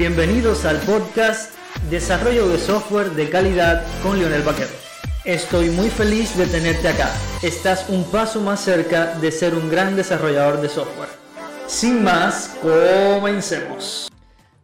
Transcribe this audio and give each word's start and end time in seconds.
Bienvenidos 0.00 0.64
al 0.64 0.78
podcast 0.78 1.54
Desarrollo 1.90 2.48
de 2.48 2.56
Software 2.56 3.10
de 3.10 3.28
Calidad 3.28 3.84
con 4.02 4.18
Leonel 4.18 4.42
Vaquero. 4.42 4.70
Estoy 5.26 5.68
muy 5.68 5.90
feliz 5.90 6.38
de 6.38 6.46
tenerte 6.46 6.88
acá. 6.88 7.10
Estás 7.42 7.86
un 7.90 8.10
paso 8.10 8.40
más 8.40 8.60
cerca 8.60 9.14
de 9.16 9.30
ser 9.30 9.54
un 9.54 9.68
gran 9.68 9.96
desarrollador 9.96 10.62
de 10.62 10.70
software. 10.70 11.10
Sin 11.66 12.02
más, 12.02 12.58
comencemos. 12.62 14.08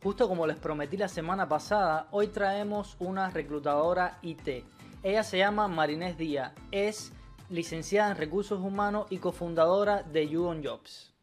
Justo 0.03 0.27
como 0.27 0.47
les 0.47 0.57
prometí 0.57 0.97
la 0.97 1.09
semana 1.09 1.47
pasada, 1.47 2.09
hoy 2.13 2.29
traemos 2.29 2.97
una 2.99 3.29
reclutadora 3.29 4.17
IT. 4.23 4.65
Ella 5.03 5.23
se 5.23 5.37
llama 5.37 5.69
Marinés 5.69 6.17
Díaz, 6.17 6.53
es 6.71 7.13
licenciada 7.51 8.13
en 8.13 8.17
Recursos 8.17 8.63
Humanos 8.63 9.07
y 9.11 9.19
cofundadora 9.19 10.03
de 10.03 10.31
You 10.31 10.47
on 10.47 10.65
Jobs. 10.65 11.16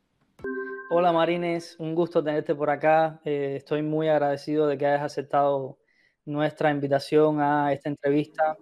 Hola 0.96 1.12
Marines, 1.12 1.76
un 1.80 1.96
gusto 1.96 2.24
tenerte 2.24 2.54
por 2.54 2.70
acá. 2.70 3.20
Eh, 3.26 3.56
estoy 3.58 3.82
muy 3.82 4.10
agradecido 4.10 4.68
de 4.68 4.78
que 4.78 4.86
hayas 4.86 5.02
aceptado 5.02 5.80
nuestra 6.24 6.70
invitación 6.70 7.42
a 7.42 7.74
esta 7.74 7.90
entrevista. 7.90 8.56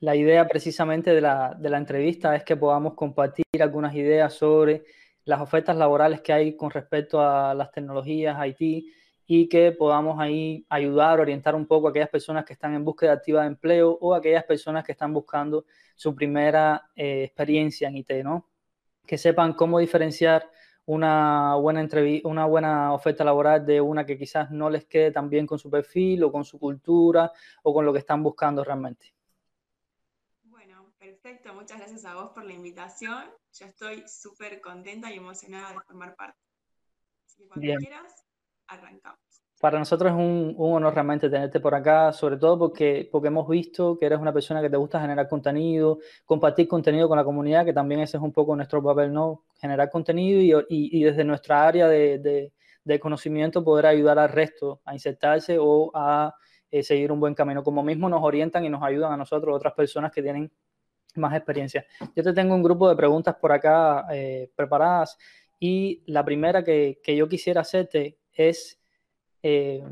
La 0.00 0.14
idea 0.16 0.46
precisamente 0.46 1.14
de 1.14 1.22
la, 1.22 1.56
entrevista 1.62 2.36
es 2.36 2.44
que 2.44 2.58
podamos 2.58 2.92
compartir 2.92 3.46
algunas 3.58 3.94
ideas 3.94 4.34
sobre 4.34 4.84
las 5.24 5.40
ofertas 5.40 5.76
laborales 5.78 6.20
que 6.20 6.34
hay 6.34 6.56
con 6.58 6.70
respecto 6.70 7.22
a 7.22 7.54
las 7.54 7.72
tecnologías 7.72 8.36
IT 8.46 8.84
y 9.26 9.48
que 9.48 9.72
podamos 9.72 10.20
ahí 10.20 10.66
ayudar, 10.68 11.20
orientar 11.20 11.54
un 11.54 11.66
poco 11.66 11.86
a 11.86 11.90
aquellas 11.90 12.10
personas 12.10 12.44
que 12.44 12.52
están 12.52 12.74
en 12.74 12.84
búsqueda 12.84 13.12
activa 13.14 13.40
de 13.40 13.46
empleo 13.46 13.96
o 13.98 14.12
a 14.12 14.18
aquellas 14.18 14.44
personas 14.44 14.84
que 14.84 14.92
están 14.92 15.14
buscando 15.14 15.64
su 15.96 16.14
primera 16.14 16.90
eh, 16.94 17.24
experiencia 17.24 17.88
en 17.88 17.96
IT, 17.96 18.10
¿no? 18.22 18.50
Que 19.06 19.18
sepan 19.18 19.52
cómo 19.52 19.78
diferenciar 19.78 20.50
una 20.86 21.54
buena, 21.54 21.88
una 22.24 22.46
buena 22.46 22.92
oferta 22.92 23.24
laboral 23.24 23.64
de 23.64 23.80
una 23.80 24.04
que 24.04 24.18
quizás 24.18 24.50
no 24.50 24.68
les 24.68 24.84
quede 24.84 25.10
tan 25.10 25.30
bien 25.30 25.46
con 25.46 25.58
su 25.58 25.70
perfil 25.70 26.24
o 26.24 26.32
con 26.32 26.44
su 26.44 26.58
cultura 26.58 27.32
o 27.62 27.72
con 27.72 27.86
lo 27.86 27.92
que 27.92 28.00
están 28.00 28.22
buscando 28.22 28.62
realmente. 28.62 29.14
Bueno, 30.42 30.92
perfecto. 30.98 31.54
Muchas 31.54 31.78
gracias 31.78 32.04
a 32.04 32.14
vos 32.14 32.32
por 32.34 32.44
la 32.44 32.52
invitación. 32.52 33.24
Yo 33.52 33.66
estoy 33.66 34.04
súper 34.06 34.60
contenta 34.60 35.10
y 35.10 35.16
emocionada 35.16 35.72
de 35.72 35.80
formar 35.80 36.14
parte. 36.16 36.38
Así 37.26 37.42
que 37.42 37.48
cuando 37.48 37.74
quieras, 37.78 38.26
arrancamos 38.66 39.33
para 39.60 39.78
nosotros 39.78 40.12
es 40.12 40.18
un, 40.18 40.54
honor 40.58 40.92
realmente 40.92 41.30
tenerte 41.30 41.60
por 41.60 41.74
acá, 41.74 42.12
sobre 42.12 42.36
todo 42.36 42.58
porque, 42.58 43.08
porque 43.10 43.28
hemos 43.28 43.48
visto 43.48 43.96
que 43.96 44.06
eres 44.06 44.18
una 44.18 44.32
persona 44.32 44.60
que 44.60 44.68
te 44.68 44.76
gusta 44.76 45.00
generar 45.00 45.28
contenido, 45.28 46.00
compartir 46.24 46.68
contenido 46.68 47.08
con 47.08 47.16
la 47.16 47.24
comunidad, 47.24 47.64
que 47.64 47.72
también 47.72 48.00
ese 48.00 48.16
es 48.16 48.22
un 48.22 48.32
poco 48.32 48.54
nuestro 48.56 48.82
papel, 48.82 49.12
¿no? 49.12 49.44
Generar 49.58 49.90
contenido 49.90 50.64
y, 50.68 51.02
desde 51.02 51.24
nuestra 51.24 51.66
área 51.66 51.88
de, 51.88 52.52
conocimiento 53.00 53.64
poder 53.64 53.86
ayudar 53.86 54.18
al 54.18 54.28
resto 54.28 54.80
a 54.84 54.92
insertarse 54.92 55.56
o 55.58 55.90
a 55.94 56.34
eh, 56.70 56.82
seguir 56.82 57.10
un 57.10 57.20
buen 57.20 57.34
camino. 57.34 57.62
Como 57.62 57.82
mismo 57.82 58.08
nos 58.08 58.22
orientan 58.22 58.64
y 58.64 58.68
nos 58.68 58.82
ayudan 58.82 59.12
a 59.12 59.16
nosotros, 59.16 59.54
otras 59.54 59.72
personas 59.72 60.12
que 60.12 60.22
tienen 60.22 60.50
más 61.14 61.34
experiencia. 61.34 61.86
Yo 62.14 62.22
te 62.22 62.32
tengo 62.32 62.54
un 62.54 62.62
grupo 62.62 62.88
de 62.88 62.96
preguntas 62.96 63.36
por 63.36 63.52
acá 63.52 64.04
eh, 64.12 64.50
preparadas 64.54 65.16
y 65.58 66.02
la 66.06 66.24
primera 66.24 66.62
que, 66.62 67.00
que 67.02 67.16
yo 67.16 67.28
quisiera 67.28 67.62
hacerte 67.62 68.18
es 68.32 68.78
eh, 69.44 69.84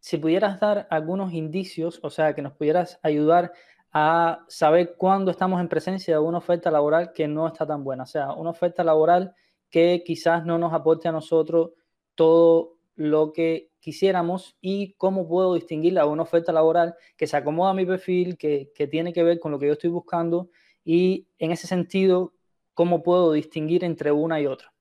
si 0.00 0.18
pudieras 0.18 0.60
dar 0.60 0.86
algunos 0.90 1.32
indicios, 1.32 1.98
o 2.02 2.10
sea, 2.10 2.34
que 2.34 2.42
nos 2.42 2.52
pudieras 2.52 3.00
ayudar 3.02 3.52
a 3.90 4.44
saber 4.48 4.96
cuándo 4.98 5.30
estamos 5.30 5.60
en 5.60 5.68
presencia 5.68 6.14
de 6.14 6.20
una 6.20 6.38
oferta 6.38 6.70
laboral 6.70 7.12
que 7.14 7.26
no 7.26 7.46
está 7.46 7.66
tan 7.66 7.84
buena, 7.84 8.02
o 8.02 8.06
sea, 8.06 8.32
una 8.34 8.50
oferta 8.50 8.84
laboral 8.84 9.34
que 9.70 10.02
quizás 10.04 10.44
no 10.44 10.58
nos 10.58 10.74
aporte 10.74 11.08
a 11.08 11.12
nosotros 11.12 11.70
todo 12.14 12.76
lo 12.96 13.32
que 13.32 13.70
quisiéramos 13.80 14.58
y 14.60 14.92
cómo 14.98 15.26
puedo 15.26 15.54
distinguirla 15.54 16.02
de 16.02 16.08
una 16.08 16.24
oferta 16.24 16.52
laboral 16.52 16.96
que 17.16 17.26
se 17.26 17.36
acomoda 17.38 17.70
a 17.70 17.74
mi 17.74 17.86
perfil, 17.86 18.36
que, 18.36 18.72
que 18.74 18.86
tiene 18.88 19.14
que 19.14 19.22
ver 19.22 19.40
con 19.40 19.52
lo 19.52 19.58
que 19.58 19.68
yo 19.68 19.72
estoy 19.72 19.90
buscando 19.90 20.50
y 20.84 21.28
en 21.38 21.50
ese 21.50 21.66
sentido, 21.66 22.34
cómo 22.74 23.02
puedo 23.02 23.32
distinguir 23.32 23.84
entre 23.84 24.12
una 24.12 24.38
y 24.38 24.46
otra. 24.46 24.72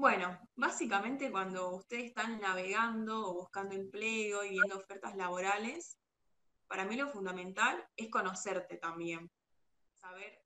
Bueno, 0.00 0.40
básicamente 0.56 1.30
cuando 1.30 1.74
ustedes 1.74 2.04
están 2.06 2.40
navegando 2.40 3.20
o 3.20 3.34
buscando 3.34 3.74
empleo 3.74 4.42
y 4.42 4.52
viendo 4.52 4.78
ofertas 4.78 5.14
laborales, 5.14 5.98
para 6.68 6.86
mí 6.86 6.96
lo 6.96 7.06
fundamental 7.06 7.86
es 7.96 8.08
conocerte 8.08 8.78
también, 8.78 9.30
saber 9.92 10.42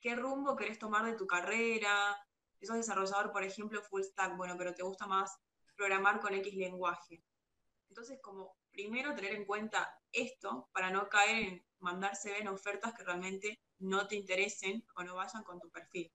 qué 0.00 0.16
rumbo 0.16 0.56
querés 0.56 0.80
tomar 0.80 1.04
de 1.04 1.14
tu 1.14 1.24
carrera. 1.24 2.16
Si 2.58 2.66
sos 2.66 2.78
desarrollador, 2.78 3.30
por 3.30 3.44
ejemplo, 3.44 3.80
full 3.80 4.02
stack, 4.02 4.36
bueno, 4.36 4.56
pero 4.58 4.74
te 4.74 4.82
gusta 4.82 5.06
más 5.06 5.38
programar 5.76 6.18
con 6.18 6.34
X 6.34 6.52
lenguaje. 6.54 7.22
Entonces, 7.88 8.18
como 8.20 8.56
primero 8.72 9.14
tener 9.14 9.36
en 9.36 9.44
cuenta 9.44 9.88
esto 10.10 10.68
para 10.72 10.90
no 10.90 11.08
caer 11.08 11.44
en 11.44 11.64
mandarse 11.78 12.36
en 12.38 12.48
ofertas 12.48 12.92
que 12.92 13.04
realmente 13.04 13.60
no 13.78 14.08
te 14.08 14.16
interesen 14.16 14.84
o 14.96 15.04
no 15.04 15.14
vayan 15.14 15.44
con 15.44 15.60
tu 15.60 15.70
perfil 15.70 16.10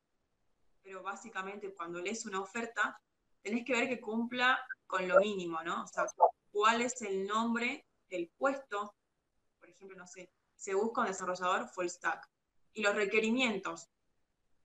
pero 0.83 1.03
básicamente 1.03 1.73
cuando 1.73 2.01
lees 2.01 2.25
una 2.25 2.41
oferta, 2.41 2.99
tenés 3.41 3.65
que 3.65 3.73
ver 3.73 3.87
que 3.87 3.99
cumpla 3.99 4.59
con 4.87 5.07
lo 5.07 5.19
mínimo, 5.19 5.61
¿no? 5.63 5.83
O 5.83 5.87
sea, 5.87 6.05
cuál 6.51 6.81
es 6.81 7.01
el 7.01 7.25
nombre 7.25 7.85
del 8.09 8.29
puesto, 8.37 8.95
por 9.59 9.69
ejemplo, 9.69 9.97
no 9.97 10.07
sé, 10.07 10.29
se 10.55 10.73
busca 10.73 11.01
un 11.01 11.07
desarrollador 11.07 11.67
full 11.69 11.87
stack. 11.87 12.29
Y 12.73 12.81
los 12.81 12.95
requerimientos. 12.95 13.89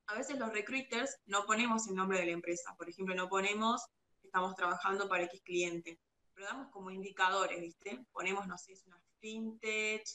A 0.06 0.14
veces 0.14 0.38
los 0.38 0.52
recruiters 0.52 1.18
no 1.26 1.44
ponemos 1.46 1.88
el 1.88 1.96
nombre 1.96 2.20
de 2.20 2.26
la 2.26 2.32
empresa, 2.32 2.74
por 2.76 2.88
ejemplo, 2.88 3.14
no 3.14 3.28
ponemos 3.28 3.88
estamos 4.36 4.54
trabajando 4.54 5.08
para 5.08 5.24
X 5.24 5.40
cliente, 5.42 5.98
pero 6.34 6.46
damos 6.46 6.68
como 6.68 6.90
indicadores, 6.90 7.58
¿viste? 7.58 8.04
Ponemos, 8.12 8.46
no 8.46 8.58
sé, 8.58 8.72
es 8.72 8.84
una 8.84 9.00
fintech, 9.18 10.06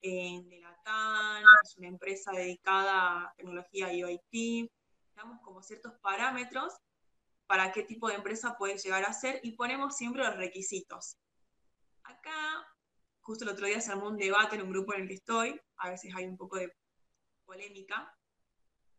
eh, 0.00 0.40
de 0.44 0.60
la 0.60 0.74
TAN, 0.82 1.44
es 1.62 1.76
una 1.76 1.88
empresa 1.88 2.32
dedicada 2.32 3.26
a 3.26 3.34
tecnología 3.36 3.92
IoT, 3.92 4.70
damos 5.16 5.40
como 5.40 5.62
ciertos 5.62 5.94
parámetros 6.00 6.74
para 7.46 7.72
qué 7.72 7.82
tipo 7.82 8.08
de 8.08 8.14
empresa 8.14 8.56
puede 8.58 8.76
llegar 8.76 9.04
a 9.04 9.12
ser 9.12 9.40
y 9.42 9.52
ponemos 9.52 9.96
siempre 9.96 10.22
los 10.22 10.36
requisitos. 10.36 11.16
Acá, 12.04 12.66
justo 13.20 13.44
el 13.44 13.50
otro 13.50 13.66
día 13.66 13.80
se 13.80 13.90
armó 13.90 14.08
un 14.08 14.16
debate 14.16 14.56
en 14.56 14.62
un 14.62 14.70
grupo 14.70 14.94
en 14.94 15.02
el 15.02 15.08
que 15.08 15.14
estoy, 15.14 15.60
a 15.78 15.90
veces 15.90 16.12
hay 16.14 16.26
un 16.26 16.36
poco 16.36 16.56
de 16.56 16.72
polémica. 17.44 18.12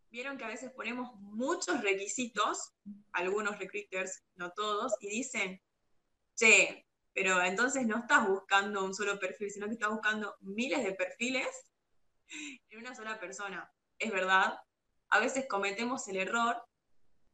Vieron 0.10 0.38
que 0.38 0.46
a 0.46 0.50
veces 0.50 0.72
ponemos 0.72 1.14
muchos 1.20 1.82
requisitos, 1.82 2.74
algunos 3.12 3.60
recruiters, 3.60 4.24
no 4.36 4.52
todos, 4.54 4.94
y 5.02 5.10
dicen, 5.10 5.62
che, 6.36 6.88
pero 7.14 7.42
entonces 7.44 7.86
no 7.86 7.98
estás 7.98 8.28
buscando 8.28 8.84
un 8.84 8.94
solo 8.94 9.20
perfil, 9.20 9.52
sino 9.52 9.68
que 9.68 9.74
estás 9.74 9.90
buscando 9.90 10.38
miles 10.40 10.84
de 10.84 10.94
perfiles 10.94 11.48
en 12.70 12.80
una 12.80 12.96
sola 12.96 13.20
persona. 13.20 13.70
Es 14.00 14.12
verdad, 14.12 14.58
a 15.10 15.20
veces 15.20 15.48
cometemos 15.48 16.08
el 16.08 16.18
error 16.18 16.64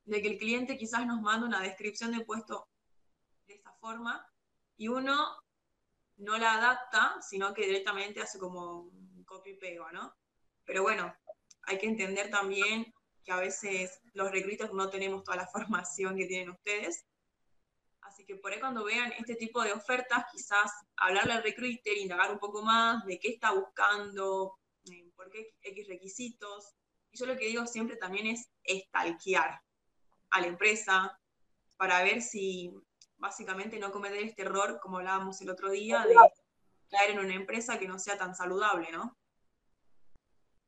de 0.05 0.21
que 0.21 0.27
el 0.29 0.37
cliente 0.37 0.77
quizás 0.77 1.05
nos 1.05 1.21
manda 1.21 1.47
una 1.47 1.61
descripción 1.61 2.11
de 2.11 2.25
puesto 2.25 2.67
de 3.47 3.55
esa 3.55 3.71
forma 3.73 4.27
y 4.77 4.87
uno 4.87 5.37
no 6.17 6.37
la 6.37 6.55
adapta, 6.55 7.21
sino 7.21 7.53
que 7.53 7.65
directamente 7.65 8.21
hace 8.21 8.37
como 8.37 8.81
un 8.81 9.23
copy 9.25 9.51
y 9.51 9.57
pego, 9.57 9.91
¿no? 9.91 10.15
Pero 10.65 10.83
bueno, 10.83 11.15
hay 11.63 11.77
que 11.77 11.87
entender 11.87 12.29
también 12.29 12.93
que 13.23 13.31
a 13.31 13.37
veces 13.37 13.99
los 14.13 14.31
recruiters 14.31 14.73
no 14.73 14.89
tenemos 14.89 15.23
toda 15.23 15.37
la 15.37 15.47
formación 15.53 16.15
que 16.15 16.25
tienen 16.25 16.49
ustedes. 16.49 17.05
Así 18.01 18.25
que 18.25 18.35
por 18.35 18.51
ahí 18.51 18.59
cuando 18.59 18.83
vean 18.83 19.13
este 19.17 19.35
tipo 19.35 19.63
de 19.63 19.71
ofertas, 19.71 20.25
quizás 20.31 20.71
hablarle 20.97 21.33
al 21.33 21.43
recruiter, 21.43 21.97
indagar 21.97 22.31
un 22.31 22.39
poco 22.39 22.61
más 22.61 23.05
de 23.05 23.17
qué 23.17 23.29
está 23.29 23.51
buscando, 23.51 24.59
por 25.15 25.29
qué 25.29 25.55
X 25.61 25.87
requisitos, 25.87 26.75
y 27.13 27.17
yo 27.17 27.25
lo 27.25 27.37
que 27.37 27.45
digo 27.45 27.65
siempre 27.67 27.95
también 27.95 28.27
es 28.27 28.49
estalquear 28.63 29.61
a 30.31 30.41
la 30.41 30.47
empresa 30.47 31.19
para 31.77 32.03
ver 32.03 32.21
si 32.21 32.73
básicamente 33.17 33.79
no 33.79 33.91
cometer 33.91 34.19
este 34.23 34.41
error, 34.41 34.79
como 34.81 34.97
hablábamos 34.97 35.39
el 35.41 35.49
otro 35.49 35.69
día, 35.69 36.05
de 36.05 36.15
caer 36.89 37.11
en 37.11 37.19
una 37.19 37.35
empresa 37.35 37.77
que 37.77 37.87
no 37.87 37.99
sea 37.99 38.17
tan 38.17 38.35
saludable, 38.35 38.91
¿no? 38.91 39.15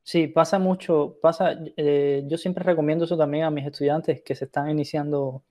Sí, 0.04 0.28
pasa 0.28 0.60
mucho, 0.60 1.18
pasa, 1.20 1.58
eh, 1.78 2.24
yo 2.28 2.38
siempre 2.38 2.64
recomiendo 2.64 3.06
eso 3.06 3.18
también 3.18 3.44
a 3.44 3.50
mis 3.50 3.66
estudiantes 3.66 4.22
que 4.22 4.36
se 4.36 4.46
están 4.46 4.70
iniciando 4.70 5.44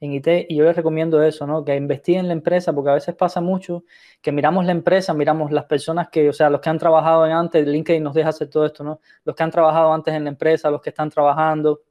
en 0.00 0.12
IT 0.12 0.46
y 0.48 0.56
yo 0.56 0.64
les 0.64 0.76
recomiendo 0.76 1.22
eso, 1.22 1.46
¿no? 1.46 1.64
Que 1.64 1.76
investiguen 1.76 2.26
la 2.26 2.32
empresa 2.32 2.72
porque 2.72 2.90
a 2.90 2.94
veces 2.94 3.14
pasa 3.14 3.40
mucho 3.40 3.84
que 4.20 4.32
miramos 4.32 4.64
la 4.64 4.72
empresa, 4.72 5.14
miramos 5.14 5.52
las 5.52 5.64
personas 5.66 6.08
que, 6.08 6.28
o 6.28 6.32
sea, 6.32 6.50
los 6.50 6.60
que 6.60 6.70
han 6.70 6.78
trabajado 6.78 7.26
en 7.26 7.32
antes, 7.32 7.66
LinkedIn 7.66 8.02
nos 8.02 8.14
deja 8.14 8.30
hacer 8.30 8.48
todo 8.48 8.66
esto, 8.66 8.84
¿no? 8.84 9.00
Los 9.24 9.36
que 9.36 9.42
han 9.42 9.50
trabajado 9.50 9.92
antes 9.92 10.14
en 10.14 10.24
la 10.24 10.30
empresa, 10.30 10.70
los 10.70 10.82
que 10.82 10.90
están 10.90 11.10
trabajando 11.10 11.82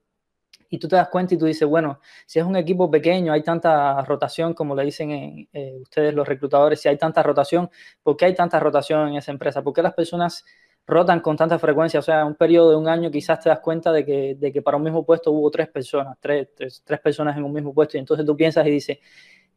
y 0.71 0.79
tú 0.79 0.88
te 0.88 0.95
das 0.95 1.09
cuenta 1.09 1.35
y 1.35 1.38
tú 1.38 1.45
dices, 1.45 1.68
bueno, 1.68 2.00
si 2.25 2.39
es 2.39 2.45
un 2.45 2.56
equipo 2.56 2.89
pequeño, 2.89 3.33
hay 3.33 3.44
tanta 3.44 4.01
rotación, 4.06 4.53
como 4.53 4.74
le 4.74 4.85
dicen 4.85 5.47
eh, 5.51 5.77
ustedes 5.81 6.13
los 6.13 6.25
reclutadores, 6.25 6.79
si 6.79 6.88
hay 6.88 6.97
tanta 6.97 7.21
rotación, 7.21 7.69
¿por 8.01 8.15
qué 8.15 8.25
hay 8.25 8.35
tanta 8.35 8.57
rotación 8.59 9.09
en 9.09 9.15
esa 9.15 9.31
empresa? 9.31 9.62
¿Por 9.62 9.74
qué 9.74 9.81
las 9.81 9.94
personas 9.94 10.45
rotan 10.91 11.21
con 11.21 11.38
tanta 11.38 11.57
frecuencia, 11.57 11.99
o 11.99 12.03
sea, 12.03 12.25
un 12.25 12.35
periodo 12.35 12.71
de 12.71 12.75
un 12.75 12.88
año 12.88 13.09
quizás 13.09 13.39
te 13.39 13.49
das 13.49 13.61
cuenta 13.61 13.91
de 13.91 14.05
que, 14.05 14.35
de 14.35 14.51
que 14.51 14.61
para 14.61 14.77
un 14.77 14.83
mismo 14.83 15.05
puesto 15.05 15.31
hubo 15.31 15.49
tres 15.49 15.69
personas, 15.69 16.17
tres, 16.19 16.49
tres, 16.55 16.99
personas 17.01 17.38
en 17.38 17.43
un 17.43 17.53
mismo 17.53 17.73
puesto, 17.73 17.97
y 17.97 18.01
entonces 18.01 18.25
tú 18.25 18.35
piensas 18.35 18.67
y 18.67 18.71
dices, 18.71 18.99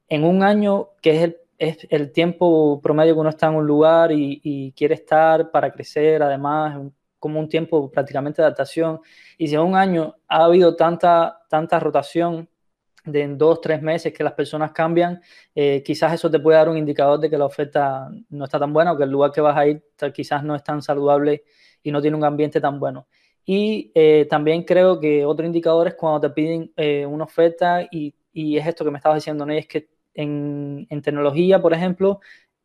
en 0.09 0.25
un 0.25 0.43
año, 0.43 0.91
que 1.03 1.11
es 1.17 1.23
el, 1.25 1.37
es 1.59 1.87
el 1.91 2.13
tiempo 2.13 2.81
promedio 2.81 3.15
que 3.15 3.21
uno 3.21 3.31
está 3.31 3.49
en 3.49 3.57
un 3.57 3.67
lugar 3.67 4.13
y, 4.13 4.41
y 4.43 4.73
quiere 4.73 4.95
estar 4.95 5.51
para 5.51 5.71
crecer, 5.73 6.23
además, 6.23 6.81
como 7.19 7.41
un 7.41 7.49
tiempo 7.49 7.91
prácticamente 7.91 8.41
de 8.41 8.47
adaptación, 8.47 9.01
y 9.37 9.49
si 9.49 9.55
en 9.55 9.63
un 9.63 9.77
año 9.77 10.15
ha 10.29 10.45
habido 10.45 10.77
tanta, 10.77 11.41
tanta 11.49 11.81
rotación, 11.81 12.49
de 13.05 13.23
en 13.23 13.39
dos, 13.39 13.61
tres 13.61 13.83
meses 13.83 14.13
que 14.13 14.25
las 14.25 14.33
personas 14.33 14.73
cambian, 14.73 15.21
eh, 15.55 15.83
quizás 15.85 16.15
eso 16.15 16.31
te 16.31 16.39
puede 16.41 16.57
dar 16.57 16.69
un 16.69 16.79
indicador 16.79 17.21
de 17.21 17.29
que 17.29 17.37
la 17.37 17.45
oferta 17.45 18.09
no 18.31 18.45
está 18.45 18.59
tan 18.59 18.73
buena 18.73 18.93
o 18.93 18.97
que 18.97 19.05
el 19.05 19.11
lugar 19.11 19.31
que 19.31 19.41
vas 19.41 19.57
a 19.57 19.67
ir 19.67 19.83
quizás 20.13 20.43
no 20.43 20.55
es 20.55 20.65
tan 20.65 20.83
saludable 20.83 21.45
y 21.83 21.91
no 21.93 22.01
tiene 22.01 22.17
un 22.17 22.25
ambiente 22.25 22.61
tan 22.61 22.81
bueno. 22.81 23.07
Y 23.45 23.93
eh, 23.95 24.27
también 24.31 24.65
creo 24.65 24.99
que 24.99 25.25
otro 25.25 25.45
indicador 25.45 25.89
es 25.89 25.95
cuando 25.95 26.21
te 26.21 26.31
piden 26.31 26.73
eh, 26.77 27.05
una 27.05 27.25
oferta 27.25 27.87
y, 27.91 28.15
y, 28.33 28.57
es 28.57 28.67
esto 28.67 28.85
que 28.85 28.91
me 28.91 28.97
estabas 28.97 29.17
diciendo, 29.19 29.45
¿no? 29.45 29.53
es 29.53 29.67
que 29.67 29.89
en, 30.15 30.87
en, 30.89 31.03
tecnología, 31.03 31.61
por 31.61 31.75
ejemplo, 31.75 32.21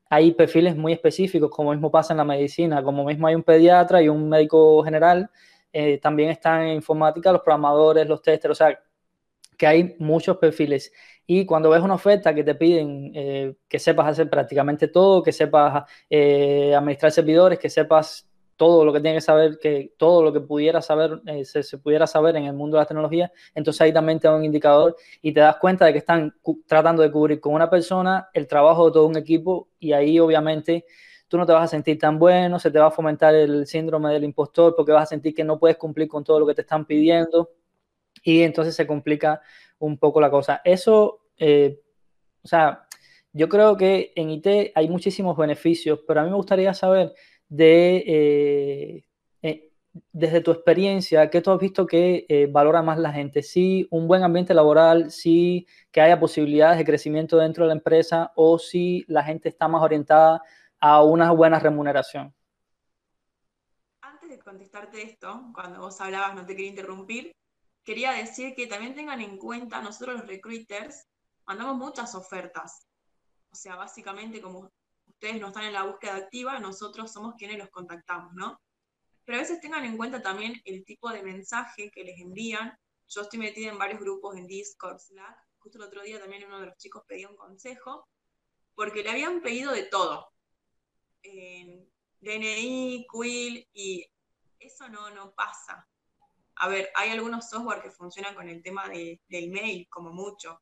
hay 0.09 0.31
perfiles 0.31 0.75
muy 0.77 0.93
específicos, 0.93 1.51
como 1.51 1.71
mismo 1.71 1.91
pasa 1.91 2.13
en 2.13 2.17
la 2.17 2.23
medicina, 2.23 2.81
como 2.81 3.03
mismo 3.03 3.27
hay 3.27 3.35
un 3.35 3.43
pediatra 3.43 4.01
y 4.01 4.07
un 4.09 4.29
médico 4.29 4.83
general, 4.83 5.29
también 6.01 6.29
están 6.31 6.63
en 6.63 6.75
informática 6.75 7.31
los 7.31 7.41
programadores, 7.41 8.07
los 8.07 8.21
testers, 8.23 8.53
o 8.53 8.55
sea, 8.55 8.79
que 9.59 9.67
hay 9.67 9.95
muchos 9.99 10.37
perfiles. 10.37 10.91
Y 11.27 11.45
cuando 11.45 11.69
ves 11.69 11.83
una 11.83 11.95
oferta 11.95 12.33
que 12.33 12.43
te 12.43 12.55
piden 12.55 13.11
eh, 13.13 13.55
que 13.67 13.77
sepas 13.77 14.07
hacer 14.07 14.29
prácticamente 14.29 14.87
todo, 14.87 15.21
que 15.21 15.33
sepas 15.33 15.83
eh, 16.09 16.73
administrar 16.73 17.11
servidores, 17.11 17.59
que 17.59 17.69
sepas 17.69 18.27
todo 18.55 18.83
lo 18.83 18.91
que 18.91 19.01
tiene 19.01 19.17
que 19.17 19.21
saber, 19.21 19.59
que 19.59 19.93
todo 19.97 20.23
lo 20.23 20.33
que 20.33 20.39
pudiera 20.39 20.81
saber, 20.81 21.21
eh, 21.27 21.45
se, 21.45 21.77
pudiera 21.77 22.07
saber 22.07 22.35
en 22.37 22.45
el 22.45 22.53
mundo 22.53 22.77
de 22.77 22.81
la 22.83 22.87
tecnología, 22.87 23.31
entonces 23.53 23.81
ahí 23.81 23.93
también 23.93 24.19
te 24.19 24.27
da 24.27 24.35
un 24.35 24.43
indicador 24.43 24.95
y 25.21 25.33
te 25.33 25.41
das 25.41 25.57
cuenta 25.57 25.85
de 25.85 25.91
que 25.93 25.99
están 25.99 26.33
tratando 26.65 27.03
de 27.03 27.11
cubrir 27.11 27.39
con 27.39 27.53
una 27.53 27.69
persona 27.69 28.29
el 28.33 28.47
trabajo 28.47 28.87
de 28.87 28.93
todo 28.93 29.05
un 29.07 29.17
equipo 29.17 29.69
y 29.79 29.91
ahí 29.91 30.19
obviamente 30.19 30.85
tú 31.27 31.37
no 31.37 31.45
te 31.45 31.53
vas 31.53 31.65
a 31.65 31.67
sentir 31.67 31.99
tan 31.99 32.17
bueno, 32.17 32.59
se 32.59 32.71
te 32.71 32.79
va 32.79 32.87
a 32.87 32.91
fomentar 32.91 33.35
el 33.35 33.67
síndrome 33.67 34.11
del 34.11 34.23
impostor 34.23 34.75
porque 34.75 34.91
vas 34.91 35.03
a 35.03 35.05
sentir 35.05 35.33
que 35.33 35.43
no 35.43 35.59
puedes 35.59 35.77
cumplir 35.77 36.07
con 36.07 36.23
todo 36.23 36.39
lo 36.39 36.47
que 36.47 36.55
te 36.55 36.61
están 36.61 36.85
pidiendo 36.85 37.51
y 38.23 38.41
entonces 38.41 38.75
se 38.75 38.87
complica 38.87 39.41
un 39.79 39.97
poco 39.97 40.21
la 40.21 40.29
cosa. 40.29 40.61
Eso, 40.63 41.27
eh, 41.37 41.81
o 42.43 42.47
sea, 42.47 42.85
yo 43.33 43.49
creo 43.49 43.77
que 43.77 44.11
en 44.15 44.29
IT 44.29 44.71
hay 44.75 44.89
muchísimos 44.89 45.37
beneficios, 45.37 45.99
pero 46.07 46.21
a 46.21 46.23
mí 46.23 46.29
me 46.29 46.35
gustaría 46.35 46.73
saber 46.73 47.13
de, 47.47 48.03
eh, 48.07 49.05
eh, 49.41 49.71
desde 50.11 50.41
tu 50.41 50.51
experiencia, 50.51 51.29
¿qué 51.29 51.41
tú 51.41 51.51
has 51.51 51.59
visto 51.59 51.85
que 51.87 52.47
valora 52.51 52.81
más 52.81 52.99
la 52.99 53.11
gente? 53.11 53.43
¿Si 53.43 53.87
un 53.91 54.07
buen 54.07 54.23
ambiente 54.23 54.53
laboral, 54.53 55.11
si 55.11 55.67
que 55.91 56.01
haya 56.01 56.19
posibilidades 56.19 56.77
de 56.77 56.85
crecimiento 56.85 57.37
dentro 57.37 57.63
de 57.63 57.69
la 57.69 57.75
empresa 57.75 58.31
o 58.35 58.59
si 58.59 59.05
la 59.07 59.23
gente 59.23 59.49
está 59.49 59.67
más 59.67 59.81
orientada 59.81 60.41
a 60.79 61.03
una 61.03 61.31
buena 61.31 61.59
remuneración? 61.59 62.33
Antes 64.01 64.29
de 64.29 64.39
contestarte 64.39 65.01
esto, 65.01 65.51
cuando 65.53 65.79
vos 65.81 65.99
hablabas, 66.01 66.35
no 66.35 66.45
te 66.45 66.55
quería 66.55 66.69
interrumpir, 66.69 67.31
quería 67.89 68.11
decir 68.11 68.53
que 68.53 68.67
también 68.67 68.93
tengan 68.93 69.19
en 69.19 69.39
cuenta, 69.39 69.81
nosotros 69.81 70.17
los 70.17 70.27
recruiters 70.27 71.07
mandamos 71.47 71.75
muchas 71.75 72.13
ofertas. 72.13 72.87
O 73.51 73.55
sea, 73.55 73.77
básicamente 73.77 74.39
como 74.43 74.71
ustedes 75.07 75.41
no 75.41 75.47
están 75.47 75.63
en 75.63 75.73
la 75.73 75.81
búsqueda 75.85 76.17
activa, 76.17 76.59
nosotros 76.59 77.11
somos 77.11 77.33
quienes 77.35 77.57
los 77.57 77.71
contactamos, 77.71 78.31
¿no? 78.35 78.61
Pero 79.25 79.39
a 79.39 79.41
veces 79.41 79.59
tengan 79.59 79.85
en 79.85 79.97
cuenta 79.97 80.21
también 80.21 80.61
el 80.65 80.85
tipo 80.85 81.09
de 81.09 81.23
mensaje 81.23 81.89
que 81.89 82.03
les 82.03 82.19
envían. 82.19 82.77
Yo 83.07 83.21
estoy 83.21 83.39
metida 83.39 83.71
en 83.71 83.79
varios 83.79 83.99
grupos 83.99 84.37
en 84.37 84.45
Discord, 84.45 84.99
Slack. 84.99 85.47
Justo 85.57 85.79
el 85.79 85.85
otro 85.85 86.03
día 86.03 86.19
también 86.19 86.45
uno 86.45 86.59
de 86.59 86.67
los 86.67 86.77
chicos 86.77 87.01
pedía 87.07 87.27
un 87.27 87.37
consejo, 87.37 88.07
porque 88.75 89.01
le 89.01 89.09
habían 89.09 89.41
pedido 89.41 89.71
de 89.71 89.85
todo. 89.85 90.31
DNI, 91.23 93.07
Quill, 93.11 93.67
y 93.73 94.05
eso 94.59 94.87
no, 94.89 95.09
no 95.09 95.33
pasa. 95.33 95.89
A 96.61 96.67
ver, 96.67 96.91
hay 96.93 97.11
algunos 97.11 97.49
software 97.49 97.81
que 97.81 97.89
funcionan 97.89 98.35
con 98.35 98.49
el 98.49 98.61
tema 98.61 98.89
de, 98.89 99.21
email, 99.29 99.87
como 99.89 100.11
mucho, 100.11 100.61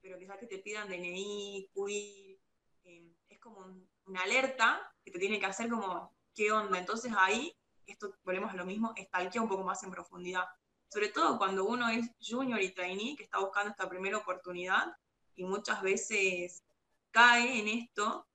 pero 0.00 0.18
quizás 0.18 0.38
que 0.38 0.46
te 0.46 0.58
pidan 0.58 0.88
DNI, 0.88 1.70
QI, 1.74 2.40
eh, 2.84 3.12
es 3.28 3.38
como 3.38 3.66
una 4.06 4.22
alerta 4.22 4.94
que 5.04 5.10
te 5.10 5.18
tiene 5.18 5.38
que 5.38 5.44
hacer 5.44 5.68
como, 5.68 6.16
¿qué 6.34 6.50
onda? 6.50 6.78
Entonces 6.78 7.12
ahí, 7.18 7.54
esto 7.86 8.16
volvemos 8.24 8.50
a 8.50 8.56
lo 8.56 8.64
mismo, 8.64 8.94
estalquea 8.96 9.42
un 9.42 9.48
poco 9.48 9.62
más 9.62 9.82
en 9.82 9.90
profundidad. 9.90 10.44
Sobre 10.88 11.10
todo 11.10 11.36
cuando 11.36 11.66
uno 11.66 11.90
es 11.90 12.10
junior 12.18 12.62
y 12.62 12.72
trainee, 12.72 13.14
que 13.14 13.24
está 13.24 13.38
buscando 13.38 13.70
esta 13.70 13.90
primera 13.90 14.16
oportunidad 14.16 14.96
y 15.34 15.44
muchas 15.44 15.82
veces 15.82 16.64
cae 17.10 17.60
en 17.60 17.68
esto 17.68 18.26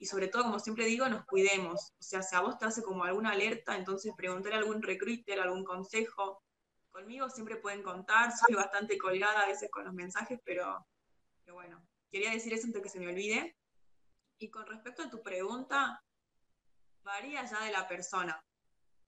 y 0.00 0.06
sobre 0.06 0.28
todo, 0.28 0.44
como 0.44 0.58
siempre 0.58 0.86
digo, 0.86 1.06
nos 1.10 1.26
cuidemos. 1.26 1.92
O 2.00 2.02
sea, 2.02 2.22
si 2.22 2.34
a 2.34 2.40
vos 2.40 2.56
te 2.56 2.64
hace 2.64 2.82
como 2.82 3.04
alguna 3.04 3.32
alerta, 3.32 3.76
entonces 3.76 4.14
preguntar 4.16 4.54
a 4.54 4.56
algún 4.56 4.80
recruiter, 4.80 5.38
algún 5.38 5.62
consejo. 5.62 6.42
Conmigo 6.90 7.28
siempre 7.28 7.56
pueden 7.56 7.82
contar, 7.82 8.32
soy 8.32 8.54
bastante 8.54 8.96
colgada 8.96 9.42
a 9.42 9.46
veces 9.46 9.70
con 9.70 9.84
los 9.84 9.92
mensajes, 9.92 10.40
pero, 10.42 10.86
pero 11.44 11.54
bueno, 11.54 11.86
quería 12.10 12.30
decir 12.30 12.54
eso 12.54 12.66
antes 12.66 12.82
que 12.82 12.88
se 12.88 12.98
me 12.98 13.08
olvide. 13.08 13.54
Y 14.38 14.48
con 14.48 14.66
respecto 14.66 15.02
a 15.02 15.10
tu 15.10 15.22
pregunta, 15.22 16.02
varía 17.02 17.44
ya 17.44 17.62
de 17.62 17.70
la 17.70 17.86
persona. 17.86 18.42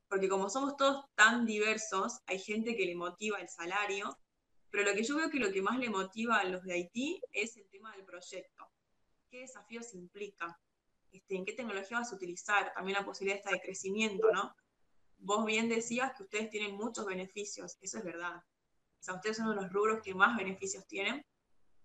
Porque 0.08 0.28
como 0.28 0.50
somos 0.50 0.76
todos 0.76 1.06
tan 1.14 1.46
diversos, 1.46 2.20
hay 2.26 2.38
gente 2.38 2.76
que 2.76 2.84
le 2.84 2.96
motiva 2.96 3.38
el 3.38 3.48
salario, 3.48 4.14
pero 4.68 4.84
lo 4.84 4.92
que 4.94 5.04
yo 5.04 5.16
veo 5.16 5.30
que 5.30 5.38
lo 5.38 5.50
que 5.50 5.62
más 5.62 5.78
le 5.78 5.88
motiva 5.88 6.36
a 6.36 6.44
los 6.44 6.62
de 6.64 6.74
Haití 6.74 7.22
es 7.32 7.56
el 7.56 7.66
tema 7.70 7.96
del 7.96 8.04
proyecto. 8.04 8.68
¿Qué 9.30 9.40
desafíos 9.40 9.94
implica? 9.94 10.60
Este, 11.12 11.36
en 11.36 11.44
qué 11.44 11.52
tecnología 11.52 11.98
vas 11.98 12.10
a 12.10 12.16
utilizar, 12.16 12.72
también 12.74 12.98
la 12.98 13.04
posibilidad 13.04 13.44
de 13.44 13.60
crecimiento, 13.60 14.32
¿no? 14.32 14.56
Vos 15.18 15.44
bien 15.44 15.68
decías 15.68 16.14
que 16.16 16.22
ustedes 16.22 16.50
tienen 16.50 16.74
muchos 16.74 17.04
beneficios, 17.04 17.76
eso 17.80 17.98
es 17.98 18.04
verdad. 18.04 18.36
O 18.36 19.02
sea, 19.02 19.14
ustedes 19.14 19.36
son 19.36 19.46
uno 19.46 19.56
de 19.56 19.62
los 19.62 19.72
rubros 19.72 20.00
que 20.02 20.14
más 20.14 20.36
beneficios 20.36 20.86
tienen, 20.86 21.24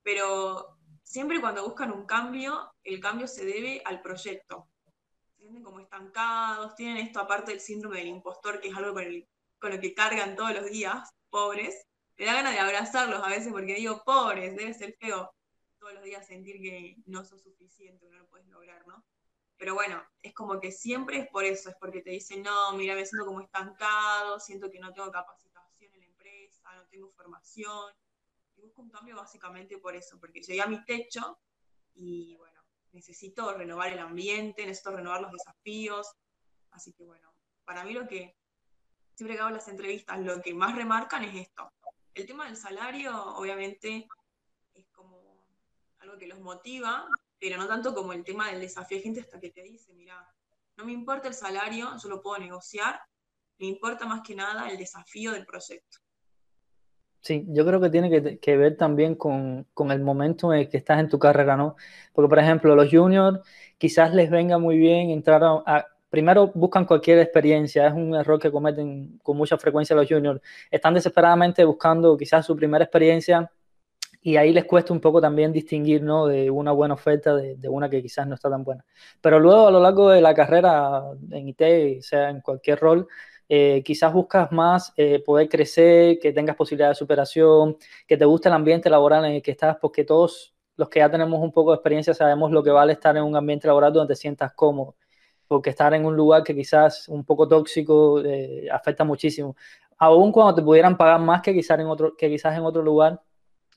pero 0.02 0.78
siempre 1.04 1.42
cuando 1.42 1.66
buscan 1.66 1.92
un 1.92 2.06
cambio, 2.06 2.74
el 2.84 3.02
cambio 3.02 3.28
se 3.28 3.44
debe 3.44 3.82
al 3.84 4.02
proyecto. 4.02 4.70
Se 5.36 5.42
sienten 5.42 5.64
como 5.64 5.82
estancados, 5.82 6.76
tienen 6.76 6.98
esto 6.98 7.20
aparte 7.20 7.52
del 7.52 7.60
síndrome 7.60 7.98
del 7.98 8.08
impostor, 8.08 8.62
que 8.62 8.70
es 8.70 8.76
algo 8.76 8.94
con, 8.94 9.06
con 9.60 9.72
lo 9.72 9.80
que 9.80 9.94
cargan 9.94 10.38
todos 10.38 10.54
los 10.54 10.72
días, 10.72 11.10
pobres. 11.30 11.86
Me 12.18 12.26
da 12.26 12.34
ganas 12.34 12.54
de 12.54 12.60
abrazarlos 12.60 13.22
a 13.22 13.30
veces 13.30 13.52
porque 13.52 13.76
digo, 13.76 14.02
pobres, 14.06 14.56
debe 14.56 14.74
ser 14.74 14.96
feo 15.00 15.30
todos 15.80 15.94
los 15.94 16.04
días 16.04 16.26
sentir 16.26 16.62
que 16.62 16.96
no 17.06 17.24
sos 17.24 17.44
suficiente, 17.44 18.08
no 18.10 18.18
lo 18.18 18.28
puedes 18.28 18.48
lograr, 18.48 18.86
¿no? 18.88 19.04
Pero 19.58 19.74
bueno, 19.74 20.04
es 20.22 20.34
como 20.34 20.60
que 20.60 20.72
siempre 20.72 21.18
es 21.18 21.28
por 21.30 21.44
eso, 21.44 21.70
es 21.70 21.76
porque 21.78 22.02
te 22.02 22.12
dicen, 22.12 22.44
no, 22.44 22.74
mira, 22.74 22.94
me 22.94 23.06
siento 23.06 23.26
como 23.26 23.42
estancado, 23.42 24.40
siento 24.40 24.70
que 24.70 24.80
no 24.80 24.94
tengo 24.94 25.12
capacitación 25.12 25.94
en 25.94 26.00
la 26.00 26.06
empresa, 26.06 26.76
no 26.76 26.88
tengo 26.88 27.10
formación. 27.12 27.94
Y 28.56 28.62
busco 28.62 28.84
un 28.84 28.90
cambio 28.90 29.16
básicamente 29.16 29.80
por 29.80 29.96
eso, 29.96 30.20
porque 30.20 30.42
llegué 30.42 30.62
a 30.62 30.68
mi 30.68 30.84
techo 30.86 31.40
y 31.96 32.36
bueno, 32.36 32.62
necesito 32.92 33.52
renovar 33.54 33.92
el 33.92 34.00
ambiente, 34.00 34.66
necesito 34.66 34.96
renovar 34.96 35.22
los 35.22 35.32
desafíos. 35.32 36.16
Así 36.72 36.94
que 36.94 37.04
bueno, 37.04 37.34
para 37.66 37.84
mí 37.84 37.94
lo 37.94 38.08
que, 38.08 38.38
siempre 39.16 39.36
que 39.36 39.42
hago 39.42 39.52
las 39.52 39.68
entrevistas, 39.68 40.20
lo 40.20 40.40
que 40.42 40.54
más 40.54 40.76
remarcan 40.76 41.24
es 41.24 41.36
esto. 41.48 41.72
El 42.14 42.28
tema 42.28 42.46
del 42.46 42.58
salario, 42.58 43.36
obviamente, 43.36 44.08
es 44.74 44.88
como 44.90 45.44
algo 46.00 46.18
que 46.18 46.28
los 46.28 46.40
motiva, 46.40 47.08
pero 47.40 47.58
no 47.58 47.68
tanto 47.68 47.94
como 47.94 48.14
el 48.14 48.24
tema 48.24 48.50
del 48.50 48.62
desafío. 48.62 48.98
Hay 48.98 49.04
gente 49.04 49.22
hasta 49.22 49.40
que 49.40 49.52
te 49.52 49.64
dice, 49.64 49.94
mira, 49.94 50.16
no 50.78 50.86
me 50.86 50.92
importa 50.92 51.28
el 51.28 51.34
salario, 51.34 51.90
yo 52.02 52.10
lo 52.10 52.22
puedo 52.22 52.40
negociar, 52.40 53.00
me 53.60 53.68
importa 53.68 54.06
más 54.06 54.22
que 54.22 54.36
nada 54.36 54.70
el 54.70 54.78
desafío 54.78 55.32
del 55.32 55.46
proyecto. 55.46 55.98
Sí, 57.22 57.46
yo 57.50 57.66
creo 57.66 57.82
que 57.82 57.90
tiene 57.90 58.40
que, 58.40 58.58
ver 58.58 58.78
también 58.78 59.16
con, 59.16 59.68
el 59.92 60.02
momento 60.02 60.54
en 60.54 60.70
que 60.70 60.78
estás 60.78 61.00
en 61.00 61.10
tu 61.10 61.20
carrera, 61.20 61.58
¿no? 61.58 61.76
Porque, 62.14 62.30
por 62.30 62.40
ejemplo, 62.40 62.76
los 62.76 62.90
juniors 62.90 63.40
quizás 63.78 64.14
les 64.14 64.30
venga 64.30 64.58
muy 64.60 64.78
bien 64.78 65.10
entrar 65.10 65.42
a, 65.44 65.88
primero 66.10 66.52
buscan 66.54 66.86
cualquier 66.86 67.20
experiencia, 67.20 67.88
es 67.88 67.94
un 67.94 68.16
error 68.16 68.40
que 68.40 68.52
cometen 68.52 69.20
con 69.24 69.36
mucha 69.36 69.58
frecuencia 69.58 69.96
los 69.96 70.08
juniors. 70.08 70.42
Están 70.72 70.94
desesperadamente 70.94 71.66
buscando 71.66 72.16
quizás 72.16 72.46
su 72.46 72.56
primera 72.56 72.86
experiencia 72.86 73.52
y 74.28 74.36
ahí 74.36 74.52
les 74.52 74.66
cuesta 74.66 74.92
un 74.92 75.00
poco 75.00 75.22
también 75.22 75.54
distinguir 75.54 76.04
¿no? 76.04 76.28
de 76.28 76.52
una 76.52 76.74
buena 76.74 76.96
oferta 76.96 77.34
de, 77.34 77.56
de, 77.56 77.70
una 77.70 77.90
que 77.90 78.02
quizás 78.02 78.28
no 78.28 78.36
está 78.36 78.50
tan 78.50 78.62
buena. 78.62 78.84
Pero 79.22 79.40
luego 79.40 79.68
a 79.70 79.72
lo 79.72 79.80
largo 79.80 80.10
de 80.10 80.20
la 80.20 80.34
carrera 80.34 81.02
en 81.32 81.48
IT, 81.48 82.02
sea 82.02 82.30
en 82.30 82.42
cualquier 82.42 82.78
rol, 82.78 83.08
eh, 83.48 83.82
quizás 83.86 84.12
buscas 84.12 84.52
más 84.52 84.92
eh, 84.98 85.24
poder 85.26 85.48
crecer, 85.48 86.20
que 86.20 86.34
tengas 86.34 86.58
posibilidad 86.58 86.90
de 86.90 86.96
superación, 86.96 87.78
que 88.06 88.18
te 88.18 88.26
guste 88.26 88.50
el 88.50 88.56
ambiente 88.56 88.90
laboral 88.90 89.24
en 89.24 89.36
el 89.36 89.42
que 89.42 89.52
estás, 89.52 89.78
porque 89.80 90.04
todos 90.04 90.54
los 90.76 90.90
que 90.90 91.00
ya 91.00 91.10
tenemos 91.10 91.40
un 91.42 91.54
poco 91.54 91.72
de 91.72 91.76
experiencia 91.76 92.14
sabemos 92.14 92.52
lo 92.52 92.62
que 92.62 92.72
vale 92.72 92.92
estar 92.92 93.16
en 93.16 93.24
un 93.24 93.36
ambiente 93.38 93.66
laboral 93.68 93.94
donde 93.94 94.14
te 94.14 94.20
sientas 94.20 94.52
cómodo. 94.54 94.96
porque 95.48 95.70
estar 95.70 95.94
en 95.94 96.06
un 96.06 96.18
lugar 96.18 96.44
que 96.44 96.54
quizás 96.54 97.08
un 97.08 97.24
poco 97.24 97.48
tóxico 97.48 98.22
eh, 98.26 98.68
afecta 98.72 99.06
muchísimo. 99.06 99.56
Aún 99.98 100.32
cuando 100.34 100.56
te 100.56 100.62
pudieran 100.62 100.98
pagar 100.98 101.22
más 101.22 101.42
que 101.42 101.54
quizás 101.54 101.80
en 101.80 101.88
otro, 101.88 102.16
que 102.18 102.30
quizás 102.30 102.58
en 102.58 102.66
otro 102.66 102.82
lugar 102.84 103.22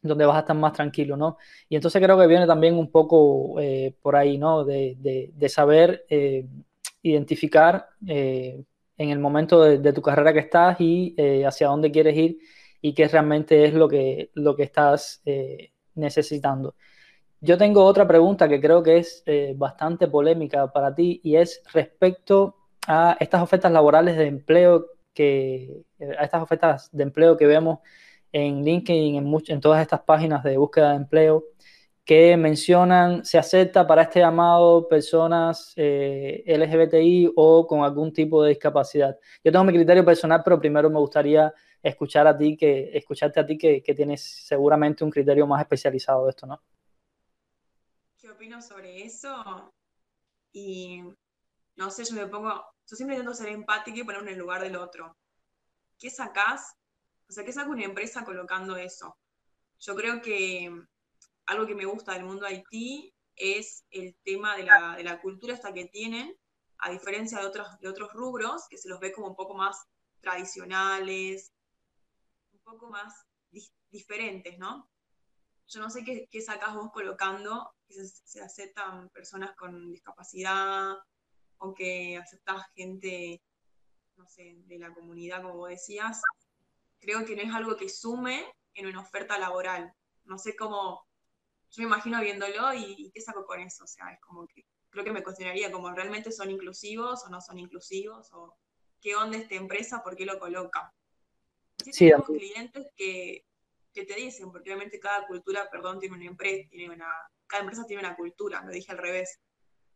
donde 0.02 0.24
vas 0.24 0.36
a 0.36 0.40
estar 0.40 0.56
más 0.56 0.72
tranquilo, 0.72 1.16
¿no? 1.16 1.36
Y 1.68 1.76
entonces 1.76 2.02
creo 2.02 2.18
que 2.18 2.26
viene 2.26 2.46
también 2.46 2.74
un 2.76 2.90
poco 2.90 3.60
eh, 3.60 3.94
por 4.02 4.16
ahí, 4.16 4.38
¿no? 4.38 4.64
De, 4.64 5.32
saber 5.48 6.04
eh, 6.08 6.46
identificar 7.02 7.88
en 8.06 8.64
el 8.96 9.18
momento 9.18 9.62
de, 9.62 9.78
de, 9.78 9.92
tu 9.92 10.02
carrera 10.02 10.32
que 10.32 10.40
estás 10.40 10.80
y 10.80 11.14
hacia 11.44 11.68
dónde 11.68 11.90
quieres 11.90 12.16
ir 12.16 12.38
y 12.82 12.94
qué 12.94 13.08
realmente 13.08 13.64
es 13.64 13.74
lo 13.74 13.88
que, 13.88 14.30
lo 14.34 14.56
que 14.56 14.64
estás 14.64 15.22
necesitando. 15.94 16.74
Yo 17.42 17.56
tengo 17.56 17.84
otra 17.84 18.06
pregunta 18.06 18.48
que 18.48 18.60
creo 18.60 18.82
que 18.82 18.98
es 18.98 19.22
eh, 19.24 19.54
bastante 19.56 20.08
polémica 20.08 20.70
para 20.72 20.94
ti 20.94 21.20
y 21.24 21.36
es 21.36 21.62
respecto 21.72 22.56
a 22.86 23.16
estas 23.18 23.42
ofertas 23.42 23.72
laborales 23.72 24.16
de 24.18 24.26
empleo 24.26 24.88
que 25.14 25.84
eh, 25.98 26.16
a 26.18 26.24
estas 26.24 26.42
ofertas 26.42 26.90
de 26.92 27.02
empleo 27.02 27.38
que 27.38 27.46
vemos 27.46 27.78
en 28.32 28.64
LinkedIn, 28.64 29.16
en, 29.16 29.34
en 29.48 29.60
todas 29.60 29.82
estas 29.82 30.00
páginas 30.00 30.42
de 30.44 30.56
búsqueda 30.56 30.90
de 30.90 30.96
empleo 30.96 31.44
que 32.04 32.36
mencionan 32.36 33.24
se 33.24 33.38
acepta 33.38 33.86
para 33.86 34.02
este 34.02 34.20
llamado 34.20 34.88
personas 34.88 35.72
eh, 35.76 36.42
LGBTI 36.46 37.32
o 37.36 37.66
con 37.66 37.84
algún 37.84 38.12
tipo 38.12 38.42
de 38.42 38.50
discapacidad. 38.50 39.16
Yo 39.44 39.52
tengo 39.52 39.64
mi 39.64 39.72
criterio 39.72 40.04
personal, 40.04 40.42
pero 40.44 40.58
primero 40.58 40.90
me 40.90 40.98
gustaría 40.98 41.52
escuchar 41.82 42.26
a 42.26 42.36
ti 42.36 42.56
que 42.56 42.90
escucharte 42.94 43.40
a 43.40 43.46
ti 43.46 43.56
que, 43.56 43.82
que 43.82 43.94
tienes 43.94 44.22
seguramente 44.22 45.04
un 45.04 45.10
criterio 45.10 45.46
más 45.46 45.60
especializado 45.60 46.24
de 46.24 46.30
esto, 46.30 46.46
¿no? 46.46 46.60
opino 48.40 48.62
sobre 48.62 49.04
eso 49.04 49.72
y 50.52 51.02
no 51.76 51.90
sé, 51.90 52.04
yo 52.04 52.14
me 52.14 52.26
pongo, 52.26 52.48
yo 52.86 52.96
siempre 52.96 53.16
intento 53.16 53.34
ser 53.34 53.48
empática 53.48 53.98
y 53.98 54.04
ponerme 54.04 54.30
en 54.30 54.36
el 54.36 54.40
lugar 54.40 54.62
del 54.62 54.76
otro. 54.76 55.14
¿Qué 55.98 56.08
sacás? 56.08 56.74
O 57.30 57.32
sea, 57.32 57.44
¿qué 57.44 57.52
saca 57.52 57.70
una 57.70 57.84
empresa 57.84 58.24
colocando 58.24 58.76
eso? 58.76 59.16
Yo 59.78 59.94
creo 59.94 60.20
que 60.20 60.68
algo 61.46 61.64
que 61.64 61.76
me 61.76 61.84
gusta 61.84 62.14
del 62.14 62.24
mundo 62.24 62.44
Haití 62.44 63.14
es 63.36 63.84
el 63.92 64.16
tema 64.24 64.56
de 64.56 64.64
la, 64.64 65.20
cultura 65.22 65.54
hasta 65.54 65.72
que 65.72 65.84
tienen, 65.84 66.36
a 66.78 66.90
diferencia 66.90 67.38
de 67.38 67.46
otros, 67.46 68.12
rubros, 68.12 68.66
que 68.68 68.78
se 68.78 68.88
los 68.88 68.98
ve 68.98 69.12
como 69.12 69.28
un 69.28 69.36
poco 69.36 69.54
más 69.54 69.80
tradicionales, 70.18 71.52
un 72.52 72.58
poco 72.64 72.90
más 72.90 73.14
diferentes, 73.90 74.58
¿no? 74.58 74.90
Yo 75.68 75.78
no 75.78 75.88
sé 75.88 76.02
qué, 76.02 76.26
qué 76.32 76.40
sacás 76.40 76.74
vos 76.74 76.90
colocando 76.92 77.72
que 77.86 77.94
se, 77.94 78.40
aceptan 78.40 79.08
personas 79.10 79.54
con 79.54 79.92
discapacidad 79.92 80.96
o 81.58 81.74
que 81.74 82.16
aceptas 82.16 82.66
gente, 82.74 83.40
no 84.16 84.26
sé, 84.26 84.56
de 84.66 84.78
la 84.80 84.92
comunidad, 84.92 85.44
como 85.44 85.68
decías, 85.68 86.20
creo 87.00 87.24
que 87.24 87.34
no 87.34 87.42
es 87.42 87.54
algo 87.54 87.76
que 87.76 87.88
sume 87.88 88.44
en 88.74 88.86
una 88.86 89.00
oferta 89.00 89.38
laboral. 89.38 89.92
No 90.24 90.38
sé 90.38 90.54
cómo, 90.54 91.06
yo 91.70 91.82
me 91.82 91.84
imagino 91.84 92.20
viéndolo 92.20 92.72
y, 92.74 93.10
qué 93.12 93.20
saco 93.20 93.44
con 93.44 93.60
eso, 93.60 93.84
o 93.84 93.86
sea, 93.86 94.12
es 94.12 94.20
como 94.20 94.46
que 94.46 94.64
creo 94.90 95.04
que 95.04 95.12
me 95.12 95.22
cuestionaría 95.22 95.70
como 95.70 95.90
realmente 95.92 96.32
son 96.32 96.50
inclusivos 96.50 97.24
o 97.24 97.28
no 97.28 97.40
son 97.40 97.58
inclusivos 97.58 98.28
o 98.32 98.56
qué 99.00 99.14
onda 99.14 99.38
esta 99.38 99.54
empresa, 99.54 100.02
por 100.02 100.16
qué 100.16 100.26
lo 100.26 100.38
coloca. 100.38 100.92
Sí, 101.78 101.92
tenemos 101.92 102.26
clientes 102.26 102.92
que, 102.96 103.46
que, 103.94 104.04
te 104.04 104.14
dicen, 104.14 104.50
porque 104.50 104.70
obviamente 104.70 105.00
cada 105.00 105.26
cultura, 105.26 105.70
perdón, 105.70 105.98
tiene 105.98 106.16
una 106.16 106.26
empresa, 106.26 106.68
tiene 106.70 106.92
una, 106.92 107.08
cada 107.46 107.62
empresa 107.62 107.86
tiene 107.86 108.02
una 108.02 108.16
cultura, 108.16 108.62
lo 108.62 108.70
dije 108.70 108.92
al 108.92 108.98
revés, 108.98 109.40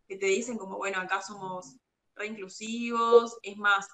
que 0.06 0.16
te 0.16 0.26
dicen 0.26 0.56
como, 0.56 0.78
bueno, 0.78 0.98
acá 1.00 1.20
somos 1.20 1.76
reinclusivos, 2.14 3.38
es 3.42 3.56
más, 3.56 3.88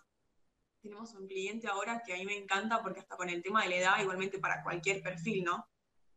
tenemos 0.81 1.15
un 1.15 1.27
cliente 1.27 1.69
ahora 1.69 2.03
que 2.05 2.15
a 2.15 2.17
mí 2.17 2.25
me 2.25 2.37
encanta 2.37 2.83
porque 2.83 3.01
hasta 3.01 3.17
con 3.17 3.29
el 3.29 3.43
tema 3.43 3.63
de 3.63 3.71
la 3.71 3.77
edad, 3.77 4.01
igualmente 4.01 4.39
para 4.39 4.63
cualquier 4.63 5.03
perfil, 5.03 5.45
¿no? 5.45 5.69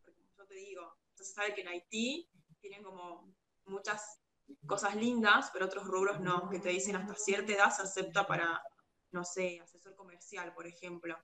Porque 0.03 0.22
yo 0.38 0.46
te 0.46 0.55
digo, 0.55 0.98
se 1.13 1.25
sabe 1.25 1.53
que 1.53 1.62
en 1.62 1.67
Haití 1.70 2.29
tienen 2.60 2.84
como 2.84 3.34
muchas 3.65 4.20
cosas 4.65 4.96
lindas, 4.96 5.50
pero 5.51 5.65
otros 5.65 5.86
rubros 5.86 6.20
no, 6.20 6.50
que 6.50 6.60
te 6.60 6.70
dicen 6.70 6.96
hasta 6.96 7.15
cierta 7.15 7.53
edad 7.53 7.75
se 7.75 7.82
acepta 7.82 8.25
para, 8.25 8.62
no 9.12 9.24
sé, 9.24 9.60
asesor 9.60 9.96
comercial, 9.96 10.53
por 10.53 10.67
ejemplo. 10.67 11.17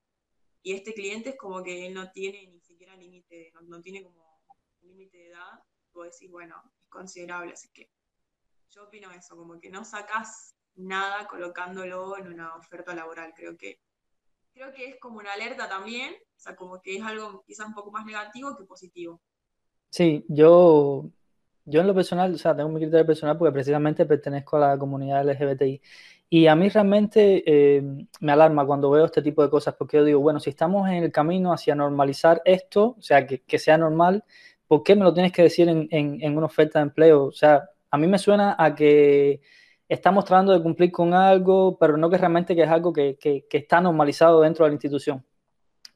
Y 0.62 0.74
este 0.74 0.93
cliente 0.93 1.31
es 1.31 1.38
como 1.38 1.63
que 1.63 1.88
él 1.88 1.93
no 1.93 2.12
tiene 2.12 2.48
ni 2.48 2.60
siquiera 2.60 2.96
límite, 2.96 3.51
no, 3.53 3.62
no 3.62 3.81
tiene 3.81 4.03
como 4.03 4.41
límite 4.81 5.17
de 5.17 5.27
edad 5.27 5.60
vos 5.93 6.12
decís, 6.12 6.29
bueno, 6.29 6.62
es 6.81 6.88
considerable, 6.89 7.53
así 7.53 7.69
que 7.69 7.91
yo 8.69 8.86
opino 8.86 9.12
eso, 9.12 9.36
como 9.36 9.60
que 9.60 9.69
no 9.69 9.84
sacas 9.84 10.55
nada 10.75 11.27
colocándolo 11.27 12.17
en 12.17 12.27
una 12.27 12.55
oferta 12.55 12.93
laboral, 12.93 13.33
creo 13.35 13.57
que 13.57 13.79
creo 14.53 14.73
que 14.73 14.89
es 14.89 14.99
como 14.99 15.19
una 15.19 15.33
alerta 15.33 15.69
también, 15.69 16.13
o 16.13 16.39
sea, 16.39 16.55
como 16.55 16.81
que 16.81 16.97
es 16.97 17.03
algo 17.03 17.43
quizás 17.45 17.67
un 17.67 17.73
poco 17.73 17.91
más 17.91 18.05
negativo 18.05 18.55
que 18.57 18.65
positivo. 18.65 19.21
Sí, 19.89 20.25
yo, 20.27 21.09
yo 21.65 21.81
en 21.81 21.88
lo 21.88 21.95
personal, 21.95 22.33
o 22.33 22.38
sea, 22.38 22.55
tengo 22.55 22.69
mi 22.69 22.79
criterio 22.79 23.05
personal 23.05 23.38
porque 23.38 23.53
precisamente 23.53 24.05
pertenezco 24.05 24.57
a 24.57 24.71
la 24.71 24.77
comunidad 24.77 25.27
LGBTI. 25.27 25.81
Y 26.31 26.47
a 26.47 26.55
mí 26.55 26.69
realmente 26.69 27.43
eh, 27.45 27.81
me 28.19 28.31
alarma 28.31 28.65
cuando 28.65 28.91
veo 28.91 29.05
este 29.05 29.21
tipo 29.21 29.41
de 29.41 29.49
cosas, 29.49 29.75
porque 29.75 29.97
yo 29.97 30.03
digo, 30.03 30.19
bueno, 30.19 30.39
si 30.39 30.49
estamos 30.51 30.88
en 30.89 31.03
el 31.03 31.11
camino 31.11 31.53
hacia 31.53 31.73
normalizar 31.73 32.41
esto, 32.45 32.95
o 32.97 33.01
sea, 33.01 33.25
que, 33.25 33.41
que 33.41 33.57
sea 33.57 33.77
normal, 33.77 34.23
¿por 34.69 34.83
qué 34.83 34.95
me 34.95 35.03
lo 35.03 35.13
tienes 35.13 35.31
que 35.31 35.41
decir 35.41 35.67
en, 35.67 36.38
una 36.38 36.45
oferta 36.45 36.79
de 36.79 36.83
empleo? 36.83 37.25
O 37.25 37.31
sea, 37.31 37.69
a 37.89 37.97
mí 37.97 38.05
me 38.05 38.19
suena 38.19 38.55
a 38.59 38.75
que 38.75 39.41
estamos 39.89 40.24
tratando 40.24 40.53
de 40.53 40.62
cumplir 40.62 40.91
con 40.91 41.13
algo, 41.13 41.77
pero 41.79 41.98
no 41.98 42.10
que 42.10 42.17
realmente 42.17 42.55
que 42.55 42.63
es 42.63 42.69
algo 42.69 42.93
que, 42.93 43.17
está 43.51 43.81
normalizado 43.81 44.41
dentro 44.41 44.63
de 44.63 44.69
la 44.69 44.75
institución. 44.75 45.25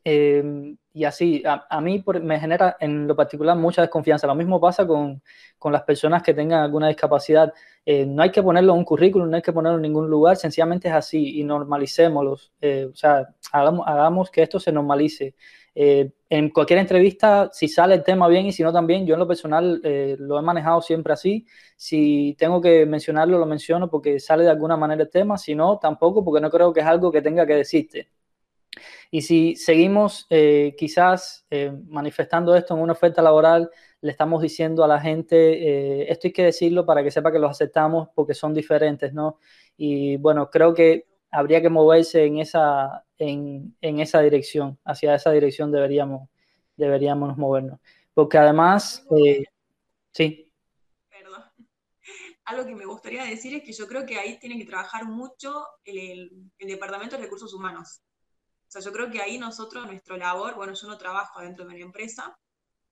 Em, 0.04 0.76
y 0.94 1.06
así, 1.06 1.44
a, 1.46 1.80
mí 1.80 2.04
me 2.22 2.40
genera 2.40 2.76
en 2.80 3.08
lo 3.08 3.16
particular 3.16 3.56
mucha 3.56 3.82
desconfianza. 3.82 4.28
Lo 4.28 4.36
mismo 4.36 4.60
pasa 4.60 4.86
con, 4.86 5.22
las 5.72 5.84
personas 5.84 6.24
que 6.24 6.34
tengan 6.34 6.62
alguna 6.64 6.88
discapacidad. 6.88 7.54
Eh, 7.86 8.06
no 8.06 8.24
hay 8.24 8.32
que 8.32 8.44
ponerlo 8.44 8.74
en 8.74 8.80
un 8.80 8.86
currículum, 8.86 9.30
no 9.30 9.36
hay 9.38 9.42
que 9.42 9.54
ponerlo 9.54 9.78
en 9.78 9.84
ningún 9.84 10.10
lugar, 10.10 10.38
sencillamente 10.38 10.88
es 10.90 10.94
así 10.94 11.40
y 11.40 11.44
normalicémoslos. 11.44 12.52
Eh, 12.62 12.90
o 12.92 12.96
sea, 12.96 13.30
hagamos, 13.52 13.88
hagamos 13.88 14.32
que 14.32 14.42
esto 14.42 14.60
se 14.60 14.72
normalice. 14.72 15.36
Eh, 15.76 16.12
en 16.30 16.50
cualquier 16.50 16.80
entrevista, 16.80 17.50
si 17.52 17.68
sale 17.68 17.96
el 17.96 18.04
tema 18.04 18.28
bien 18.28 18.46
y 18.46 18.52
si 18.52 18.64
no 18.64 18.72
también, 18.72 19.06
yo 19.06 19.16
en 19.16 19.20
lo 19.20 19.28
personal 19.28 19.82
eh, 19.84 20.16
lo 20.20 20.38
he 20.38 20.42
manejado 20.42 20.82
siempre 20.82 21.14
así. 21.14 21.46
Si 21.76 22.36
tengo 22.38 22.62
que 22.62 22.86
mencionarlo, 22.86 23.38
lo 23.40 23.46
menciono 23.46 23.90
porque 23.90 24.20
sale 24.20 24.44
de 24.44 24.50
alguna 24.50 24.78
manera 24.78 25.04
el 25.04 25.10
tema, 25.10 25.38
si 25.38 25.56
no, 25.56 25.80
tampoco, 25.80 26.24
porque 26.24 26.42
no 26.42 26.50
creo 26.50 26.74
que 26.74 26.82
es 26.82 26.86
algo 26.86 27.12
que 27.12 27.22
tenga 27.22 27.46
que 27.46 27.56
decirte. 27.56 28.10
Y 29.12 29.22
si 29.22 29.56
seguimos 29.56 30.26
eh, 30.30 30.76
quizás 30.78 31.46
manifestando 31.88 32.56
esto 32.56 32.74
en 32.76 32.82
una 32.82 32.94
oferta 32.94 33.22
laboral, 33.22 33.70
le 34.02 34.12
estamos 34.12 34.42
diciendo 34.42 34.84
a 34.84 34.88
la 34.88 35.00
gente, 35.00 36.12
esto 36.12 36.28
hay 36.28 36.34
que 36.34 36.44
decirlo 36.44 36.86
para 36.86 37.04
que 37.04 37.12
sepa 37.12 37.32
que 37.32 37.38
los 37.40 37.52
aceptamos 37.52 38.10
porque 38.16 38.34
son 38.34 38.54
diferentes, 38.54 39.14
¿no? 39.14 39.38
Y 39.78 40.18
bueno, 40.18 40.50
creo 40.50 40.74
que 40.74 41.13
habría 41.34 41.62
que 41.62 41.70
moverse 41.70 42.26
en 42.26 42.38
esa, 42.38 43.06
en, 43.18 43.76
esa 43.82 44.22
dirección, 44.22 44.80
hacia 44.86 45.16
esa 45.16 45.32
dirección 45.32 45.72
deberíamos, 45.72 46.30
deberíamos 46.78 47.38
movernos. 47.38 47.80
Porque 48.14 48.38
además, 48.38 49.04
eh, 49.18 49.44
sí. 50.12 50.52
Perdón. 51.10 51.44
Algo 52.46 52.66
que 52.66 52.76
me 52.76 52.86
gustaría 52.86 53.24
decir 53.24 53.56
es 53.56 53.64
que 53.64 53.74
yo 53.74 53.88
creo 53.88 54.06
que 54.06 54.20
ahí 54.20 54.38
tiene 54.40 54.58
que 54.60 54.66
trabajar 54.66 55.06
mucho 55.06 55.66
el, 55.84 56.52
el, 56.60 56.68
Departamento 56.68 57.18
de 57.18 57.24
Recursos 57.24 57.54
Humanos. 57.54 58.02
O 58.68 58.72
sea, 58.74 58.82
yo 58.82 58.92
creo 58.92 59.10
que 59.10 59.22
ahí 59.22 59.40
nosotros, 59.40 59.88
nuestra 59.88 60.18
labor, 60.18 60.56
bueno, 60.56 60.74
yo 60.74 60.88
no 60.88 60.98
trabajo 60.98 61.42
dentro 61.42 61.66
de 61.66 61.74
mi 61.74 61.82
empresa, 61.82 62.38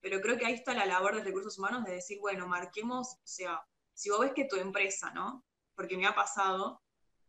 pero 0.00 0.20
creo 0.20 0.36
que 0.36 0.46
ahí 0.46 0.54
está 0.54 0.74
la 0.74 0.86
labor 0.86 1.14
de 1.14 1.22
recursos 1.22 1.56
humanos 1.58 1.84
de 1.84 1.92
decir, 1.92 2.18
bueno, 2.20 2.48
marquemos, 2.48 3.14
o 3.14 3.20
sea, 3.26 3.62
si 3.94 4.10
vos 4.10 4.20
ves 4.20 4.32
que 4.34 4.46
tu 4.46 4.56
empresa, 4.56 5.12
¿no? 5.12 5.44
Porque 5.76 5.96
me 5.96 6.06
ha 6.06 6.14
pasado, 6.14 6.82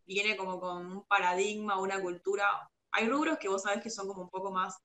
viene 0.06 0.36
como 0.36 0.60
con 0.60 0.86
un 0.86 1.06
paradigma, 1.06 1.80
una 1.80 2.00
cultura. 2.00 2.70
Hay 2.92 3.08
rubros 3.08 3.38
que 3.38 3.48
vos 3.48 3.62
sabés 3.62 3.82
que 3.82 3.90
son 3.90 4.06
como 4.06 4.22
un 4.22 4.30
poco 4.30 4.50
más 4.50 4.76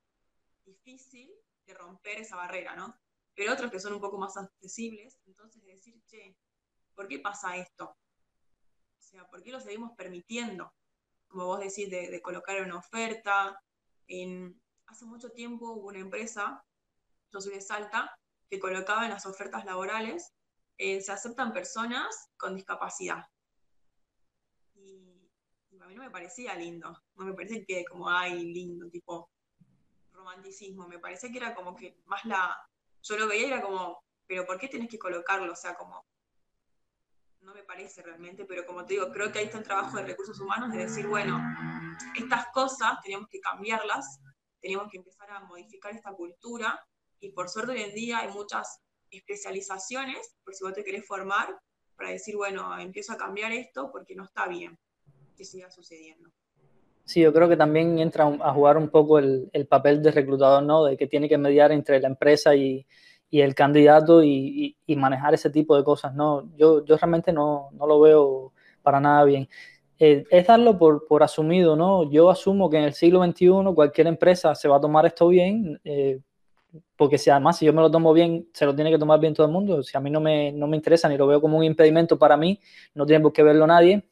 difícil 0.66 1.32
de 1.66 1.74
romper 1.74 2.20
esa 2.20 2.36
barrera, 2.36 2.76
¿no? 2.76 2.96
Pero 3.36 3.54
otros 3.54 3.72
que 3.72 3.80
son 3.80 3.94
un 3.94 4.02
poco 4.02 4.18
más 4.18 4.38
accesibles. 4.38 5.20
Entonces, 5.26 5.64
decir, 5.64 6.02
che, 6.08 6.36
¿por 6.96 7.08
qué 7.08 7.20
pasa 7.20 7.58
esto? 7.58 7.86
O 8.98 9.02
sea, 9.02 9.28
¿por 9.28 9.44
qué 9.44 9.52
lo 9.52 9.60
seguimos 9.60 9.92
permitiendo? 9.96 10.74
Como 11.28 11.46
vos 11.46 11.60
decís, 11.60 11.90
de, 11.90 12.22
colocar 12.22 12.62
una 12.62 12.78
oferta. 12.78 13.62
Hace 14.88 15.06
mucho 15.06 15.32
tiempo 15.32 15.72
hubo 15.72 15.88
una 15.88 16.00
empresa, 16.00 16.66
yo 17.32 17.40
soy 17.40 17.54
de 17.54 17.62
Salta, 17.62 18.18
que 18.50 18.60
colocaba 18.60 19.06
en 19.06 19.12
las 19.12 19.28
ofertas 19.28 19.64
laborales, 19.66 20.34
eh, 20.78 21.02
se 21.02 21.12
aceptan 21.12 21.54
personas 21.54 22.30
con 22.38 22.56
discapacidad 22.56 23.28
mí 25.90 25.96
no 25.96 26.04
me 26.04 26.12
parecía 26.12 26.56
lindo, 26.56 26.96
no 27.16 27.26
me 27.26 27.34
parece 27.34 27.66
que 27.66 27.84
como, 27.86 28.10
ay, 28.10 28.54
lindo, 28.54 28.88
tipo 28.90 29.30
romanticismo, 30.12 30.88
me 30.88 31.00
parece 31.00 31.32
que 31.32 31.38
era 31.38 31.56
como 31.56 31.76
que 31.76 31.98
más 32.06 32.24
la, 32.26 32.56
yo 33.02 33.18
lo 33.18 33.28
veía 33.28 33.48
y 33.48 33.52
era 33.52 33.62
como, 33.62 34.04
pero 34.28 34.46
¿por 34.46 34.60
qué 34.60 34.68
tenés 34.68 34.90
que 34.90 35.00
colocarlo? 35.00 35.52
O 35.52 35.56
sea, 35.56 35.76
como, 35.76 36.06
no 37.42 37.54
me 37.54 37.64
parece 37.64 38.04
realmente, 38.04 38.46
pero 38.46 38.66
como 38.66 38.86
te 38.86 38.94
digo, 38.94 39.12
creo 39.12 39.32
que 39.32 39.40
ahí 39.40 39.46
está 39.46 39.58
el 39.58 39.64
trabajo 39.64 39.98
de 39.98 40.04
recursos 40.04 40.40
humanos 40.40 40.72
de 40.72 40.80
decir, 40.80 41.08
bueno, 41.08 41.42
estas 42.16 42.48
cosas 42.54 43.00
tenemos 43.02 43.28
que 43.28 43.40
cambiarlas, 43.40 44.20
tenemos 44.62 44.90
que 44.92 44.98
empezar 44.98 45.32
a 45.32 45.40
modificar 45.40 45.96
esta 45.96 46.14
cultura 46.14 46.80
y 47.20 47.32
por 47.32 47.50
suerte 47.50 47.72
hoy 47.72 47.82
en 47.82 47.96
día 47.96 48.20
hay 48.20 48.32
muchas 48.32 48.82
especializaciones, 49.10 50.36
por 50.44 50.54
si 50.54 50.64
vos 50.64 50.74
te 50.74 50.84
querés 50.84 51.08
formar, 51.08 51.60
para 51.96 52.12
decir, 52.12 52.36
bueno, 52.36 52.78
empiezo 52.78 53.14
a 53.14 53.18
cambiar 53.18 53.52
esto 53.54 53.90
porque 53.92 54.16
no 54.16 54.26
está 54.26 54.48
bien 54.48 54.78
que 55.40 55.46
siga 55.46 55.72
sucediendo. 55.72 56.30
Sí, 57.06 57.22
yo 57.22 57.32
creo 57.32 57.48
que 57.48 57.56
también 57.56 57.98
entra 57.98 58.26
a 58.26 58.54
jugar 58.54 58.78
un 58.78 58.90
poco 58.90 59.18
el, 59.18 59.50
el 59.54 59.66
papel 59.66 60.04
de 60.04 60.12
reclutador, 60.12 60.62
¿no? 60.62 60.84
De 60.84 60.98
que 60.98 61.08
tiene 61.08 61.30
que 61.30 61.38
mediar 61.38 61.72
entre 61.72 62.02
la 62.02 62.10
empresa 62.10 62.54
y, 62.54 62.86
y 63.30 63.40
el 63.40 63.56
candidato 63.56 64.22
y, 64.22 64.76
y, 64.86 64.96
manejar 64.98 65.34
ese 65.34 65.50
tipo 65.50 65.78
de 65.78 65.84
cosas, 65.86 66.14
¿no? 66.14 66.54
Yo, 66.58 66.84
yo 66.84 66.98
realmente 66.98 67.32
no, 67.32 67.70
no 67.72 67.88
lo 67.88 68.02
veo 68.02 68.52
para 68.84 69.00
nada 69.00 69.24
bien. 69.24 69.48
Eh, 69.98 70.26
es 70.30 70.46
darlo 70.46 70.78
por, 70.78 71.08
por, 71.08 71.24
asumido, 71.24 71.78
¿no? 71.78 72.12
Yo 72.12 72.30
asumo 72.30 72.70
que 72.70 72.78
en 72.78 72.84
el 72.84 72.94
siglo 72.94 73.24
XXI 73.24 73.74
cualquier 73.74 74.08
empresa 74.08 74.54
se 74.56 74.68
va 74.68 74.76
a 74.76 74.82
tomar 74.82 75.06
esto 75.06 75.30
bien, 75.30 75.80
eh, 75.86 76.20
porque 76.98 77.18
si 77.18 77.30
además 77.30 77.58
si 77.58 77.66
yo 77.66 77.74
me 77.74 77.82
lo 77.82 77.90
tomo 77.90 78.12
bien, 78.14 78.50
se 78.54 78.66
lo 78.66 78.76
tiene 78.76 78.92
que 78.92 79.00
tomar 79.00 79.22
bien 79.22 79.34
todo 79.34 79.48
el 79.48 79.54
mundo. 79.54 79.84
Si 79.84 79.96
a 79.98 80.02
mí 80.02 80.10
no 80.12 80.20
me, 80.20 80.52
no 80.52 80.68
me 80.68 80.76
interesa 80.76 81.08
ni 81.08 81.18
lo 81.18 81.28
veo 81.28 81.40
como 81.40 81.58
un 81.58 81.64
impedimento 81.64 82.20
para 82.20 82.36
mí, 82.36 82.60
no 82.94 83.06
tiene 83.06 83.24
por 83.24 83.32
qué 83.32 83.42
verlo 83.42 83.66
nadie. 83.66 84.09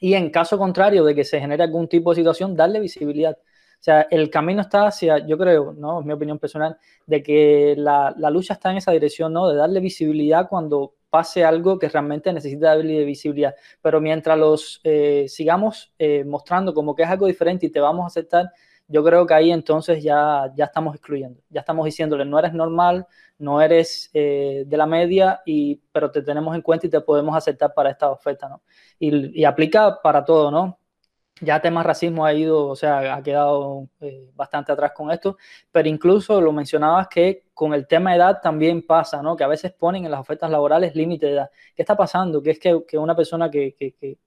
Y 0.00 0.14
en 0.14 0.30
caso 0.30 0.58
contrario 0.58 1.04
de 1.04 1.14
que 1.14 1.24
se 1.24 1.38
genere 1.38 1.62
algún 1.62 1.88
tipo 1.88 2.10
de 2.10 2.16
situación, 2.16 2.56
darle 2.56 2.80
visibilidad. 2.80 3.36
O 3.38 3.82
sea, 3.82 4.02
el 4.10 4.28
camino 4.30 4.62
está 4.62 4.86
hacia, 4.86 5.26
yo 5.26 5.38
creo, 5.38 5.72
¿no? 5.72 6.00
Es 6.00 6.06
mi 6.06 6.12
opinión 6.12 6.38
personal, 6.38 6.76
de 7.06 7.22
que 7.22 7.74
la, 7.78 8.14
la, 8.18 8.30
lucha 8.30 8.54
está 8.54 8.70
en 8.70 8.78
esa 8.78 8.92
dirección, 8.92 9.32
¿no? 9.32 9.48
De 9.48 9.56
darle 9.56 9.80
visibilidad 9.80 10.48
cuando 10.48 10.94
pase 11.10 11.44
algo 11.44 11.78
que 11.78 11.88
realmente 11.88 12.32
necesita 12.32 12.68
darle 12.76 13.04
visibilidad. 13.04 13.54
Pero 13.82 14.00
mientras 14.00 14.38
los 14.38 14.80
eh, 14.84 15.26
sigamos 15.28 15.92
eh, 15.98 16.24
mostrando 16.24 16.72
como 16.72 16.94
que 16.94 17.02
es 17.02 17.08
algo 17.08 17.26
diferente 17.26 17.66
y 17.66 17.70
te 17.70 17.80
vamos 17.80 18.04
a 18.04 18.06
aceptar, 18.06 18.50
yo 18.90 19.04
creo 19.04 19.24
que 19.24 19.34
ahí 19.34 19.52
entonces 19.52 20.02
ya, 20.02 20.52
ya 20.56 20.64
estamos 20.64 20.96
excluyendo, 20.96 21.40
ya 21.48 21.60
estamos 21.60 21.84
diciéndole, 21.84 22.24
no 22.24 22.40
eres 22.40 22.52
normal, 22.52 23.06
no 23.38 23.62
eres 23.62 24.10
eh, 24.12 24.64
de 24.66 24.76
la 24.76 24.86
media, 24.86 25.40
y, 25.46 25.76
pero 25.92 26.10
te 26.10 26.22
tenemos 26.22 26.56
en 26.56 26.62
cuenta 26.62 26.88
y 26.88 26.90
te 26.90 27.00
podemos 27.00 27.36
aceptar 27.36 27.72
para 27.72 27.90
esta 27.90 28.10
oferta, 28.10 28.48
¿no? 28.48 28.62
Y, 28.98 29.40
y 29.40 29.44
aplica 29.44 30.02
para 30.02 30.24
todo, 30.24 30.50
¿no? 30.50 30.78
Ya 31.40 31.60
temas 31.60 31.86
racismo 31.86 32.26
ha 32.26 32.34
ido, 32.34 32.66
o 32.66 32.76
sea, 32.76 33.14
ha 33.14 33.22
quedado 33.22 33.88
eh, 34.00 34.30
bastante 34.34 34.72
atrás 34.72 34.90
con 34.92 35.10
esto, 35.12 35.36
pero 35.70 35.88
incluso 35.88 36.40
lo 36.40 36.52
mencionabas 36.52 37.06
que 37.08 37.44
con 37.54 37.72
el 37.72 37.86
tema 37.86 38.14
edad 38.14 38.40
también 38.42 38.84
pasa, 38.84 39.22
¿no? 39.22 39.36
Que 39.36 39.44
a 39.44 39.48
veces 39.48 39.72
ponen 39.72 40.04
en 40.04 40.10
las 40.10 40.20
ofertas 40.20 40.50
laborales 40.50 40.96
límite 40.96 41.26
de 41.26 41.32
edad. 41.34 41.50
¿Qué 41.76 41.82
está 41.82 41.96
pasando? 41.96 42.42
Que 42.42 42.50
es 42.50 42.58
que, 42.58 42.84
que 42.86 42.98
una 42.98 43.14
persona 43.14 43.50
que, 43.50 43.74
que, 43.74 43.94
que, 43.94 44.18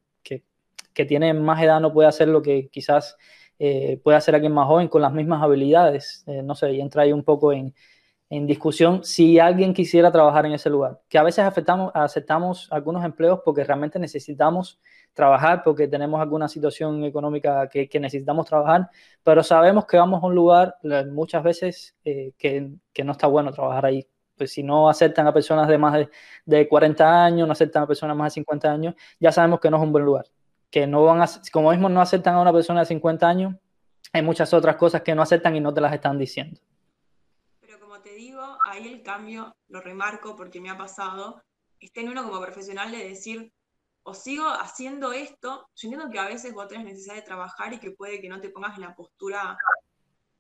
que 0.93 1.05
tiene 1.05 1.33
más 1.33 1.61
edad 1.61 1.79
no 1.81 1.91
puede 1.91 2.07
hacer 2.07 2.27
lo 2.27 2.41
que 2.41 2.69
quizás 2.69 3.17
eh, 3.65 3.97
puede 4.03 4.17
hacer 4.17 4.35
alguien 4.35 4.53
más 4.53 4.67
joven 4.67 4.89
con 4.89 5.01
las 5.01 5.13
mismas 5.13 5.41
habilidades. 5.41 6.23
Eh, 6.27 6.41
no 6.43 6.53
sé, 6.53 6.73
y 6.73 6.81
entra 6.81 7.03
ahí 7.03 7.13
un 7.13 7.23
poco 7.23 7.53
en, 7.53 7.73
en, 8.29 8.45
discusión 8.45 9.05
si 9.05 9.39
alguien 9.39 9.73
quisiera 9.73 10.11
trabajar 10.11 10.45
en 10.45 10.51
ese 10.51 10.69
lugar. 10.69 10.99
Que 11.07 11.17
a 11.17 11.23
veces 11.23 11.45
aceptamos, 11.45 11.91
aceptamos 11.95 12.67
algunos 12.71 13.05
empleos 13.05 13.39
porque 13.45 13.63
realmente 13.63 13.99
necesitamos 13.99 14.81
trabajar, 15.13 15.63
porque 15.63 15.87
tenemos 15.87 16.19
alguna 16.19 16.49
situación 16.49 17.05
económica 17.05 17.69
que, 17.69 17.87
que 17.87 17.99
necesitamos 18.01 18.47
trabajar, 18.47 18.89
pero 19.23 19.43
sabemos 19.43 19.85
que 19.85 19.95
vamos 19.97 20.21
a 20.21 20.27
un 20.27 20.35
lugar 20.35 20.75
muchas 21.11 21.43
veces 21.43 21.95
eh, 22.03 22.33
que, 22.37 22.69
que 22.91 23.03
no 23.05 23.13
está 23.13 23.27
bueno 23.27 23.51
trabajar 23.53 23.85
ahí 23.85 24.07
pues 24.35 24.51
si 24.51 24.63
no 24.63 24.89
aceptan 24.89 25.27
a 25.27 25.33
personas 25.33 25.67
de 25.67 25.77
más 25.77 25.93
de, 25.93 26.09
de, 26.45 26.67
40 26.67 27.25
años, 27.25 27.47
no 27.47 27.53
aceptan 27.53 27.83
a 27.83 27.87
personas 27.87 28.17
más 28.17 28.33
de 28.33 28.41
50 28.41 28.71
años, 28.71 28.95
ya 29.19 29.31
sabemos 29.31 29.59
que 29.59 29.69
no 29.69 29.77
es 29.77 29.83
un 29.83 29.91
buen 29.91 30.05
lugar 30.05 30.25
que 30.73 30.87
no 30.87 31.03
van 31.03 31.21
a, 31.21 31.29
como 31.51 31.69
mismo 31.69 31.87
no 31.87 32.01
aceptan 32.01 32.33
a 32.33 32.41
una 32.41 32.51
persona 32.51 32.79
de 32.79 32.87
50 32.87 33.29
años, 33.29 33.53
hay 34.11 34.23
muchas 34.23 34.51
otras 34.55 34.75
cosas 34.75 35.03
que 35.03 35.13
no 35.13 35.21
aceptan 35.21 35.55
y 35.55 35.59
no 35.59 35.71
te 35.71 35.79
las 35.79 35.93
están 35.93 36.17
diciendo. 36.17 36.59
Pero 37.59 37.79
como 37.79 38.01
te 38.01 38.15
digo, 38.15 38.57
ahí 38.65 38.87
el 38.87 39.03
cambio, 39.03 39.55
lo 39.67 39.81
remarco 39.81 40.35
porque 40.35 40.59
me 40.59 40.71
ha 40.71 40.77
pasado, 40.77 41.43
está 41.79 42.01
en 42.01 42.09
uno 42.09 42.23
como 42.23 42.41
profesional 42.41 42.91
de 42.91 43.07
decir, 43.07 43.53
o 44.01 44.15
sigo 44.15 44.47
haciendo 44.47 45.13
esto, 45.13 45.69
yo 45.75 45.89
entiendo 45.89 46.09
que 46.09 46.17
a 46.17 46.25
veces 46.25 46.51
vos 46.55 46.67
tenés 46.67 46.85
necesidad 46.85 47.13
de 47.13 47.21
trabajar 47.21 47.71
y 47.73 47.79
que 47.79 47.91
puede 47.91 48.19
que 48.19 48.27
no 48.27 48.41
te 48.41 48.49
pongas 48.49 48.75
en 48.75 48.81
la 48.81 48.95
postura 48.95 49.55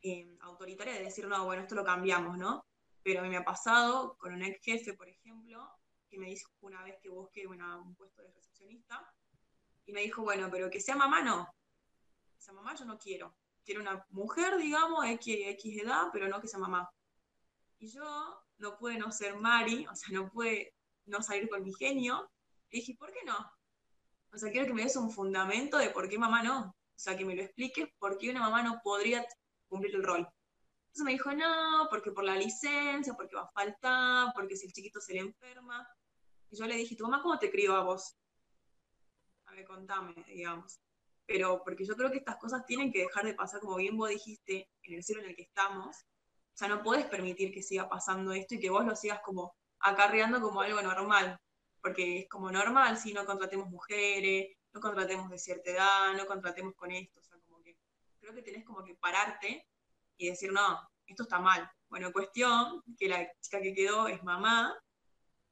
eh, 0.01 0.35
autoritaria 0.41 0.93
de 0.93 1.03
decir, 1.03 1.27
no, 1.27 1.45
bueno, 1.45 1.61
esto 1.61 1.75
lo 1.75 1.83
cambiamos, 1.83 2.39
¿no? 2.39 2.65
Pero 3.03 3.21
me 3.21 3.37
ha 3.37 3.45
pasado 3.45 4.15
con 4.17 4.33
un 4.33 4.41
ex 4.41 4.59
jefe, 4.63 4.95
por 4.95 5.07
ejemplo, 5.07 5.69
que 6.09 6.17
me 6.17 6.25
dijo 6.25 6.49
una 6.61 6.81
vez 6.81 6.97
que 7.03 7.09
busqué 7.09 7.45
bueno, 7.45 7.83
un 7.83 7.93
puesto 7.93 8.23
de 8.23 8.31
recepcionista, 8.31 9.13
y 9.85 9.93
me 9.93 10.01
dijo, 10.01 10.21
bueno, 10.23 10.49
pero 10.51 10.69
que 10.69 10.79
sea 10.79 10.95
mamá 10.95 11.21
no. 11.21 11.53
Esa 12.37 12.53
mamá 12.53 12.75
yo 12.75 12.85
no 12.85 12.97
quiero. 12.97 13.35
Quiero 13.65 13.81
una 13.81 14.05
mujer, 14.09 14.57
digamos, 14.57 15.05
X, 15.05 15.37
X 15.47 15.81
edad, 15.81 16.09
pero 16.11 16.27
no 16.27 16.41
que 16.41 16.47
sea 16.47 16.59
mamá. 16.59 16.89
Y 17.79 17.87
yo 17.87 18.43
no 18.57 18.77
pude 18.77 18.97
no 18.97 19.11
ser 19.11 19.35
Mari, 19.35 19.87
o 19.87 19.95
sea, 19.95 20.09
no 20.11 20.29
pude 20.29 20.73
no 21.05 21.21
salir 21.21 21.49
con 21.49 21.63
mi 21.63 21.73
genio. 21.73 22.29
Y 22.69 22.79
dije, 22.79 22.95
¿por 22.97 23.11
qué 23.11 23.19
no? 23.25 23.37
O 24.33 24.37
sea, 24.37 24.51
quiero 24.51 24.67
que 24.67 24.73
me 24.73 24.83
des 24.83 24.95
un 24.95 25.11
fundamento 25.11 25.77
de 25.77 25.89
por 25.89 26.09
qué 26.09 26.17
mamá 26.17 26.43
no. 26.43 26.75
O 26.95 26.99
sea, 26.99 27.17
que 27.17 27.25
me 27.25 27.35
lo 27.35 27.43
expliques 27.43 27.87
por 27.99 28.17
qué 28.17 28.29
una 28.29 28.41
mamá 28.41 28.63
no 28.63 28.79
podría 28.83 29.25
cumplir 29.67 29.95
el 29.95 30.03
rol. 30.03 30.27
Entonces 30.87 31.05
me 31.05 31.11
dijo, 31.11 31.33
no, 31.33 31.87
porque 31.89 32.11
por 32.11 32.23
la 32.23 32.35
licencia, 32.35 33.13
porque 33.13 33.35
va 33.35 33.43
a 33.43 33.51
faltar, 33.51 34.33
porque 34.33 34.55
si 34.55 34.67
el 34.67 34.73
chiquito 34.73 34.99
se 35.01 35.13
le 35.13 35.19
enferma. 35.19 35.87
Y 36.49 36.57
yo 36.57 36.67
le 36.67 36.75
dije, 36.75 36.95
¿tu 36.95 37.03
mamá 37.03 37.21
cómo 37.21 37.39
te 37.39 37.49
crió 37.49 37.75
a 37.75 37.83
vos? 37.83 38.15
Me 39.53 39.63
contame, 39.65 40.13
digamos. 40.27 40.79
Pero 41.25 41.61
porque 41.63 41.85
yo 41.85 41.95
creo 41.95 42.11
que 42.11 42.17
estas 42.17 42.37
cosas 42.37 42.65
tienen 42.65 42.91
que 42.91 42.99
dejar 42.99 43.25
de 43.25 43.33
pasar, 43.33 43.61
como 43.61 43.77
bien 43.77 43.97
vos 43.97 44.09
dijiste, 44.09 44.69
en 44.83 44.95
el 44.95 45.03
cielo 45.03 45.21
en 45.21 45.29
el 45.29 45.35
que 45.35 45.43
estamos. 45.43 45.95
O 45.97 46.57
sea, 46.57 46.67
no 46.67 46.83
puedes 46.83 47.05
permitir 47.05 47.53
que 47.53 47.63
siga 47.63 47.89
pasando 47.89 48.33
esto 48.33 48.55
y 48.55 48.59
que 48.59 48.69
vos 48.69 48.85
lo 48.85 48.95
sigas 48.95 49.21
como 49.21 49.55
acarreando 49.79 50.41
como 50.41 50.61
algo 50.61 50.81
normal. 50.81 51.39
Porque 51.81 52.19
es 52.19 52.29
como 52.29 52.51
normal 52.51 52.97
si 52.97 53.13
no 53.13 53.25
contratemos 53.25 53.69
mujeres, 53.69 54.55
no 54.73 54.81
contratemos 54.81 55.29
de 55.29 55.37
cierta 55.37 55.71
edad, 55.71 56.13
no 56.15 56.25
contratemos 56.25 56.75
con 56.75 56.91
esto. 56.91 57.19
O 57.19 57.23
sea, 57.23 57.37
como 57.45 57.61
que 57.61 57.77
creo 58.19 58.33
que 58.33 58.41
tenés 58.41 58.65
como 58.65 58.83
que 58.83 58.95
pararte 58.95 59.65
y 60.17 60.29
decir, 60.29 60.51
no, 60.51 60.89
esto 61.07 61.23
está 61.23 61.39
mal. 61.39 61.69
Bueno, 61.89 62.11
cuestión 62.11 62.83
que 62.97 63.07
la 63.07 63.31
chica 63.41 63.61
que 63.61 63.73
quedó 63.73 64.07
es 64.07 64.23
mamá 64.23 64.75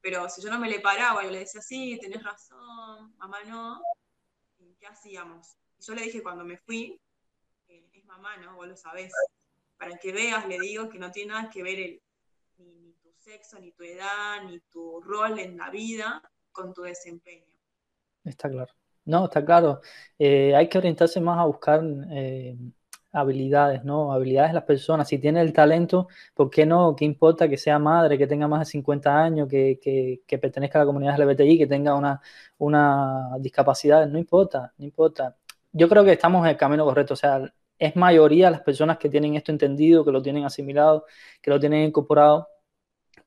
pero 0.01 0.27
si 0.29 0.41
yo 0.41 0.49
no 0.49 0.59
me 0.59 0.69
le 0.69 0.79
paraba, 0.79 1.23
yo 1.23 1.29
le 1.29 1.39
decía, 1.39 1.61
sí, 1.61 1.97
tenés 2.01 2.23
razón, 2.23 3.15
mamá 3.17 3.43
no, 3.45 3.81
¿qué 4.79 4.87
hacíamos? 4.87 5.55
Yo 5.79 5.93
le 5.93 6.03
dije 6.03 6.23
cuando 6.23 6.43
me 6.43 6.57
fui, 6.57 6.99
es 7.67 8.05
mamá, 8.05 8.37
¿no? 8.37 8.55
Vos 8.55 8.67
lo 8.67 8.75
sabés. 8.75 9.13
Para 9.77 9.97
que 9.97 10.11
veas, 10.11 10.47
le 10.47 10.59
digo 10.59 10.89
que 10.89 10.99
no 10.99 11.11
tiene 11.11 11.33
nada 11.33 11.49
que 11.49 11.63
ver 11.63 11.79
el, 11.79 12.01
ni, 12.57 12.93
tu 12.93 13.11
sexo, 13.13 13.59
ni 13.59 13.71
tu 13.71 13.83
edad, 13.83 14.43
ni 14.43 14.59
tu 14.59 15.01
rol 15.01 15.39
en 15.39 15.57
la 15.57 15.69
vida 15.69 16.21
con 16.51 16.73
tu 16.73 16.83
desempeño. 16.83 17.55
Está 18.23 18.49
claro. 18.49 18.71
No, 19.05 19.25
está 19.25 19.43
claro. 19.43 19.81
Eh, 20.19 20.55
hay 20.55 20.69
que 20.69 20.77
orientarse 20.77 21.19
más 21.19 21.39
a 21.39 21.45
buscar 21.45 21.81
eh, 22.11 22.55
habilidades, 23.11 23.83
¿no? 23.83 24.13
Habilidades 24.13 24.51
de 24.51 24.55
las 24.55 24.63
personas. 24.63 25.07
Si 25.07 25.17
tiene 25.19 25.41
el 25.41 25.53
talento, 25.53 26.07
¿por 26.33 26.49
qué 26.49 26.65
no? 26.65 26.95
¿Qué 26.95 27.05
importa 27.05 27.49
que 27.49 27.57
sea 27.57 27.79
madre, 27.79 28.17
que 28.17 28.27
tenga 28.27 28.47
más 28.47 28.59
de 28.61 28.65
50 28.65 29.21
años, 29.23 29.47
que, 29.49 29.79
que, 29.81 30.21
que 30.25 30.37
pertenezca 30.37 30.79
a 30.79 30.81
la 30.83 30.85
comunidad 30.85 31.15
LGBTI, 31.19 31.57
que 31.57 31.67
tenga 31.67 31.95
una, 31.95 32.21
una 32.57 33.29
discapacidad? 33.39 34.07
No 34.07 34.17
importa, 34.17 34.73
no 34.77 34.85
importa. 34.85 35.35
Yo 35.71 35.87
creo 35.89 36.03
que 36.03 36.13
estamos 36.13 36.43
en 36.45 36.51
el 36.51 36.57
camino 36.57 36.85
correcto. 36.85 37.13
O 37.13 37.17
sea, 37.17 37.41
es 37.79 37.95
mayoría 37.95 38.51
las 38.51 38.61
personas 38.61 38.97
que 38.97 39.09
tienen 39.09 39.35
esto 39.35 39.51
entendido, 39.51 40.05
que 40.05 40.11
lo 40.11 40.21
tienen 40.21 40.45
asimilado, 40.45 41.05
que 41.41 41.49
lo 41.51 41.59
tienen 41.59 41.85
incorporado. 41.87 42.47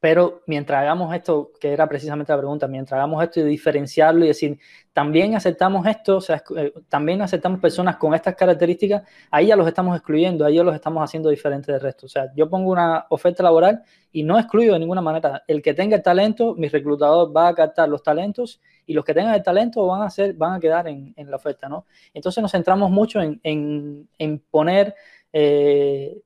Pero 0.04 0.42
mientras 0.46 0.82
hagamos 0.82 1.14
esto, 1.14 1.50
que 1.58 1.72
era 1.72 1.88
precisamente 1.88 2.30
la 2.30 2.36
pregunta, 2.36 2.68
mientras 2.68 2.98
hagamos 2.98 3.24
esto 3.24 3.40
y 3.40 3.44
diferenciarlo 3.44 4.26
y 4.26 4.28
decir, 4.28 4.58
también 4.92 5.34
aceptamos 5.34 5.86
esto, 5.86 6.18
o 6.18 6.20
sea, 6.20 6.44
eh, 6.58 6.74
también 6.90 7.22
aceptamos 7.22 7.58
personas 7.58 7.96
con 7.96 8.12
estas 8.12 8.34
características, 8.34 9.02
ahí 9.30 9.46
ya 9.46 9.56
los 9.56 9.66
estamos 9.66 9.96
excluyendo, 9.96 10.44
ahí 10.44 10.56
ya 10.56 10.62
los 10.62 10.74
estamos 10.74 11.02
haciendo 11.02 11.30
diferentes 11.30 11.68
del 11.68 11.80
resto. 11.80 12.04
O 12.04 12.08
sea, 12.10 12.30
yo 12.36 12.50
pongo 12.50 12.70
una 12.70 13.06
oferta 13.08 13.42
laboral 13.42 13.82
y 14.12 14.24
no 14.24 14.38
excluyo 14.38 14.74
de 14.74 14.78
ninguna 14.78 15.00
manera. 15.00 15.42
El 15.48 15.62
que 15.62 15.72
tenga 15.72 15.96
el 15.96 16.02
talento, 16.02 16.54
mi 16.54 16.68
reclutador 16.68 17.34
va 17.34 17.48
a 17.48 17.54
captar 17.54 17.88
los 17.88 18.02
talentos 18.02 18.60
y 18.84 18.92
los 18.92 19.06
que 19.06 19.14
tengan 19.14 19.32
el 19.32 19.42
talento 19.42 19.86
van 19.86 20.02
a, 20.02 20.10
ser, 20.10 20.34
van 20.34 20.52
a 20.52 20.60
quedar 20.60 20.86
en, 20.86 21.14
la 21.16 21.36
oferta, 21.36 21.66
¿no? 21.66 21.86
Entonces 22.12 22.42
nos 22.42 22.52
centramos 22.52 22.90
mucho 22.90 23.22
en, 23.22 23.40
en, 23.42 24.06
en 24.18 24.38
poner, 24.50 24.94
eh, 25.32 26.20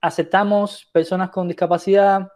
aceptamos 0.00 0.88
personas 0.94 1.28
con 1.28 1.46
discapacidad, 1.46 2.26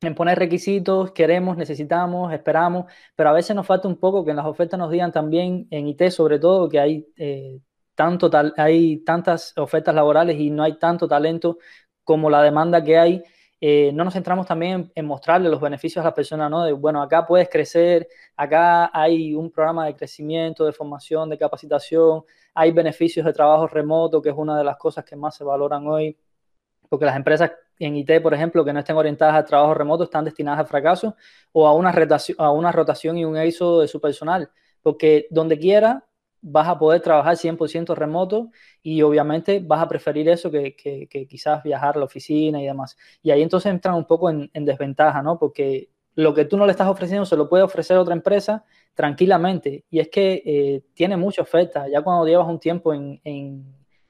en 0.00 0.14
poner 0.14 0.38
requisitos, 0.38 1.12
queremos, 1.12 1.56
necesitamos, 1.56 2.32
esperamos, 2.32 2.86
pero 3.16 3.30
a 3.30 3.32
veces 3.32 3.56
nos 3.56 3.66
falta 3.66 3.88
un 3.88 3.96
poco 3.96 4.24
que 4.24 4.30
en 4.30 4.36
las 4.36 4.46
ofertas 4.46 4.78
nos 4.78 4.90
digan 4.90 5.12
también, 5.12 5.66
en 5.70 5.88
IT 5.88 6.10
sobre 6.10 6.38
todo, 6.38 6.68
que 6.68 6.78
hay, 6.80 7.06
eh, 7.16 7.60
tanto 7.94 8.30
hay 8.56 8.98
tantas 8.98 9.56
ofertas 9.58 9.94
laborales 9.94 10.38
y 10.38 10.50
no 10.50 10.62
hay 10.62 10.78
tanto 10.78 11.08
talento 11.08 11.58
como 12.04 12.30
la 12.30 12.42
demanda 12.42 12.82
que 12.82 12.98
hay 12.98 13.22
eh, 13.60 13.90
no 13.92 14.04
nos 14.04 14.14
centramos 14.14 14.46
también 14.46 14.92
en, 14.94 15.06
mostrarle 15.06 15.48
los 15.48 15.60
beneficios 15.60 16.02
a 16.02 16.08
las 16.08 16.14
personas, 16.14 16.48
¿no? 16.50 16.64
De, 16.64 16.72
bueno, 16.72 17.02
acá 17.02 17.26
puedes 17.26 17.48
crecer, 17.48 18.08
acá 18.36 18.90
hay 18.92 19.34
un 19.34 19.50
programa 19.50 19.86
de 19.86 19.96
crecimiento, 19.96 20.64
de 20.64 20.72
formación, 20.72 21.28
de 21.28 21.38
capacitación, 21.38 22.22
hay 22.54 22.70
beneficios 22.70 23.26
de 23.26 23.32
trabajo 23.32 23.66
remoto, 23.66 24.22
que 24.22 24.28
es 24.30 24.34
una 24.36 24.56
de 24.56 24.64
las 24.64 24.76
cosas 24.76 25.04
que 25.04 25.16
más 25.16 25.34
se 25.36 25.42
valoran 25.44 25.86
hoy, 25.88 26.16
porque 26.88 27.04
las 27.06 27.16
empresas 27.16 27.52
en 27.78 27.96
IT, 27.96 28.20
por 28.22 28.34
ejemplo, 28.34 28.64
que 28.64 28.72
no 28.72 28.80
estén 28.80 28.96
orientadas 28.96 29.34
al 29.34 29.44
trabajo 29.44 29.74
remoto, 29.74 30.04
están 30.04 30.24
destinadas 30.24 30.60
al 30.60 30.66
fracaso 30.66 31.16
o 31.52 31.66
a 31.66 31.74
una, 31.74 31.92
rotación, 31.92 32.36
a 32.40 32.50
una 32.50 32.72
rotación 32.72 33.18
y 33.18 33.24
un 33.24 33.36
éxodo 33.36 33.80
de 33.80 33.88
su 33.88 34.00
personal, 34.00 34.50
porque 34.82 35.26
donde 35.30 35.58
quiera 35.58 36.08
vas 36.40 36.68
a 36.68 36.78
poder 36.78 37.00
trabajar 37.00 37.36
100% 37.36 37.94
remoto 37.94 38.50
y 38.82 39.02
obviamente 39.02 39.60
vas 39.60 39.82
a 39.82 39.88
preferir 39.88 40.28
eso 40.28 40.50
que, 40.50 40.74
quizás 41.28 41.62
viajar 41.62 41.96
a 41.96 41.98
la 42.00 42.04
oficina 42.04 42.60
y 42.62 42.66
demás. 42.66 42.96
Y 43.22 43.30
ahí 43.30 43.42
entonces 43.42 43.70
entran 43.70 43.94
un 43.94 44.04
poco 44.04 44.30
en, 44.30 44.50
desventaja, 44.52 45.22
¿no? 45.22 45.38
Porque 45.38 45.90
lo 46.14 46.34
que 46.34 46.44
tú 46.44 46.56
no 46.56 46.66
le 46.66 46.72
estás 46.72 46.88
ofreciendo 46.88 47.24
se 47.26 47.36
lo 47.36 47.48
puede 47.48 47.62
ofrecer 47.62 47.96
otra 47.96 48.14
empresa 48.14 48.64
tranquilamente. 48.94 49.84
Y 49.90 50.00
es 50.00 50.08
que 50.08 50.42
eh, 50.44 50.82
tiene 50.94 51.16
mucha 51.16 51.42
oferta. 51.42 51.86
Ya 51.88 52.02
cuando 52.02 52.26
llevas 52.26 52.48
un 52.48 52.58
tiempo 52.58 52.92
en, 52.94 53.20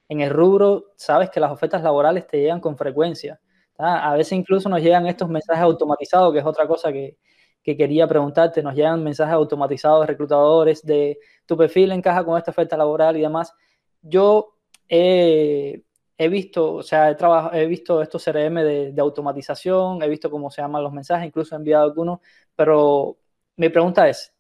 el 0.09 0.31
rubro, 0.31 0.92
sabes 0.96 1.31
que 1.31 1.40
las 1.40 1.52
ofertas 1.52 1.83
laborales 1.83 2.26
te 2.26 2.38
llegan 2.40 2.61
con 2.61 2.76
frecuencia. 2.76 3.40
A 3.78 4.14
veces 4.14 4.32
incluso 4.32 4.68
nos 4.68 4.80
llegan 4.80 5.06
estos 5.06 5.28
mensajes 5.28 5.62
automatizados, 5.62 6.32
que 6.32 6.40
es 6.40 6.44
otra 6.46 6.66
cosa 6.66 6.92
que, 6.92 7.16
que 7.62 7.76
quería 7.76 8.06
preguntarte. 8.08 8.62
Nos 8.62 8.74
llegan 8.74 9.04
mensajes 9.04 9.34
automatizados 9.34 10.00
de 10.00 10.06
reclutadores 10.06 10.84
de 10.84 11.18
tu 11.46 11.56
perfil 11.56 11.92
encaja 11.92 12.24
con 12.24 12.38
esta 12.38 12.50
oferta 12.50 12.76
laboral 12.76 13.16
y 13.16 13.20
demás. 13.20 13.54
Yo 14.02 14.54
he, 14.88 15.82
visto, 16.30 16.74
o 16.76 16.82
sea, 16.82 17.10
he, 17.10 17.14
trabajado, 17.14 17.54
he 17.54 17.66
visto 17.66 18.02
estos 18.02 18.24
CRM 18.24 18.62
de, 18.62 18.94
automatización, 18.98 20.02
he 20.02 20.08
visto 20.08 20.30
cómo 20.30 20.50
se 20.50 20.62
llaman 20.62 20.82
los 20.82 20.92
mensajes, 20.92 21.26
incluso 21.26 21.54
he 21.54 21.58
enviado 21.58 21.84
algunos, 21.84 22.20
pero 22.56 23.18
mi 23.56 23.68
pregunta 23.68 24.08
es, 24.08 24.34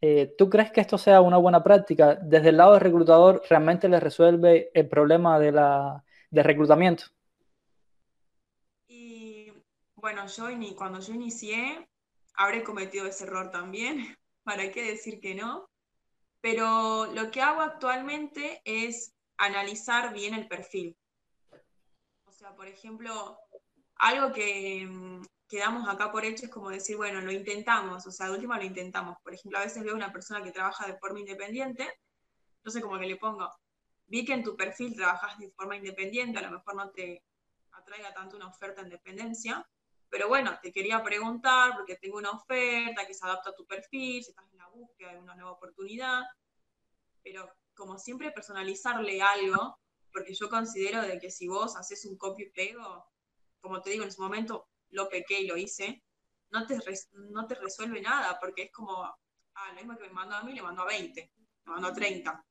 eh, 0.00 0.34
¿tú 0.38 0.50
crees 0.50 0.70
que 0.72 0.80
esto 0.80 0.98
sea 0.98 1.20
una 1.20 1.38
buena 1.38 1.62
práctica? 1.62 2.14
Desde 2.14 2.50
el 2.50 2.56
lado 2.58 2.72
del 2.72 2.80
reclutador, 2.80 3.42
¿realmente 3.48 3.88
le 3.88 4.00
resuelve 4.00 4.70
el 4.74 4.88
problema 4.88 5.38
de, 5.38 5.52
la, 5.52 6.04
de 6.30 6.42
reclutamiento? 6.42 7.04
Bueno, 10.04 10.26
yo 10.26 10.48
cuando 10.76 11.00
yo 11.00 11.14
inicié, 11.14 11.88
habré 12.34 12.62
cometido 12.62 13.06
ese 13.06 13.24
error 13.24 13.50
también, 13.50 13.96
¿para 14.44 14.70
qué 14.70 14.82
decir 14.82 15.18
que 15.18 15.34
no? 15.34 15.66
Pero 16.42 17.06
lo 17.06 17.30
que 17.30 17.40
hago 17.40 17.62
actualmente 17.62 18.60
es 18.66 19.14
analizar 19.38 20.12
bien 20.12 20.34
el 20.34 20.46
perfil. 20.46 20.94
O 22.26 22.32
sea, 22.32 22.54
por 22.54 22.68
ejemplo, 22.68 23.38
algo 23.96 24.30
que, 24.34 24.86
mm, 24.86 25.22
quedamos 25.48 25.88
acá 25.88 26.12
por 26.12 26.26
hecho 26.26 26.44
es 26.44 26.50
como 26.50 26.68
decir, 26.68 26.98
bueno, 26.98 27.22
lo 27.22 27.32
intentamos, 27.32 28.06
o 28.06 28.10
sea, 28.10 28.26
de 28.26 28.32
última 28.32 28.58
lo 28.58 28.64
intentamos. 28.64 29.16
Por 29.22 29.32
ejemplo, 29.32 29.58
a 29.58 29.64
veces 29.64 29.82
veo 29.84 29.94
una 29.94 30.12
persona 30.12 30.44
que 30.44 30.52
trabaja 30.52 30.86
de 30.86 30.98
forma 30.98 31.20
independiente, 31.20 31.90
entonces 32.58 32.82
como 32.82 32.98
que 32.98 33.06
le 33.06 33.16
pongo, 33.16 33.50
vi 34.08 34.26
que 34.26 34.34
en 34.34 34.44
tu 34.44 34.54
perfil 34.54 34.94
trabajas 34.94 35.38
de 35.38 35.50
forma 35.52 35.76
independiente, 35.76 36.40
a 36.40 36.42
lo 36.42 36.58
mejor 36.58 36.76
no 36.76 36.90
te 36.90 37.22
atraiga 37.72 38.12
tanto 38.12 38.36
una 38.36 38.48
oferta 38.48 38.82
en 38.82 38.90
dependencia, 38.90 39.66
pero 40.14 40.28
bueno, 40.28 40.56
te 40.62 40.70
quería 40.70 41.02
preguntar 41.02 41.74
porque 41.74 41.96
tengo 41.96 42.18
una 42.18 42.30
oferta 42.30 43.04
que 43.04 43.14
se 43.14 43.26
adapta 43.26 43.50
a 43.50 43.54
tu 43.56 43.66
perfil, 43.66 44.22
si 44.22 44.30
estás 44.30 44.48
en 44.52 44.58
la 44.58 44.68
búsqueda 44.68 45.12
de 45.12 45.18
una 45.18 45.34
nueva 45.34 45.50
oportunidad, 45.50 46.22
pero 47.24 47.52
como 47.74 47.98
siempre 47.98 48.30
personalizarle 48.30 49.20
algo, 49.20 49.76
porque 50.12 50.32
yo 50.32 50.48
considero 50.48 51.02
de 51.02 51.18
que 51.18 51.32
si 51.32 51.48
vos 51.48 51.74
haces 51.74 52.04
un 52.04 52.16
copy 52.16 52.48
pego, 52.50 53.10
como 53.60 53.82
te 53.82 53.90
digo, 53.90 54.04
en 54.04 54.10
ese 54.10 54.20
momento 54.20 54.68
lo 54.90 55.08
pequé 55.08 55.40
y 55.40 55.48
lo 55.48 55.56
hice, 55.56 56.04
no 56.50 56.64
te, 56.64 56.78
no 57.14 57.48
te 57.48 57.56
resuelve 57.56 58.00
nada, 58.00 58.38
porque 58.40 58.62
es 58.62 58.70
como, 58.70 59.02
ah, 59.02 59.68
lo 59.70 59.74
mismo 59.74 59.98
que 59.98 60.06
me 60.06 60.12
mandó 60.12 60.36
a 60.36 60.44
mí, 60.44 60.52
le 60.52 60.62
mandó 60.62 60.82
a 60.82 60.86
20, 60.86 61.32
me 61.64 61.72
mandó 61.72 61.88
a 61.88 61.92
30. 61.92 62.46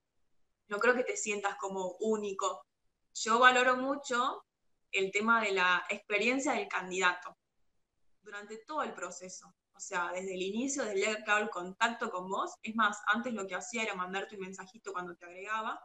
No 0.67 0.79
creo 0.79 0.95
que 0.95 1.05
te 1.05 1.15
sientas 1.15 1.55
como 1.55 1.95
único. 2.01 2.67
Yo 3.13 3.39
valoro 3.39 3.77
mucho 3.77 4.43
el 4.91 5.11
tema 5.11 5.41
de 5.41 5.53
la 5.53 5.85
experiencia 5.87 6.51
del 6.51 6.67
candidato 6.67 7.37
durante 8.23 8.57
todo 8.57 8.83
el 8.83 8.93
proceso. 8.93 9.53
O 9.75 9.79
sea, 9.79 10.11
desde 10.13 10.33
el 10.33 10.41
inicio, 10.41 10.83
desde 10.83 11.11
el 11.11 11.23
el 11.27 11.49
contacto 11.49 12.09
con 12.09 12.29
vos. 12.29 12.55
Es 12.61 12.75
más, 12.75 13.01
antes 13.07 13.33
lo 13.33 13.47
que 13.47 13.55
hacía 13.55 13.83
era 13.83 13.95
mandarte 13.95 14.35
un 14.35 14.41
mensajito 14.41 14.93
cuando 14.93 15.15
te 15.15 15.25
agregaba, 15.25 15.79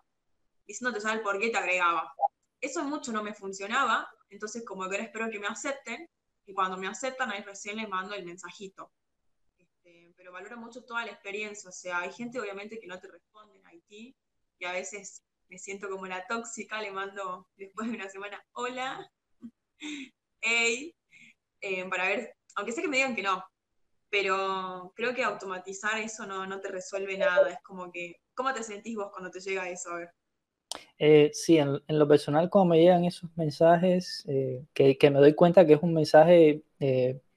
diciéndote 0.66 1.00
ya 1.04 1.12
el 1.12 1.22
por 1.22 1.38
qué 1.38 1.50
te 1.50 1.58
agregaba. 1.58 2.14
Eso 2.60 2.84
mucho 2.84 3.12
no 3.12 3.22
me 3.22 3.34
funcionaba, 3.34 4.10
entonces 4.28 4.64
como 4.64 4.82
que 4.82 4.96
ahora 4.96 5.04
espero 5.04 5.30
que 5.30 5.38
me 5.38 5.46
acepten, 5.46 6.08
y 6.44 6.54
cuando 6.54 6.76
me 6.76 6.88
aceptan, 6.88 7.30
ahí 7.30 7.42
recién 7.42 7.76
les 7.76 7.88
mando 7.88 8.14
el 8.14 8.24
mensajito. 8.24 8.90
Este, 9.58 10.12
pero 10.16 10.32
valoro 10.32 10.56
mucho 10.56 10.84
toda 10.84 11.04
la 11.04 11.12
experiencia, 11.12 11.68
o 11.68 11.72
sea, 11.72 12.00
hay 12.00 12.12
gente 12.12 12.40
obviamente 12.40 12.78
que 12.80 12.86
no 12.86 12.98
te 12.98 13.08
responde 13.08 13.56
en 13.56 13.66
Haití, 13.66 14.16
y 14.58 14.64
a 14.64 14.72
veces 14.72 15.22
me 15.48 15.58
siento 15.58 15.88
como 15.88 16.06
la 16.06 16.26
tóxica, 16.26 16.82
le 16.82 16.90
mando 16.90 17.48
después 17.56 17.88
de 17.88 17.94
una 17.94 18.08
semana, 18.08 18.44
hola, 18.52 19.10
hey, 20.40 20.94
eh, 21.60 21.84
para 21.88 22.08
ver, 22.08 22.34
aunque 22.56 22.72
sé 22.72 22.82
que 22.82 22.88
me 22.88 22.98
digan 22.98 23.14
que 23.14 23.22
no, 23.22 23.44
pero 24.10 24.92
creo 24.94 25.14
que 25.14 25.22
automatizar 25.22 25.98
eso 25.98 26.26
no, 26.26 26.46
no, 26.46 26.60
te 26.60 26.68
resuelve 26.68 27.18
nada, 27.18 27.50
es 27.50 27.58
como 27.62 27.90
que, 27.90 28.16
¿cómo 28.34 28.52
te 28.52 28.62
sentís 28.62 28.96
vos 28.96 29.10
cuando 29.10 29.30
te 29.30 29.40
llega 29.40 29.68
eso? 29.68 29.90
A 29.90 29.98
ver. 29.98 30.10
Eh, 30.98 31.30
sí, 31.32 31.58
en, 31.58 31.80
lo 31.86 32.08
personal, 32.08 32.50
cuando 32.50 32.74
me 32.74 32.80
llegan 32.80 33.04
esos 33.04 33.30
mensajes, 33.36 34.24
eh, 34.28 34.64
que, 34.72 34.98
que, 34.98 35.10
me 35.10 35.18
doy 35.18 35.34
cuenta 35.34 35.66
que 35.66 35.74
es 35.74 35.82
un 35.82 35.94
mensaje 35.94 36.62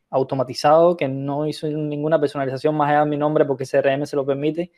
automatizado, 0.10 0.98
que 0.98 1.08
no 1.08 1.48
hizo 1.48 1.68
ninguna 1.68 2.20
personalización 2.20 2.76
más 2.76 2.90
allá 2.90 3.00
de 3.02 3.06
mi 3.10 3.18
nombre 3.18 3.46
porque 3.46 3.66
CRM 3.66 4.06
se 4.06 4.16
lo 4.16 4.26
permite, 4.26 4.72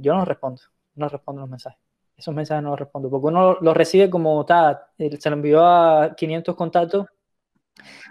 yo 0.00 0.14
no 0.14 0.24
respondo, 0.24 0.62
no 0.94 1.08
respondo 1.08 1.42
los 1.42 1.50
mensajes. 1.50 1.78
Esos 2.16 2.34
mensajes 2.34 2.62
no 2.62 2.70
los 2.70 2.78
respondo, 2.78 3.10
porque 3.10 3.26
uno 3.26 3.58
los 3.60 3.76
recibe 3.76 4.08
como 4.08 4.40
está, 4.40 4.92
se 4.96 5.30
lo 5.30 5.36
envió 5.36 5.64
a 5.66 6.14
500 6.16 6.54
contactos 6.54 7.06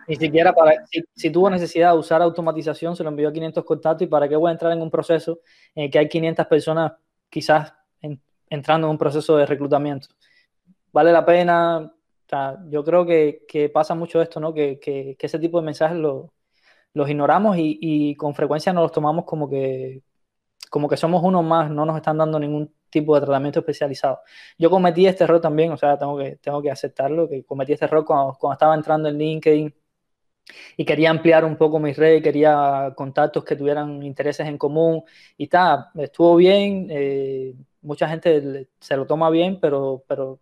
ni 0.08 0.16
siquiera 0.16 0.54
para, 0.54 0.86
si, 1.16 1.30
tuvo 1.30 1.50
necesidad 1.50 1.94
de 1.94 1.98
usar 1.98 2.22
automatización, 2.22 2.96
se 2.96 3.04
lo 3.04 3.10
envió 3.10 3.30
a 3.30 3.34
500 3.34 3.64
contactos 3.64 4.06
y 4.06 4.10
para 4.10 4.28
qué 4.28 4.36
voy 4.36 4.50
a 4.50 4.54
entrar 4.54 4.72
en 4.72 4.82
un 4.82 4.92
proceso 4.92 5.40
en 5.74 5.90
que 5.90 6.00
hay 6.00 6.10
500 6.10 6.46
personas 6.48 6.94
quizás 7.30 7.74
entrando 8.50 8.88
en 8.88 8.92
un 8.92 8.98
proceso 8.98 9.36
de 9.38 9.46
reclutamiento. 9.46 10.08
Vale 10.92 11.12
la 11.12 11.26
pena, 11.26 11.92
yo 12.70 12.84
creo 12.84 13.06
que, 13.06 13.72
pasa 13.74 13.96
mucho 13.96 14.22
esto, 14.22 14.40
¿no? 14.40 14.54
Que, 14.54 14.80
que, 14.80 15.16
ese 15.20 15.40
tipo 15.40 15.60
de 15.60 15.66
mensajes 15.66 15.98
los 15.98 17.10
ignoramos 17.10 17.58
y, 17.58 17.80
y, 17.82 18.16
con 18.16 18.36
frecuencia 18.36 18.74
nos 18.74 18.84
los 18.84 18.92
tomamos 18.92 19.26
como 19.26 19.50
que, 19.50 20.04
como 20.74 20.90
que 20.90 20.98
somos 20.98 21.22
uno 21.24 21.44
más, 21.44 21.70
no 21.70 21.86
nos 21.86 21.96
están 21.98 22.18
dando 22.18 22.40
ningún 22.40 22.74
tipo 22.90 23.14
de 23.14 23.22
tratamiento 23.22 23.60
especializado. 23.60 24.22
Yo 24.58 24.72
cometí 24.72 25.06
este 25.06 25.24
error 25.24 25.40
también, 25.40 25.72
o 25.72 25.78
sea, 25.78 26.00
tengo 26.00 26.18
que, 26.18 26.38
tengo 26.38 26.64
que 26.64 26.72
aceptarlo, 26.72 27.30
que 27.30 27.46
cometí 27.46 27.74
este 27.74 27.86
error 27.86 28.04
cuando, 28.04 28.36
cuando 28.40 28.54
estaba 28.54 28.74
entrando 28.74 29.08
en 29.08 29.20
LinkedIn 29.20 29.76
y 30.76 30.84
quería 30.84 31.12
ampliar 31.12 31.46
un 31.46 31.58
poco 31.58 31.78
mi 31.80 31.94
red, 31.94 32.24
quería 32.24 32.92
contactos 32.96 33.44
que 33.44 33.56
tuvieran 33.56 34.02
intereses 34.02 34.48
en 34.48 34.58
común 34.58 35.04
y 35.38 35.48
tal, 35.48 35.90
estuvo 35.94 36.36
bien, 36.38 36.88
eh, 36.90 37.54
mucha 37.84 38.10
gente 38.10 38.68
se 38.80 38.98
lo 38.98 39.06
toma 39.06 39.30
bien, 39.30 39.60
pero, 39.60 40.04
pero 40.08 40.40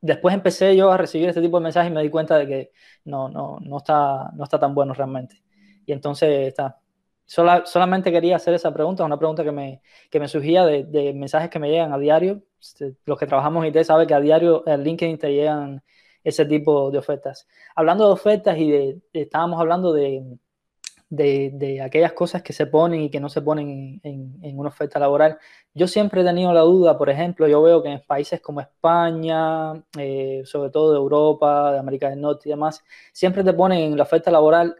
después 0.00 0.34
empecé 0.34 0.74
yo 0.76 0.90
a 0.90 0.96
recibir 0.96 1.28
este 1.28 1.40
tipo 1.40 1.58
de 1.58 1.62
mensajes 1.62 1.92
y 1.92 1.94
me 1.94 2.02
di 2.02 2.10
cuenta 2.10 2.36
de 2.36 2.48
que 2.48 2.72
no, 3.04 3.28
no, 3.28 3.58
no, 3.60 3.76
está, 3.76 4.32
no 4.34 4.42
está 4.42 4.58
tan 4.58 4.74
bueno 4.74 4.92
realmente. 4.92 5.40
Y 5.86 5.92
entonces 5.92 6.48
está, 6.48 6.80
solamente 7.28 8.10
quería 8.10 8.36
hacer 8.36 8.54
esa 8.54 8.72
pregunta, 8.72 9.04
una 9.04 9.18
pregunta 9.18 9.44
que 9.44 9.52
me, 9.52 9.82
que 10.10 10.18
me 10.18 10.28
surgía 10.28 10.64
de, 10.64 11.12
mensajes 11.14 11.50
que 11.50 11.58
me 11.58 11.70
llegan 11.70 11.92
a 11.92 11.98
diario. 11.98 12.42
Este, 12.60 12.94
los 13.04 13.18
que 13.18 13.26
trabajamos 13.26 13.64
en 13.64 13.76
IT 13.76 13.84
saben 13.84 14.06
que 14.06 14.14
a 14.14 14.20
diario 14.20 14.64
en 14.66 14.82
LinkedIn 14.82 15.18
te 15.18 15.32
llegan 15.32 15.82
ese 16.24 16.46
tipo 16.46 16.90
de 16.90 16.98
ofertas. 16.98 17.46
Hablando 17.76 18.06
de 18.06 18.12
ofertas 18.12 18.58
y 18.58 18.70
de, 18.70 19.00
estábamos 19.12 19.60
hablando 19.60 19.92
de, 19.92 20.38
de, 21.10 21.82
aquellas 21.82 22.12
cosas 22.12 22.42
que 22.42 22.52
se 22.52 22.66
ponen 22.66 23.02
y 23.02 23.10
que 23.10 23.20
no 23.20 23.28
se 23.28 23.42
ponen 23.42 24.00
en, 24.02 24.58
una 24.58 24.70
oferta 24.70 24.98
laboral. 24.98 25.38
Yo 25.74 25.86
siempre 25.86 26.22
he 26.22 26.24
tenido 26.24 26.52
la 26.52 26.62
duda, 26.62 26.96
por 26.96 27.10
ejemplo, 27.10 27.46
yo 27.46 27.62
veo 27.62 27.82
que 27.82 27.90
en 27.90 28.02
países 28.06 28.40
como 28.40 28.60
España, 28.60 29.74
eh, 29.98 30.42
sobre 30.44 30.70
todo 30.70 30.92
de 30.92 30.98
Europa, 30.98 31.72
de 31.72 31.78
América 31.78 32.08
del 32.10 32.20
Norte 32.20 32.48
y 32.48 32.50
demás, 32.50 32.82
siempre 33.12 33.44
te 33.44 33.52
ponen 33.52 33.80
en 33.80 33.96
la 33.96 34.04
oferta 34.04 34.30
laboral 34.30 34.76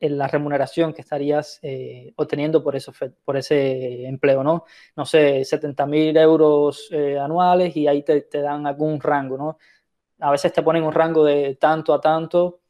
en 0.00 0.18
la 0.18 0.28
remuneración 0.28 0.92
que 0.92 1.02
estarías 1.02 1.58
eh, 1.62 2.12
obteniendo 2.16 2.62
por, 2.62 2.76
eso, 2.76 2.92
por 3.24 3.36
ese 3.36 4.06
empleo, 4.06 4.42
¿no? 4.42 4.64
No 4.96 5.06
sé, 5.06 5.44
70 5.44 5.86
mil 5.86 6.16
euros 6.16 6.88
eh, 6.90 7.18
anuales 7.18 7.76
y 7.76 7.86
ahí 7.86 8.02
te, 8.02 8.22
te, 8.22 8.40
dan 8.40 8.66
algún 8.66 9.00
rango, 9.00 9.38
¿no? 9.38 9.58
A 10.20 10.30
veces 10.30 10.52
te 10.52 10.62
ponen 10.62 10.84
un 10.84 10.92
rango 10.92 11.24
de 11.24 11.56
tanto 11.56 11.94
a 11.94 12.00
tanto 12.00 12.60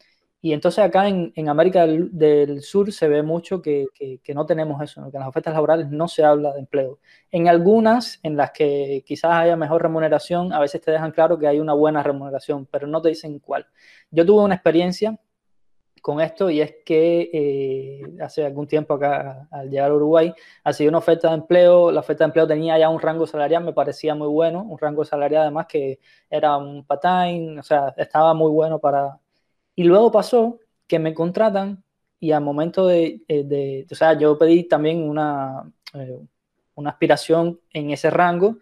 y 0.44 0.52
entonces 0.52 0.84
acá 0.84 1.08
en, 1.08 1.32
en 1.36 1.48
América 1.48 1.86
del, 1.86 2.60
Sur 2.60 2.92
se 2.92 3.08
ve 3.08 3.22
mucho 3.22 3.62
que, 3.62 3.86
que, 4.22 4.34
no 4.34 4.44
tenemos 4.44 4.82
eso, 4.82 5.00
que 5.10 5.16
en 5.16 5.20
las 5.20 5.28
ofertas 5.30 5.54
laborales 5.54 5.88
no 5.88 6.06
se 6.06 6.22
habla 6.22 6.52
de 6.52 6.60
empleo. 6.60 6.98
En 7.30 7.48
algunas, 7.48 8.20
en 8.22 8.36
las 8.36 8.50
que 8.50 9.02
quizás 9.06 9.32
haya 9.32 9.56
mejor 9.56 9.80
remuneración, 9.80 10.52
a 10.52 10.60
veces 10.60 10.82
te 10.82 10.90
dejan 10.90 11.12
claro 11.12 11.38
que 11.38 11.46
hay 11.46 11.60
una 11.60 11.72
buena 11.72 12.02
remuneración, 12.02 12.66
pero 12.66 12.86
no 12.86 13.00
te 13.00 13.08
dicen 13.08 13.38
cuál. 13.38 13.66
Yo 14.10 14.26
tuve 14.26 14.42
una 14.42 14.56
experiencia 14.56 15.18
con 16.04 16.20
esto 16.20 16.50
y 16.50 16.60
es 16.60 16.74
que 16.84 17.30
eh, 17.32 18.02
hace 18.20 18.44
algún 18.44 18.66
tiempo 18.66 18.92
acá, 18.92 19.48
al 19.50 19.70
llegar 19.70 19.90
a 19.90 19.94
Uruguay, 19.94 20.34
sido 20.74 20.90
una 20.90 20.98
oferta 20.98 21.30
de 21.30 21.36
empleo, 21.36 21.90
la 21.90 22.00
oferta 22.00 22.24
de 22.24 22.26
empleo 22.26 22.46
tenía 22.46 22.78
ya 22.78 22.90
un 22.90 23.00
rango 23.00 23.26
salarial, 23.26 23.64
me 23.64 23.72
parecía 23.72 24.14
muy 24.14 24.28
bueno, 24.28 24.64
un 24.64 24.76
rango 24.78 25.06
salarial 25.06 25.44
además 25.44 25.64
que 25.66 26.00
era 26.28 26.58
un 26.58 26.84
part-time, 26.84 27.58
o 27.58 27.62
sea, 27.62 27.94
estaba 27.96 28.34
muy 28.34 28.50
bueno 28.50 28.78
para... 28.78 29.18
Y 29.74 29.84
luego 29.84 30.12
pasó 30.12 30.60
que 30.86 30.98
me 30.98 31.14
contratan 31.14 31.82
y 32.20 32.32
al 32.32 32.42
momento 32.42 32.86
de, 32.86 33.22
eh, 33.26 33.44
de 33.44 33.86
o 33.90 33.94
sea, 33.94 34.12
yo 34.18 34.36
pedí 34.36 34.64
también 34.64 35.08
una, 35.08 35.72
eh, 35.94 36.20
una 36.74 36.90
aspiración 36.90 37.60
en 37.72 37.92
ese 37.92 38.10
rango, 38.10 38.58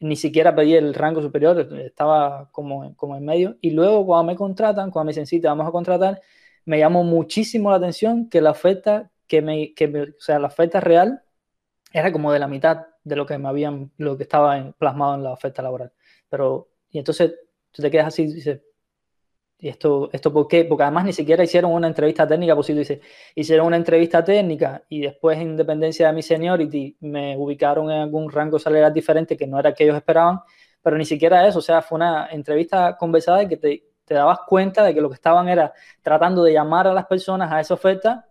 ni 0.00 0.16
siquiera 0.16 0.54
pedí 0.54 0.74
el 0.74 0.94
rango 0.94 1.20
superior, 1.20 1.58
estaba 1.80 2.48
como, 2.50 2.96
como 2.96 3.14
en 3.14 3.26
medio, 3.26 3.58
y 3.60 3.72
luego 3.72 4.06
cuando 4.06 4.32
me 4.32 4.36
contratan, 4.36 4.90
cuando 4.90 5.08
me 5.08 5.10
dicen, 5.10 5.26
sí, 5.26 5.38
te 5.38 5.48
vamos 5.48 5.68
a 5.68 5.70
contratar, 5.70 6.18
me 6.64 6.78
llamó 6.78 7.04
muchísimo 7.04 7.70
la 7.70 7.76
atención 7.76 8.28
que 8.28 8.40
la 8.40 8.50
oferta, 8.50 9.10
que 9.26 9.42
me, 9.42 9.74
que 9.74 9.86
o 9.86 10.20
sea, 10.20 10.38
la 10.38 10.48
oferta 10.48 10.80
real 10.80 11.22
era 11.92 12.12
como 12.12 12.32
de 12.32 12.38
la 12.38 12.48
mitad 12.48 12.86
de 13.04 13.16
lo 13.16 13.26
que 13.26 13.38
me 13.38 13.48
habían, 13.48 13.92
lo 13.98 14.16
que 14.16 14.24
estaba 14.24 14.72
plasmado 14.78 15.14
en 15.16 15.24
la 15.24 15.32
oferta 15.32 15.62
laboral. 15.62 15.92
Pero, 16.28 16.70
y 16.90 16.98
entonces 16.98 17.32
tú 17.70 17.82
te 17.82 17.90
quedas 17.90 18.08
así 18.08 18.22
y 18.22 18.32
dices, 18.34 18.60
¿y 19.58 19.68
esto, 19.68 20.10
esto 20.12 20.32
por 20.32 20.48
qué? 20.48 20.64
Porque 20.64 20.82
además 20.84 21.04
ni 21.04 21.12
siquiera 21.12 21.44
hicieron 21.44 21.72
una 21.72 21.86
entrevista 21.86 22.26
técnica, 22.26 22.54
pues 22.54 22.66
si 22.66 22.72
tú 22.72 22.80
dices, 22.80 23.00
hicieron 23.34 23.66
una 23.66 23.76
entrevista 23.76 24.24
técnica 24.24 24.84
y 24.88 25.00
después 25.02 25.38
en 25.38 25.56
dependencia 25.56 26.08
de 26.08 26.12
mi 26.14 26.22
seniority 26.22 26.96
me 27.00 27.36
ubicaron 27.36 27.90
en 27.90 27.98
algún 28.00 28.30
rango 28.30 28.58
salarial 28.58 28.92
diferente 28.92 29.36
que 29.36 29.46
no 29.46 29.58
era 29.58 29.74
que 29.74 29.84
ellos 29.84 29.96
esperaban, 29.96 30.40
pero 30.82 30.96
ni 30.98 31.04
siquiera 31.04 31.46
eso, 31.46 31.60
o 31.60 31.62
sea, 31.62 31.82
fue 31.82 31.96
una 31.96 32.28
entrevista 32.32 32.96
conversada 32.96 33.48
que 33.48 33.56
te, 33.56 33.91
te 34.04 34.14
dabas 34.14 34.40
cuenta 34.46 34.82
de 34.82 34.94
que 34.94 35.00
lo 35.00 35.08
que 35.08 35.14
estaban 35.14 35.48
era 35.48 35.72
tratando 36.02 36.42
de 36.42 36.52
llamar 36.52 36.86
a 36.86 36.94
las 36.94 37.06
personas 37.06 37.52
a 37.52 37.60
esa 37.60 37.74
oferta 37.74 38.28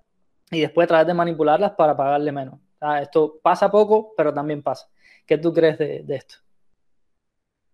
y 0.50 0.62
después 0.62 0.88
tratar 0.88 1.08
de 1.08 1.14
manipularlas 1.14 1.72
para 1.72 1.96
pagarle 1.96 2.32
menos. 2.32 2.60
esto 3.02 3.40
pasa 3.42 3.72
poco, 3.72 4.14
pero 4.18 4.34
también 4.34 4.62
pasa. 4.62 4.90
¿Qué 5.26 5.38
tú 5.38 5.54
crees 5.54 5.78
de, 5.78 6.04
esto? 6.10 6.36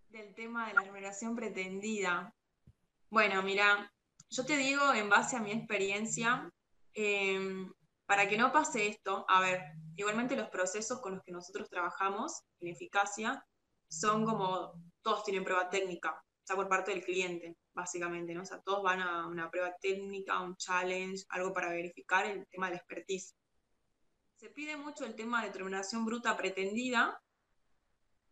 Del 0.10 0.34
tema 0.36 0.68
de 0.68 0.74
la 0.74 0.82
remuneración 0.82 1.36
pretendida. 1.36 2.34
Bueno, 3.10 3.42
mira, 3.42 3.92
yo 4.30 4.46
te 4.46 4.58
digo 4.58 4.94
en 4.94 5.10
base 5.10 5.38
a 5.38 5.40
mi 5.40 5.52
experiencia, 5.52 6.52
em, 6.94 7.72
para 8.06 8.28
que 8.28 8.38
no 8.38 8.52
pase 8.52 8.88
esto, 8.88 9.26
a 9.28 9.42
ver, 9.42 9.62
igualmente 9.96 10.36
los 10.36 10.50
procesos 10.50 11.02
con 11.02 11.16
los 11.16 11.24
que 11.24 11.32
nosotros 11.32 11.70
trabajamos 11.70 12.44
en 12.60 12.68
eficacia 12.68 13.44
son 13.90 14.26
como, 14.26 14.74
todos 15.02 15.24
tienen 15.24 15.44
prueba 15.44 15.70
técnica, 15.70 16.22
sea, 16.48 16.56
por 16.56 16.70
parte 16.70 16.92
del 16.92 17.04
cliente, 17.04 17.58
básicamente, 17.74 18.34
¿no? 18.34 18.46
Sea, 18.46 18.62
todos 18.62 18.82
van 18.82 19.02
a 19.02 19.28
una 19.28 19.52
prueba 19.52 19.76
técnica, 19.82 20.42
un 20.42 20.56
challenge, 20.56 21.26
algo 21.30 21.52
para 21.54 21.70
verificar 21.70 22.26
el 22.26 22.48
tema 22.48 22.68
de 22.68 22.76
la 22.76 22.78
expertise. 22.78 23.36
Se 24.38 24.50
pide 24.50 24.78
mucho 24.78 25.04
el 25.04 25.16
tema 25.16 25.42
de 25.42 25.48
determinación 25.48 26.06
bruta 26.06 26.38
pretendida, 26.38 27.22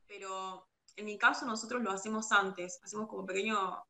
pero 0.07 0.65
en 0.95 1.05
mi 1.05 1.17
caso 1.17 1.45
nosotros 1.45 1.81
lo 1.83 1.91
hacemos 1.91 2.31
antes, 2.31 2.79
hacemos 2.83 3.09
como 3.09 3.25
pequeño 3.25 3.83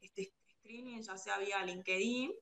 este, 0.00 0.32
screening, 0.48 1.02
ya 1.02 1.16
sea 1.16 1.38
vía 1.38 1.64
LinkedIn, 1.64 2.32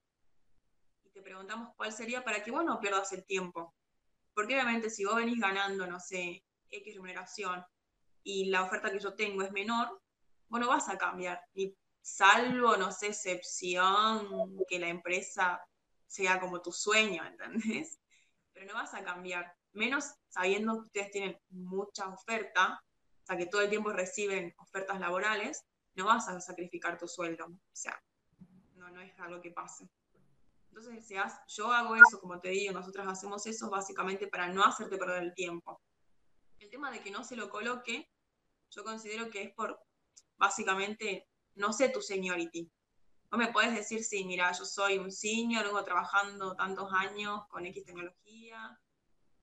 y 1.04 1.10
te 1.10 1.22
preguntamos 1.22 1.74
cuál 1.74 1.92
sería 1.92 2.22
para 2.22 2.42
que 2.42 2.50
vos 2.50 2.64
no 2.64 2.78
pierdas 2.80 3.12
el 3.12 3.24
tiempo. 3.24 3.74
Porque 4.34 4.54
obviamente 4.54 4.90
si 4.90 5.06
vos 5.06 5.16
venís 5.16 5.40
ganando, 5.40 5.86
no 5.86 6.00
sé, 6.00 6.44
X 6.68 6.94
remuneración 6.94 7.64
y 8.22 8.50
la 8.50 8.62
oferta 8.62 8.90
que 8.90 9.00
yo 9.00 9.14
tengo 9.14 9.42
es 9.42 9.52
menor, 9.52 10.00
bueno, 10.50 10.68
vas 10.68 10.88
a 10.88 10.98
cambiar. 10.98 11.40
Y 11.54 11.74
salvo, 12.02 12.76
no 12.76 12.92
sé, 12.92 13.08
excepción, 13.08 14.58
que 14.68 14.78
la 14.78 14.88
empresa 14.88 15.64
sea 16.06 16.38
como 16.40 16.60
tu 16.60 16.72
sueño, 16.72 17.24
¿entendés? 17.24 17.98
Pero 18.52 18.66
no 18.66 18.74
vas 18.74 18.92
a 18.94 19.02
cambiar. 19.02 19.54
Menos 19.72 20.12
sabiendo 20.28 20.74
que 20.74 20.86
ustedes 20.86 21.10
tienen 21.12 21.38
mucha 21.48 22.08
oferta, 22.08 22.82
o 23.22 23.26
sea, 23.26 23.36
que 23.36 23.46
todo 23.46 23.62
el 23.62 23.70
tiempo 23.70 23.92
reciben 23.92 24.52
ofertas 24.58 24.98
laborales, 24.98 25.64
no 25.94 26.06
vas 26.06 26.28
a 26.28 26.40
sacrificar 26.40 26.98
tu 26.98 27.06
sueldo. 27.06 27.46
O 27.46 27.58
sea, 27.72 28.02
no, 28.74 28.90
no 28.90 29.00
es 29.00 29.18
algo 29.20 29.40
que 29.40 29.52
pase. 29.52 29.88
Entonces, 30.68 31.06
si 31.06 31.14
yo 31.54 31.72
hago 31.72 31.94
eso, 31.94 32.20
como 32.20 32.40
te 32.40 32.48
digo, 32.48 32.72
nosotros 32.72 33.06
hacemos 33.06 33.46
eso 33.46 33.70
básicamente 33.70 34.26
para 34.26 34.48
no 34.48 34.64
hacerte 34.64 34.96
perder 34.96 35.22
el 35.22 35.34
tiempo. 35.34 35.80
El 36.58 36.70
tema 36.70 36.90
de 36.90 37.00
que 37.00 37.10
no 37.10 37.22
se 37.22 37.36
lo 37.36 37.50
coloque, 37.50 38.10
yo 38.70 38.82
considero 38.82 39.30
que 39.30 39.42
es 39.42 39.54
por 39.54 39.80
básicamente, 40.40 41.28
no 41.54 41.72
sé 41.72 41.90
tu 41.90 42.00
seniority. 42.00 42.68
Vos 43.30 43.38
me 43.38 43.52
puedes 43.52 43.74
decir, 43.74 44.02
sí, 44.02 44.24
mira, 44.24 44.50
yo 44.52 44.64
soy 44.64 44.96
un 44.98 45.12
senior, 45.12 45.64
vengo 45.64 45.84
trabajando 45.84 46.56
tantos 46.56 46.90
años 46.92 47.46
con 47.48 47.66
X 47.66 47.84
tecnología, 47.84 48.80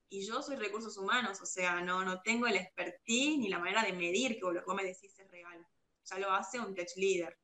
y 0.09 0.25
yo 0.25 0.41
soy 0.41 0.55
recursos 0.55 0.97
humanos, 0.97 1.39
o 1.39 1.45
sea, 1.45 1.81
no, 1.81 2.03
no 2.03 2.21
tengo 2.21 2.47
el 2.47 2.55
expertise 2.55 3.37
ni 3.37 3.47
la 3.47 3.59
manera 3.59 3.83
de 3.83 3.93
medir 3.93 4.39
que 4.39 4.51
lo 4.51 4.65
que 4.65 4.73
me 4.73 4.83
decís 4.83 5.17
es 5.19 5.29
real. 5.29 5.65
Ya 6.05 6.17
lo 6.17 6.31
hace 6.31 6.59
un 6.59 6.73
tech 6.73 6.89
leader, 6.95 7.37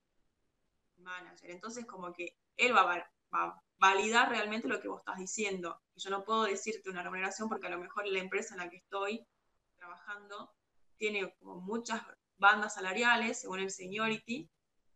manager. 0.97 1.51
Entonces, 1.51 1.85
como 1.85 2.11
que 2.11 2.35
él 2.57 2.75
va 2.75 2.81
a, 2.81 3.11
va 3.35 3.43
a 3.43 3.63
validar 3.77 4.29
realmente 4.29 4.67
lo 4.67 4.79
que 4.81 4.87
vos 4.87 4.99
estás 4.99 5.17
diciendo. 5.17 5.79
Y 5.93 6.01
yo 6.01 6.09
no 6.09 6.23
puedo 6.23 6.43
decirte 6.43 6.89
una 6.89 7.03
remuneración 7.03 7.49
porque 7.49 7.67
a 7.67 7.69
lo 7.69 7.79
mejor 7.79 8.07
la 8.07 8.19
empresa 8.19 8.55
en 8.55 8.61
la 8.61 8.69
que 8.69 8.77
estoy 8.77 9.27
trabajando 9.75 10.51
tiene 10.97 11.35
como 11.39 11.59
muchas 11.59 12.01
bandas 12.37 12.75
salariales 12.75 13.39
según 13.39 13.59
el 13.59 13.71
seniority. 13.71 14.49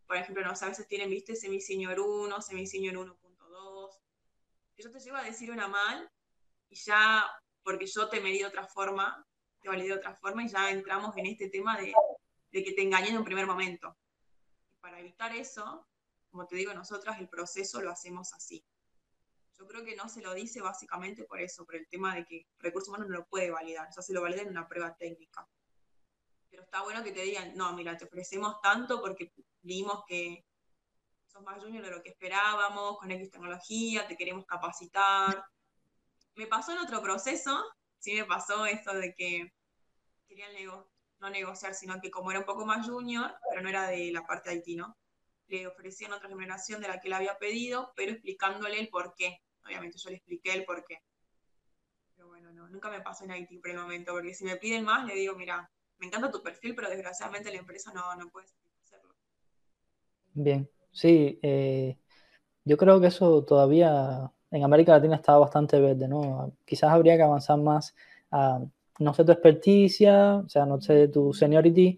Por 0.06 0.18
ejemplo, 0.18 0.44
no, 0.44 0.52
a 0.52 0.70
veces 0.70 0.88
tienen, 0.88 1.10
viste, 1.10 1.36
semi-senior 1.36 2.00
1, 2.00 2.42
semi-senior 2.42 2.96
1.2. 2.96 4.00
Yo 4.78 4.92
te 4.92 5.00
llevo 5.00 5.18
a 5.18 5.24
decir 5.24 5.52
una 5.52 5.68
mal 5.68 6.10
y 6.70 6.76
ya, 6.76 7.26
porque 7.64 7.88
yo 7.88 8.10
te 8.10 8.22
medí 8.22 8.40
de 8.40 8.46
otra 8.46 8.66
forma, 8.68 9.26
te 9.60 9.70
validé 9.70 9.90
de 9.90 9.96
otra 9.96 10.16
forma 10.16 10.44
y 10.44 10.50
ya 10.50 10.70
entramos 10.70 11.16
en 11.18 11.26
este 11.26 11.50
tema 11.50 11.78
de, 11.78 11.94
de 12.52 12.64
que 12.64 12.74
te 12.74 12.84
engañen 12.84 13.12
en 13.12 13.18
un 13.18 13.26
primer 13.26 13.46
momento. 13.46 13.98
para 14.80 15.00
evitar 15.00 15.36
eso, 15.36 15.86
como 16.30 16.48
te 16.48 16.56
digo, 16.56 16.74
nosotras 16.74 17.20
el 17.20 17.28
proceso 17.28 17.82
lo 17.82 17.92
hacemos 17.92 18.34
así. 18.34 18.64
Yo 19.58 19.68
creo 19.68 19.84
que 19.84 19.96
no 19.96 20.08
se 20.08 20.22
lo 20.22 20.34
dice 20.34 20.62
básicamente 20.62 21.24
por 21.24 21.42
eso, 21.42 21.66
por 21.66 21.76
el 21.76 21.88
tema 21.88 22.16
de 22.16 22.26
que 22.26 22.48
recursos 22.60 22.90
humanos 22.90 23.10
no 23.10 23.16
lo 23.16 23.26
puede 23.26 23.50
validar, 23.50 23.90
o 23.90 23.92
sea, 23.92 24.04
se 24.04 24.14
lo 24.14 24.22
valida 24.22 24.44
en 24.44 24.50
una 24.50 24.68
prueba 24.68 24.96
técnica 24.96 25.48
pero 26.50 26.64
está 26.64 26.82
bueno 26.84 27.04
que 27.04 27.12
te 27.12 27.22
digan, 27.22 27.56
no, 27.56 27.74
mira, 27.74 27.98
te 27.98 28.06
ofrecemos 28.06 28.60
tanto 28.62 29.02
porque 29.02 29.32
vimos 29.62 30.04
que 30.08 30.46
sos 31.28 31.44
más 31.44 31.62
junior 31.62 31.84
de 31.84 31.92
lo 31.92 32.02
que 32.02 32.10
esperábamos, 32.10 32.98
con 32.98 33.12
X 33.12 33.32
tecnología, 33.32 34.08
te 34.08 34.16
queremos 34.16 34.46
capacitar. 34.46 35.44
Me 36.36 36.48
pasó 36.48 36.72
en 36.72 36.80
otro 36.80 37.02
proceso, 37.02 37.64
sí 38.00 38.14
me 38.14 38.26
pasó 38.26 38.66
esto 38.66 38.94
de 38.94 39.14
que 39.14 39.54
querían 40.28 40.52
no 41.20 41.30
negociar, 41.30 41.74
sino 41.74 42.00
que 42.00 42.12
como 42.12 42.32
era 42.32 42.40
un 42.40 42.46
poco 42.46 42.66
más 42.66 42.88
junior, 42.88 43.36
pero 43.50 43.62
no 43.62 43.70
era 43.70 43.88
de 43.88 44.12
la 44.12 44.26
parte 44.26 44.50
de 44.50 44.58
Haití, 44.58 44.76
¿no? 44.76 44.98
Le 45.48 45.68
ofrecían 45.68 46.14
otra 46.14 46.28
remuneración 46.28 46.82
de 46.82 46.88
la 46.88 47.00
que 47.00 47.08
él 47.08 47.14
había 47.14 47.38
pedido, 47.38 47.94
pero 47.96 48.12
explicándole 48.12 48.80
el 48.80 48.90
por 48.90 49.16
qué. 49.16 49.42
Obviamente 49.66 49.98
yo 49.98 50.10
le 50.10 50.18
expliqué 50.18 50.54
el 50.54 50.66
por 50.66 50.86
qué. 50.86 51.02
Pero 52.16 52.28
bueno, 52.28 52.52
no, 52.52 52.68
nunca 52.70 52.90
me 52.90 53.02
pasó 53.02 53.24
en 53.24 53.32
Haití 53.32 53.58
por 53.58 53.72
el 53.72 53.78
momento, 53.78 54.12
porque 54.12 54.34
si 54.34 54.44
me 54.44 54.58
piden 54.58 54.84
más, 54.84 55.06
le 55.06 55.16
digo, 55.16 55.36
mira, 55.36 55.72
me 56.00 56.08
encanta 56.08 56.32
tu 56.32 56.42
perfil, 56.42 56.76
pero 56.76 56.90
desgraciadamente 56.90 57.52
la 57.52 57.58
empresa 57.58 57.92
no, 57.94 58.16
no 58.16 58.30
puede 58.30 58.48
hacerlo. 58.84 59.14
Bien, 60.34 60.70
sí, 60.92 61.40
eh, 61.42 61.98
yo 62.64 62.78
creo 62.78 63.00
que 63.00 63.08
eso 63.08 63.44
todavía 63.44 64.32
en 64.52 64.64
América 64.64 64.94
Latina 64.94 65.16
está 65.16 65.38
bastante 65.38 65.80
verde, 65.80 66.08
¿no? 66.08 66.54
Quizás 66.66 66.92
habría 66.92 67.18
que 67.18 67.24
avanzar 67.24 67.60
más 67.60 67.96
a, 68.32 68.60
no 69.00 69.14
sé 69.14 69.24
tu 69.26 69.32
experticia, 69.32 70.38
o 70.38 70.50
sea, 70.50 70.66
no 70.66 70.80
sé 70.82 71.08
tu 71.08 71.34
seniority, 71.34 71.98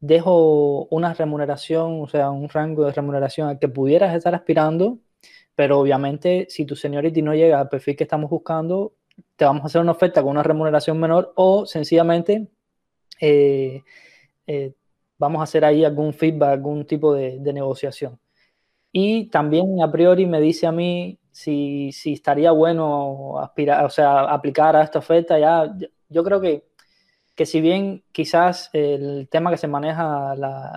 dejo 0.00 0.86
una 0.86 1.14
remuneración, 1.14 2.02
o 2.02 2.08
sea, 2.08 2.30
un 2.30 2.48
rango 2.48 2.84
de 2.84 2.92
remuneración 2.92 3.48
al 3.48 3.58
que 3.58 3.68
pudieras 3.68 4.14
estar 4.14 4.34
aspirando, 4.34 4.98
pero 5.54 5.78
obviamente 5.78 6.46
si 6.48 6.64
tu 6.64 6.76
seniority 6.76 7.22
no 7.22 7.34
llega 7.34 7.60
al 7.60 7.68
perfil 7.68 7.96
que 7.96 8.04
estamos 8.04 8.30
buscando, 8.30 8.94
te 9.36 9.44
vamos 9.44 9.62
a 9.62 9.66
hacer 9.66 9.80
una 9.80 9.92
oferta 9.92 10.22
con 10.22 10.32
una 10.32 10.42
remuneración 10.42 10.98
menor 10.98 11.32
o 11.36 11.66
sencillamente 11.66 12.48
eh, 13.20 13.82
eh, 14.46 14.74
vamos 15.18 15.40
a 15.40 15.44
hacer 15.44 15.64
ahí 15.64 15.84
algún 15.84 16.12
feedback, 16.14 16.52
algún 16.52 16.86
tipo 16.86 17.14
de, 17.14 17.38
negociación. 17.52 18.18
Y 18.92 19.26
también 19.30 19.82
a 19.82 19.90
priori 19.92 20.26
me 20.26 20.40
dice 20.40 20.66
a 20.66 20.72
mí 20.72 21.20
si, 21.30 21.92
si 21.92 22.14
estaría 22.14 22.50
bueno 22.52 23.38
aspirar, 23.40 23.84
o 23.84 23.90
sea, 23.90 24.22
aplicar 24.22 24.76
a 24.76 24.82
esta 24.82 24.98
oferta. 25.00 25.38
Ya, 25.38 25.72
yo 26.08 26.24
creo 26.24 26.40
que, 26.40 26.64
que 27.34 27.46
si 27.46 27.60
bien 27.60 28.04
quizás 28.12 28.70
el 28.72 29.28
tema 29.30 29.50
que 29.50 29.58
se 29.58 29.68
maneja, 29.68 30.34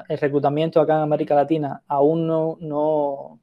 el 0.10 0.18
reclutamiento 0.18 0.82
acá 0.82 0.96
en 0.96 1.02
América 1.02 1.36
Latina, 1.36 1.84
aún 1.88 2.28
no, 2.28 2.58
no, 2.62 3.40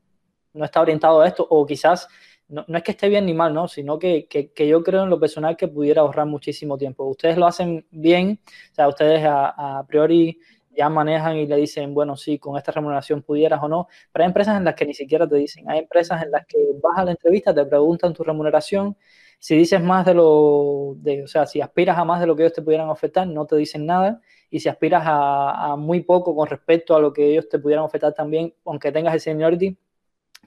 no 0.52 0.64
está 0.64 0.80
orientado 0.80 1.20
a 1.20 1.28
esto, 1.28 1.46
o 1.48 1.66
quizás 1.66 2.08
no, 2.50 2.64
es 2.76 2.82
que 2.82 2.90
esté 2.92 3.08
bien 3.08 3.26
ni 3.26 3.34
mal, 3.34 3.54
¿no? 3.54 3.68
Sino 3.68 3.98
que, 3.98 4.26
yo 4.56 4.82
creo 4.82 5.04
en 5.04 5.10
lo 5.10 5.20
personal 5.20 5.56
que 5.56 5.68
pudiera 5.68 6.02
ahorrar 6.02 6.26
muchísimo 6.26 6.76
tiempo. 6.76 7.04
Ustedes 7.04 7.38
lo 7.38 7.46
hacen 7.46 7.86
bien, 7.90 8.40
o 8.72 8.74
sea, 8.74 8.88
ustedes 8.88 9.22
a, 9.24 9.84
priori 9.88 10.38
ya 10.76 10.88
manejan 10.88 11.36
y 11.36 11.46
le 11.46 11.56
dicen, 11.56 11.94
bueno, 11.94 12.16
sí, 12.16 12.38
con 12.38 12.56
esta 12.56 12.72
remuneración 12.72 13.22
pudieras 13.22 13.62
o 13.62 13.68
no, 13.68 13.88
pero 14.12 14.24
hay 14.24 14.28
empresas 14.28 14.56
en 14.56 14.64
las 14.64 14.74
que 14.74 14.86
ni 14.86 14.94
siquiera 14.94 15.28
te 15.28 15.36
dicen, 15.36 15.68
hay 15.68 15.80
empresas 15.80 16.22
en 16.22 16.30
las 16.30 16.46
que 16.46 16.58
vas 16.82 16.98
a 16.98 17.04
la 17.04 17.10
entrevista, 17.12 17.54
te 17.54 17.64
preguntan 17.66 18.14
tu 18.14 18.22
remuneración, 18.22 18.96
si 19.38 19.56
dices 19.56 19.82
más 19.82 20.04
de 20.06 20.14
lo, 20.14 20.94
de, 20.98 21.24
o 21.24 21.26
sea, 21.26 21.46
si 21.46 21.60
aspiras 21.60 21.98
a 21.98 22.04
más 22.04 22.20
de 22.20 22.26
lo 22.26 22.36
que 22.36 22.42
ellos 22.42 22.52
te 22.52 22.62
pudieran 22.62 22.88
ofertar, 22.88 23.26
no 23.26 23.46
te 23.46 23.56
dicen 23.56 23.86
nada, 23.86 24.20
y 24.50 24.60
si 24.60 24.68
aspiras 24.68 25.02
a, 25.06 25.76
muy 25.78 26.02
poco 26.02 26.34
con 26.36 26.46
respecto 26.48 26.94
a 26.94 27.00
lo 27.00 27.12
que 27.12 27.26
ellos 27.26 27.48
te 27.48 27.58
pudieran 27.58 27.84
ofertar 27.84 28.12
también, 28.12 28.54
aunque 28.64 28.92
tengas 28.92 29.14
el 29.14 29.20
seniority, 29.20 29.76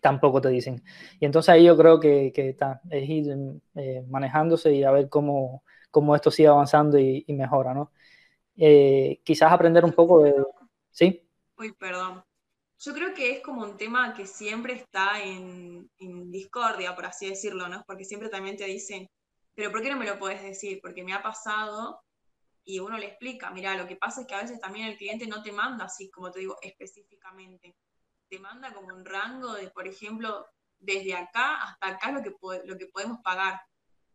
tampoco 0.03 0.41
te 0.41 0.49
dicen. 0.49 0.83
Y 1.19 1.25
entonces 1.25 1.49
ahí 1.49 1.63
yo 1.63 1.77
creo 1.77 1.99
que, 1.99 2.31
que 2.35 2.49
está, 2.49 2.81
es 2.91 3.09
ir 3.09 3.25
eh, 3.75 4.03
manejándose 4.09 4.73
y 4.73 4.83
a 4.83 4.91
ver 4.91 5.07
cómo, 5.09 5.63
cómo 5.89 6.13
esto 6.13 6.29
sigue 6.29 6.49
avanzando 6.49 6.99
y, 6.99 7.25
mejora, 7.29 7.73
¿no? 7.73 7.91
Eh, 8.57 9.21
quizás 9.23 9.51
aprender 9.51 9.85
un 9.85 9.93
poco 9.93 10.21
de... 10.21 10.35
¿Sí? 10.91 11.25
Uy, 11.57 11.71
perdón. 11.71 12.23
Yo 12.79 12.93
creo 12.93 13.13
que 13.13 13.31
es 13.31 13.41
como 13.41 13.63
un 13.63 13.77
tema 13.77 14.13
que 14.13 14.25
siempre 14.25 14.73
está 14.73 15.23
en, 15.23 15.89
discordia, 16.29 16.93
por 16.95 17.05
así 17.05 17.29
decirlo, 17.29 17.69
¿no? 17.69 17.83
Porque 17.87 18.03
siempre 18.03 18.27
también 18.27 18.57
te 18.57 18.65
dicen, 18.65 19.07
pero 19.55 19.71
¿por 19.71 19.81
qué 19.81 19.89
no 19.89 19.97
me 19.97 20.05
lo 20.05 20.19
puedes 20.19 20.43
decir? 20.43 20.79
Porque 20.81 21.01
me 21.01 21.13
ha 21.13 21.23
pasado 21.23 22.03
y 22.65 22.79
uno 22.79 22.97
le 22.97 23.05
explica, 23.05 23.51
mira, 23.51 23.77
lo 23.77 23.87
que 23.87 23.95
pasa 23.95 24.21
es 24.21 24.27
que 24.27 24.35
a 24.35 24.41
veces 24.41 24.59
también 24.59 24.87
el 24.87 24.97
cliente 24.97 25.27
no 25.27 25.41
te 25.41 25.53
manda 25.53 25.85
así, 25.85 26.11
como 26.11 26.29
te 26.29 26.39
digo, 26.39 26.57
específicamente. 26.61 27.73
Te 28.33 28.39
manda 28.39 28.73
como 28.73 28.87
un 28.87 29.05
rango 29.05 29.53
de, 29.53 29.69
por 29.69 29.87
ejemplo, 29.87 30.47
desde 30.79 31.13
acá 31.13 31.61
hasta 31.61 31.87
acá 31.89 32.11
lo 32.11 32.23
que, 32.23 32.33
lo 32.65 32.79
que 32.79 32.87
podemos 32.87 33.19
pagar. 33.23 33.61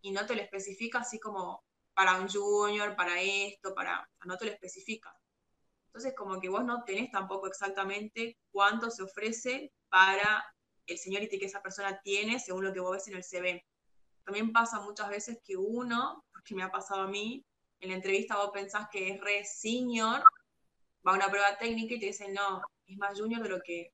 Y 0.00 0.10
no 0.10 0.26
te 0.26 0.34
lo 0.34 0.42
especifica 0.42 0.98
así 0.98 1.20
como 1.20 1.62
para 1.94 2.18
un 2.18 2.28
junior, 2.28 2.96
para 2.96 3.22
esto, 3.22 3.76
para, 3.76 4.10
no 4.24 4.36
te 4.36 4.46
lo 4.46 4.50
especifica. 4.50 5.16
Entonces, 5.86 6.14
como 6.16 6.40
que 6.40 6.48
vos 6.48 6.64
no 6.64 6.82
tenés 6.82 7.12
tampoco 7.12 7.46
exactamente 7.46 8.36
cuánto 8.50 8.90
se 8.90 9.04
ofrece 9.04 9.72
para 9.88 10.44
el 10.88 10.98
seniority 10.98 11.38
que 11.38 11.46
esa 11.46 11.62
persona 11.62 12.00
tiene 12.02 12.40
según 12.40 12.64
lo 12.64 12.72
que 12.72 12.80
vos 12.80 12.90
ves 12.90 13.06
en 13.06 13.14
el 13.14 13.22
CV. 13.22 13.64
También 14.24 14.52
pasa 14.52 14.80
muchas 14.80 15.10
veces 15.10 15.38
que 15.44 15.56
uno, 15.56 16.24
porque 16.32 16.56
me 16.56 16.64
ha 16.64 16.72
pasado 16.72 17.02
a 17.02 17.06
mí, 17.06 17.46
en 17.78 17.90
la 17.90 17.94
entrevista 17.94 18.38
vos 18.38 18.50
pensás 18.52 18.88
que 18.90 19.12
es 19.12 19.20
re 19.20 19.44
senior, 19.44 20.24
va 21.06 21.12
a 21.12 21.14
una 21.14 21.28
prueba 21.28 21.56
técnica 21.56 21.94
y 21.94 22.00
te 22.00 22.06
dicen, 22.06 22.34
no, 22.34 22.62
es 22.84 22.98
más 22.98 23.16
junior 23.16 23.42
de 23.44 23.48
lo 23.50 23.60
que, 23.60 23.92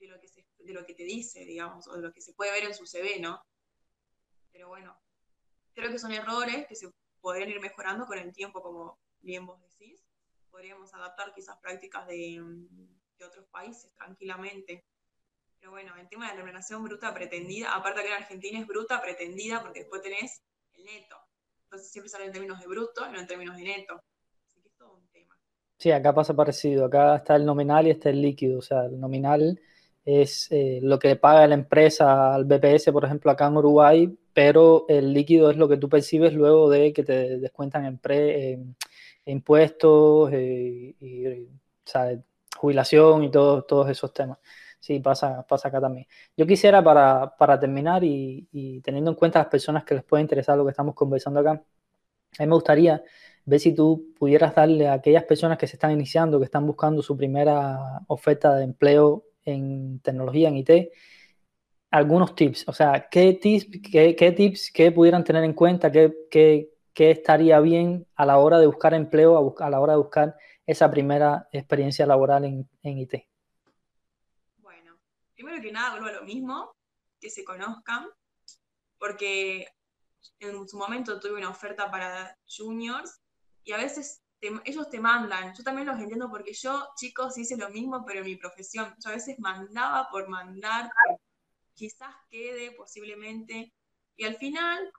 de 0.00 0.08
lo 0.08 0.20
que, 0.20 0.28
de 0.58 0.72
lo 0.72 0.84
que 0.84 0.94
te 0.94 1.04
dice, 1.04 1.44
digamos, 1.44 1.86
o 1.88 1.96
de 1.96 2.02
lo 2.02 2.12
que 2.12 2.20
se 2.20 2.32
puede 2.32 2.52
ver 2.52 2.64
en 2.64 2.74
su 2.74 2.86
CV, 2.86 3.20
¿no? 3.20 3.42
Pero 4.52 4.68
bueno, 4.68 4.98
creo 5.74 5.90
que 5.90 5.98
son 5.98 6.12
errores 6.12 6.66
que 6.66 6.74
se 6.74 6.90
podrían 7.20 7.50
ir 7.50 7.60
mejorando 7.60 8.06
con 8.06 8.18
el 8.18 8.32
tiempo, 8.32 8.62
como 8.62 8.98
bien 9.20 9.46
vos 9.46 9.60
decís. 9.60 10.04
Podríamos 10.50 10.92
adaptar 10.94 11.32
quizás 11.34 11.58
prácticas 11.58 12.06
de, 12.06 12.42
otros 13.24 13.46
países 13.50 13.92
tranquilamente. 13.94 14.84
Pero 15.58 15.72
bueno, 15.72 15.94
el 15.96 16.08
tema 16.08 16.24
de 16.24 16.30
la 16.30 16.36
remuneración 16.36 16.82
bruta 16.82 17.12
pretendida, 17.12 17.74
aparte 17.74 18.00
que 18.00 18.08
en 18.08 18.14
Argentina 18.14 18.58
es 18.58 18.66
bruta 18.66 19.00
pretendida 19.02 19.60
porque 19.60 19.80
después 19.80 20.00
tenés 20.00 20.42
el 20.72 20.84
neto. 20.84 21.16
Entonces 21.64 21.92
siempre 21.92 22.08
sale 22.08 22.24
en 22.24 22.32
términos 22.32 22.58
de 22.58 22.66
bruto 22.66 23.06
y 23.06 23.12
no 23.12 23.20
en 23.20 23.26
términos 23.26 23.56
de 23.56 23.64
neto. 23.64 24.02
Así 24.46 24.62
que 24.62 24.68
es 24.68 24.74
todo 24.76 24.94
un 24.94 25.06
tema. 25.08 25.38
Sí, 25.76 25.92
acá 25.92 26.14
pasa 26.14 26.34
parecido. 26.34 26.86
Acá 26.86 27.16
está 27.16 27.36
el 27.36 27.44
nominal 27.44 27.86
y 27.86 27.90
está 27.90 28.08
el 28.08 28.22
líquido. 28.22 28.58
O 28.58 28.62
sea, 28.62 28.86
el 28.86 28.98
nominal 28.98 29.60
es 30.04 30.48
eh, 30.50 30.80
lo 30.82 30.98
que 30.98 31.16
paga 31.16 31.46
la 31.46 31.54
empresa 31.54 32.34
al 32.34 32.44
BPS, 32.44 32.92
por 32.92 33.04
ejemplo, 33.04 33.30
acá 33.30 33.46
en 33.46 33.56
Uruguay, 33.56 34.18
pero 34.32 34.86
el 34.88 35.12
líquido 35.12 35.50
es 35.50 35.56
lo 35.56 35.68
que 35.68 35.76
tú 35.76 35.88
percibes 35.88 36.34
luego 36.34 36.70
de 36.70 36.92
que 36.92 37.04
te 37.04 37.38
descuentan 37.38 37.84
en 37.84 37.98
pre, 37.98 38.58
impuestos 39.26 40.30
eh, 40.32 40.94
y, 41.00 41.48
jubilación 42.56 43.24
y 43.24 43.30
todo, 43.30 43.62
todos 43.62 43.88
esos 43.90 44.12
temas. 44.12 44.38
Sí, 44.78 44.98
pasa, 45.00 45.46
pasa 45.46 45.68
acá 45.68 45.80
también. 45.80 46.06
Yo 46.36 46.46
quisiera 46.46 46.82
para, 46.82 47.60
terminar 47.60 48.02
y, 48.04 48.80
teniendo 48.82 49.10
en 49.10 49.16
cuenta 49.16 49.40
las 49.40 49.48
personas 49.48 49.84
que 49.84 49.94
les 49.94 50.04
puede 50.04 50.22
interesar 50.22 50.56
lo 50.56 50.64
que 50.64 50.70
estamos 50.70 50.94
conversando 50.94 51.40
acá, 51.40 51.50
a 51.52 52.42
mí 52.42 52.46
me 52.46 52.54
gustaría 52.54 53.02
ver 53.44 53.60
si 53.60 53.74
tú 53.74 54.14
pudieras 54.18 54.54
darle 54.54 54.88
a 54.88 54.94
aquellas 54.94 55.24
personas 55.24 55.58
que 55.58 55.66
se 55.66 55.76
están 55.76 55.90
iniciando, 55.92 56.38
que 56.38 56.44
están 56.46 56.66
buscando 56.66 57.02
su 57.02 57.16
primera 57.16 58.00
oferta 58.08 58.54
de 58.54 58.64
empleo 58.64 59.24
en 59.44 60.00
tecnología, 60.00 60.48
en 60.48 60.56
IT, 60.56 60.70
algunos 61.90 62.34
tips. 62.34 62.68
O 62.68 62.72
sea, 62.72 63.08
¿qué 63.10 63.34
tips, 63.34 63.66
qué, 63.90 64.34
tips 64.36 64.72
que 64.72 64.92
pudieran 64.92 65.24
tener 65.24 65.44
en 65.44 65.54
cuenta? 65.54 65.90
¿Qué, 65.90 66.12
qué, 66.30 66.70
qué 66.92 67.10
estaría 67.10 67.60
bien 67.60 68.06
a 68.14 68.26
la 68.26 68.38
hora 68.38 68.58
de 68.58 68.66
buscar 68.66 68.94
empleo, 68.94 69.36
a, 69.36 69.66
a, 69.66 69.70
la 69.70 69.80
hora 69.80 69.94
de 69.94 69.98
buscar 69.98 70.36
esa 70.66 70.90
primera 70.90 71.48
experiencia 71.52 72.06
laboral 72.06 72.44
en, 72.44 72.68
en 72.82 72.98
IT? 72.98 73.14
Bueno, 74.58 74.98
primero 75.34 75.60
que 75.60 75.72
nada, 75.72 75.90
vuelvo 75.90 76.08
a 76.08 76.20
lo 76.20 76.24
mismo, 76.24 76.76
que 77.20 77.30
se 77.30 77.44
conozcan, 77.44 78.06
porque 78.98 79.66
en 80.38 80.68
su 80.68 80.76
momento 80.76 81.18
tuve 81.18 81.38
una 81.38 81.50
oferta 81.50 81.90
para 81.90 82.36
juniors 82.46 83.20
y 83.64 83.72
a 83.72 83.76
veces 83.76 84.22
ellos 84.40 84.88
te 84.88 85.00
mandan, 85.00 85.54
yo 85.54 85.62
también 85.62 85.86
los 85.86 85.98
entiendo 85.98 86.30
porque 86.30 86.54
yo, 86.54 86.88
chicos, 86.96 87.36
hice 87.36 87.56
lo 87.56 87.68
mismo, 87.68 88.04
pero 88.06 88.20
en 88.20 88.26
mi 88.26 88.36
profesión, 88.36 88.94
yo 88.98 89.10
a 89.10 89.14
veces 89.14 89.38
mandaba 89.38 90.08
por 90.10 90.28
mandar, 90.28 90.90
quizás 91.74 92.14
quede 92.30 92.72
posiblemente, 92.72 93.72
y 94.16 94.24
al 94.24 94.36
final, 94.36 94.90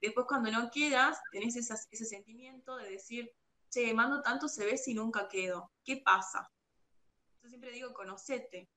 después 0.00 0.26
cuando 0.26 0.50
no 0.50 0.70
quedas, 0.70 1.18
tenés 1.32 1.56
ese 1.56 2.04
sentimiento 2.04 2.76
de 2.76 2.90
decir, 2.90 3.30
che, 3.70 3.92
mando 3.94 4.22
tanto 4.22 4.48
se 4.48 4.64
ve 4.64 4.76
si 4.76 4.94
nunca 4.94 5.28
quedo, 5.28 5.70
¿qué 5.84 5.98
pasa? 6.04 6.50
Yo 7.42 7.48
siempre 7.48 7.72
digo, 7.72 7.92
conocete, 7.92 8.68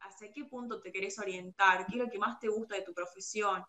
¿hacia 0.00 0.32
qué 0.32 0.44
punto 0.44 0.80
te 0.80 0.92
querés 0.92 1.18
orientar? 1.18 1.86
¿Qué 1.86 1.92
es 1.92 1.98
lo 1.98 2.10
que 2.10 2.18
más 2.18 2.38
te 2.38 2.48
gusta 2.48 2.74
de 2.74 2.82
tu 2.82 2.94
profesión? 2.94 3.64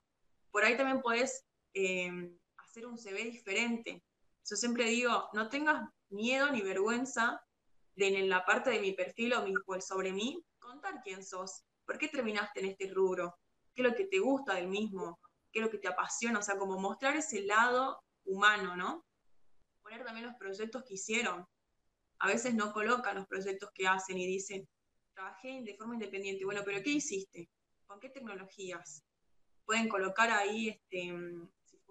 Por 0.52 0.64
ahí 0.64 0.76
también 0.76 1.02
podés 1.02 1.46
eh, 1.74 2.36
hacer 2.58 2.86
un 2.86 2.98
CV 2.98 3.26
diferente, 3.26 4.04
yo 4.50 4.56
siempre 4.56 4.86
digo, 4.86 5.30
no 5.34 5.50
tengas 5.50 5.90
miedo 6.10 6.52
ni 6.52 6.62
vergüenza 6.62 7.42
de 7.96 8.20
en 8.20 8.30
la 8.30 8.46
parte 8.46 8.70
de 8.70 8.80
mi 8.80 8.94
perfil 8.94 9.34
o, 9.34 9.44
mi, 9.44 9.54
sobre 9.80 10.12
mí 10.12 10.44
contar 10.60 11.02
quién 11.04 11.24
sos, 11.24 11.64
por 11.86 11.98
qué 11.98 12.08
terminaste 12.08 12.60
en 12.62 12.68
este 12.68 12.92
rubro, 12.94 13.38
qué 13.76 13.82
es 13.82 13.90
lo 13.90 13.96
que 13.96 14.06
te 14.06 14.20
gusta 14.20 14.56
del 14.56 14.68
mismo, 14.68 15.20
qué 15.52 15.60
es 15.60 15.66
lo 15.66 15.72
que 15.72 15.78
te 15.78 15.88
apasiona, 15.88 16.40
o 16.40 16.42
sea, 16.42 16.58
como 16.58 16.80
mostrar 16.80 17.16
ese 17.16 17.42
lado 17.42 18.02
humano, 18.26 18.76
¿no? 18.76 19.06
Poner 19.82 20.04
también 20.04 20.28
los 20.28 20.36
proyectos 20.36 20.84
que 20.84 20.94
hicieron. 20.96 21.46
A 22.20 22.28
veces 22.28 22.54
no 22.54 22.72
colocan 22.72 23.16
los 23.16 23.28
proyectos 23.28 23.72
que 23.74 23.88
hacen 23.88 24.18
y 24.18 24.28
dicen, 24.28 24.68
trabajé 25.14 25.62
de 25.64 25.76
forma 25.76 25.96
independiente. 25.96 26.46
Bueno, 26.46 26.62
pero 26.64 26.82
¿qué 26.84 26.92
hiciste? 26.92 27.50
¿Con 27.88 28.00
qué 28.00 28.10
tecnologías? 28.10 29.04
Pueden 29.66 29.90
colocar 29.90 30.30
ahí 30.30 30.70
este, 30.70 31.14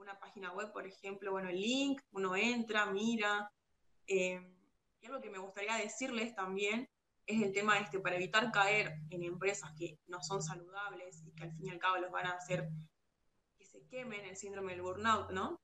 una 0.01 0.19
página 0.19 0.53
web, 0.53 0.73
por 0.73 0.87
ejemplo, 0.87 1.33
bueno, 1.33 1.51
el 1.51 1.61
link, 1.61 2.01
uno 2.13 2.35
entra, 2.35 2.87
mira. 2.87 3.53
Eh, 4.07 4.41
y 5.01 5.07
algo 5.07 5.21
que 5.21 5.31
me 5.31 5.39
gustaría 5.39 5.77
decirles 5.77 6.35
también 6.35 6.89
es 7.27 7.43
el 7.43 7.53
tema 7.53 7.79
este, 7.79 8.01
para 8.01 8.17
evitar 8.17 8.51
caer 8.51 8.95
en 9.11 9.23
empresas 9.23 9.71
que 9.79 9.99
no 10.07 10.23
son 10.23 10.43
saludables 10.43 11.23
y 11.27 11.33
que 11.33 11.45
al 11.45 11.53
fin 11.53 11.67
y 11.67 11.71
al 11.71 11.79
cabo 11.79 11.99
los 11.99 12.11
van 12.11 12.27
a 12.27 12.33
hacer 12.33 12.69
que 13.59 13.65
se 13.65 13.87
quemen 13.87 14.25
el 14.25 14.37
síndrome 14.37 14.73
del 14.73 14.83
burnout, 14.83 15.31
¿no? 15.31 15.61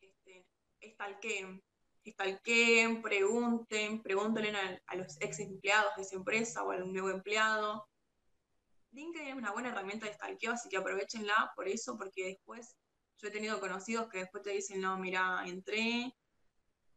Este, 0.00 0.46
estalqueen, 0.80 1.62
estalqueen, 2.02 3.02
pregunten, 3.02 4.02
pregúntenle 4.02 4.56
a, 4.56 4.80
a, 4.86 4.96
los 4.96 5.20
ex 5.20 5.38
empleados 5.38 5.94
de 5.96 6.02
esa 6.02 6.16
empresa 6.16 6.64
o 6.64 6.70
al 6.72 6.90
nuevo 6.90 7.10
empleado. 7.10 7.86
LinkedIn 8.92 9.28
es 9.28 9.36
una 9.36 9.52
buena 9.52 9.68
herramienta 9.68 10.06
de 10.06 10.14
stalkeo, 10.14 10.52
así 10.52 10.68
que 10.68 10.78
aprovechenla 10.78 11.52
por 11.54 11.68
eso, 11.68 11.96
porque 11.96 12.24
después 12.24 12.74
yo 13.20 13.28
he 13.28 13.30
tenido 13.30 13.60
conocidos 13.60 14.08
que 14.08 14.18
después 14.18 14.42
te 14.42 14.50
dicen, 14.50 14.80
no, 14.80 14.98
mira, 14.98 15.42
entré, 15.46 16.14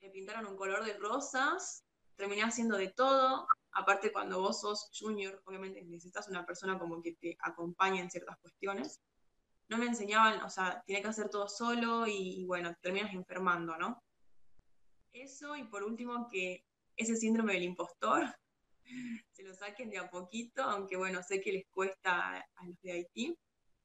me 0.02 0.10
pintaron 0.10 0.46
un 0.46 0.56
color 0.56 0.86
de 0.86 0.94
rosas, 0.94 1.84
terminé 2.16 2.44
haciendo 2.44 2.78
de 2.78 2.90
todo. 2.90 3.48
Aparte, 3.72 4.12
cuando 4.12 4.40
vos 4.40 4.62
sos 4.62 4.90
junior, 4.98 5.42
obviamente 5.46 5.84
necesitas 5.84 6.30
una 6.30 6.46
persona 6.46 6.80
como 6.80 7.02
que 7.02 7.14
te 7.14 7.38
acompañe 7.40 8.00
en 8.00 8.10
ciertas 8.10 8.38
cuestiones. 8.40 9.02
No 9.68 9.78
me 9.78 9.86
enseñaban, 9.86 10.42
o 10.44 10.50
sea, 10.50 10.84
tiene 10.86 11.02
que 11.02 11.08
hacer 11.10 11.30
todo 11.30 11.50
solo 11.50 12.06
y, 12.08 12.46
bueno, 12.46 12.76
terminas 12.82 13.14
enfermando, 13.14 13.78
¿no? 13.78 14.02
Eso, 15.12 15.56
y 15.56 15.64
por 15.66 15.84
último, 15.84 16.28
que 16.30 16.66
ese 16.96 17.16
síndrome 17.16 17.54
del 17.54 17.64
impostor 17.64 18.24
se 19.32 19.44
lo 19.44 19.54
saquen 19.54 19.90
de 19.90 19.98
a 19.98 20.10
poquito, 20.10 20.64
aunque 20.64 20.96
bueno, 20.96 21.22
sé 21.24 21.42
que 21.42 21.52
les 21.52 21.66
cuesta 21.68 22.38
a 22.38 22.66
los 22.66 22.80
de 22.82 22.92
Haití, 22.92 23.38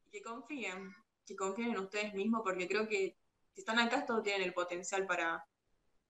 y 0.05 0.11
que 0.11 0.22
confíen, 0.22 0.95
que 1.29 1.37
confíen 1.37 1.70
en 1.70 1.79
ustedes 1.79 2.14
mismos, 2.14 2.41
porque 2.43 2.66
creo 2.66 2.89
que 2.89 3.16
si 3.53 3.61
están 3.61 3.79
acá, 3.79 4.07
todos 4.07 4.22
tienen 4.22 4.43
el 4.43 4.55
potencial 4.55 5.07
para 5.07 5.45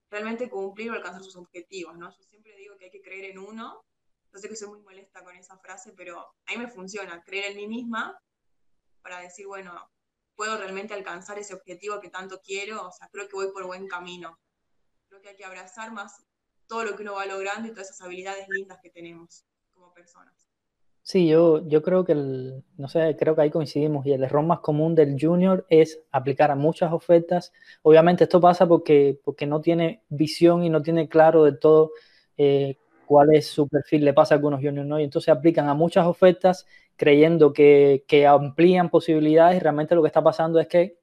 realmente 0.09 0.49
cumplir 0.49 0.91
o 0.91 0.93
alcanzar 0.93 1.23
sus 1.23 1.35
objetivos, 1.35 1.97
¿no? 1.97 2.09
Yo 2.09 2.23
siempre 2.23 2.55
digo 2.55 2.77
que 2.77 2.85
hay 2.85 2.91
que 2.91 3.01
creer 3.01 3.25
en 3.31 3.39
uno, 3.39 3.83
yo 4.31 4.39
sé 4.39 4.47
que 4.47 4.55
soy 4.55 4.69
muy 4.69 4.81
molesta 4.81 5.23
con 5.23 5.35
esa 5.35 5.57
frase, 5.57 5.91
pero 5.91 6.19
a 6.19 6.51
mí 6.51 6.57
me 6.57 6.67
funciona, 6.67 7.21
creer 7.23 7.51
en 7.51 7.57
mí 7.57 7.67
misma 7.67 8.17
para 9.01 9.19
decir, 9.19 9.45
bueno, 9.45 9.91
puedo 10.35 10.57
realmente 10.57 10.93
alcanzar 10.93 11.37
ese 11.37 11.53
objetivo 11.53 11.99
que 11.99 12.09
tanto 12.09 12.39
quiero, 12.41 12.87
o 12.87 12.91
sea, 12.91 13.09
creo 13.11 13.27
que 13.27 13.35
voy 13.35 13.51
por 13.51 13.65
buen 13.65 13.87
camino. 13.87 14.39
Creo 15.09 15.21
que 15.21 15.29
hay 15.29 15.35
que 15.35 15.45
abrazar 15.45 15.91
más 15.91 16.23
todo 16.67 16.85
lo 16.85 16.95
que 16.95 17.01
uno 17.01 17.15
va 17.15 17.25
logrando 17.25 17.67
y 17.67 17.71
todas 17.71 17.89
esas 17.89 18.01
habilidades 18.01 18.47
lindas 18.47 18.79
que 18.81 18.89
tenemos 18.89 19.43
como 19.73 19.91
personas. 19.93 20.48
Sí, 21.01 21.27
yo, 21.27 21.67
yo 21.67 21.81
creo 21.81 22.05
que, 22.05 22.11
el, 22.11 22.63
no 22.77 22.87
sé, 22.87 23.15
creo 23.17 23.35
que 23.35 23.41
ahí 23.41 23.49
coincidimos 23.49 24.05
y 24.05 24.11
el 24.13 24.23
error 24.23 24.43
más 24.45 24.59
común 24.59 24.93
del 24.93 25.17
junior 25.19 25.65
es 25.69 25.99
aplicar 26.11 26.51
a 26.51 26.55
muchas 26.55 26.91
ofertas. 26.93 27.51
Obviamente 27.81 28.25
esto 28.25 28.39
pasa 28.39 28.67
porque, 28.67 29.19
porque 29.23 29.47
no 29.47 29.59
tiene 29.61 30.03
visión 30.09 30.63
y 30.63 30.69
no 30.69 30.81
tiene 30.83 31.09
claro 31.09 31.43
de 31.45 31.53
todo 31.53 31.91
eh, 32.37 32.77
cuál 33.05 33.33
es 33.33 33.47
su 33.47 33.67
perfil. 33.67 34.05
Le 34.05 34.13
pasa 34.13 34.35
a 34.35 34.37
algunos 34.37 34.59
juniors, 34.61 34.87
¿no? 34.87 34.99
Y 34.99 35.03
entonces 35.03 35.29
aplican 35.29 35.67
a 35.67 35.73
muchas 35.73 36.05
ofertas 36.05 36.67
creyendo 36.95 37.53
que, 37.53 38.03
que 38.07 38.27
amplían 38.27 38.89
posibilidades 38.89 39.57
y 39.57 39.59
realmente 39.61 39.95
lo 39.95 40.01
que 40.03 40.07
está 40.07 40.21
pasando 40.21 40.59
es 40.59 40.67
que 40.67 40.99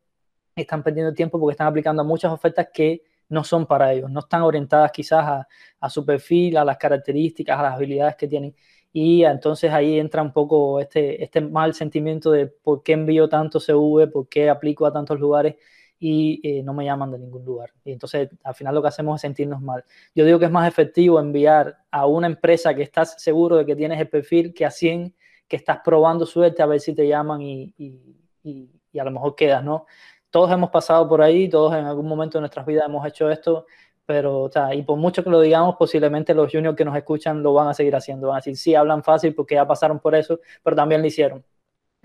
están 0.55 0.83
perdiendo 0.83 1.13
tiempo 1.15 1.39
porque 1.39 1.53
están 1.53 1.67
aplicando 1.67 2.03
a 2.03 2.05
muchas 2.05 2.33
ofertas 2.33 2.69
que 2.73 3.03
no 3.29 3.43
son 3.45 3.67
para 3.67 3.93
ellos, 3.93 4.11
no 4.11 4.21
están 4.21 4.43
orientadas 4.43 4.93
quizás 4.93 5.25
a, 5.27 5.49
a 5.81 5.91
su 5.91 6.05
perfil, 6.07 6.57
a 6.57 6.65
las 6.65 6.79
características, 6.79 7.59
a 7.59 7.63
las 7.63 7.75
habilidades 7.75 8.17
que 8.17 8.29
tienen 8.29 8.55
y 8.99 9.25
entonces 9.25 9.71
ahí 9.73 9.99
entra 9.99 10.23
un 10.23 10.33
poco 10.33 10.81
este, 10.81 11.23
este 11.23 11.43
mal 11.43 11.75
sentimiento 11.75 12.31
de 12.31 12.47
por 12.47 12.83
qué 12.83 12.93
envío 12.95 13.29
tanto 13.29 13.61
CV, 13.61 14.07
por 14.07 14.27
qué 14.27 14.49
aplico 14.49 14.87
a 14.87 14.93
tantos 14.95 15.21
lugares 15.21 15.57
y 15.99 16.41
eh, 16.43 16.63
no 16.63 16.73
me 16.73 16.87
llaman 16.87 17.11
de 17.11 17.19
ningún 17.19 17.45
lugar. 17.45 17.75
Y 17.85 17.93
entonces 17.93 18.31
al 18.43 18.55
final 18.55 18.75
lo 18.75 18.81
que 18.81 18.89
hacemos 18.89 19.17
es 19.17 19.21
sentirnos 19.21 19.61
mal. 19.61 19.85
Yo 20.15 20.25
digo 20.25 20.39
que 20.39 20.47
es 20.47 20.51
más 20.51 20.67
efectivo 20.67 21.21
enviar 21.21 21.77
a 21.91 22.07
una 22.07 22.27
empresa 22.27 22.75
que 22.75 22.81
estás 22.81 23.23
seguro 23.23 23.57
de 23.57 23.67
que 23.67 23.77
tienes 23.77 24.01
el 24.01 24.09
perfil 24.09 24.55
que 24.55 24.65
a 24.65 24.71
100 24.71 25.15
que 25.47 25.57
estás 25.57 25.81
probando 25.85 26.25
suerte 26.25 26.63
a 26.63 26.67
ver 26.67 26.81
si 26.81 26.95
te 26.95 27.07
llaman 27.07 27.43
y, 27.43 27.75
y, 27.77 28.01
y, 28.45 28.71
y 28.93 28.99
a 28.99 29.05
lo 29.05 29.11
mejor 29.11 29.35
quedas, 29.35 29.63
¿no? 29.63 29.85
Todos 30.31 30.51
hemos 30.53 30.71
pasado 30.71 31.07
por 31.07 31.21
ahí, 31.21 31.51
todos 31.51 31.75
en 31.75 31.85
algún 31.85 32.09
momento 32.09 32.39
de 32.39 32.41
nuestras 32.41 32.65
vidas 32.65 32.87
hemos 32.87 33.07
hecho 33.07 33.31
esto 33.31 33.67
pero, 34.07 34.43
o 34.43 34.51
sea, 34.51 34.73
y 34.73 34.83
por 34.83 34.97
mucho 34.97 35.25
que 35.25 35.31
lo 35.31 35.41
digamos, 35.41 35.75
posiblemente 35.77 36.33
los 36.33 36.51
juniors 36.51 36.77
que 36.77 36.85
nos 36.85 36.97
escuchan 36.97 37.43
lo 37.43 37.53
van 37.53 37.67
a 37.67 37.75
seguir 37.75 37.95
haciendo. 37.97 38.29
Van 38.29 38.37
a 38.37 38.39
decir, 38.39 38.57
sí, 38.57 38.75
hablan 38.75 39.03
fácil 39.03 39.35
porque 39.35 39.57
ya 39.57 39.67
pasaron 39.67 39.99
por 39.99 40.15
eso, 40.15 40.39
pero 40.63 40.77
también 40.77 41.01
lo 41.01 41.09
hicieron. 41.09 41.45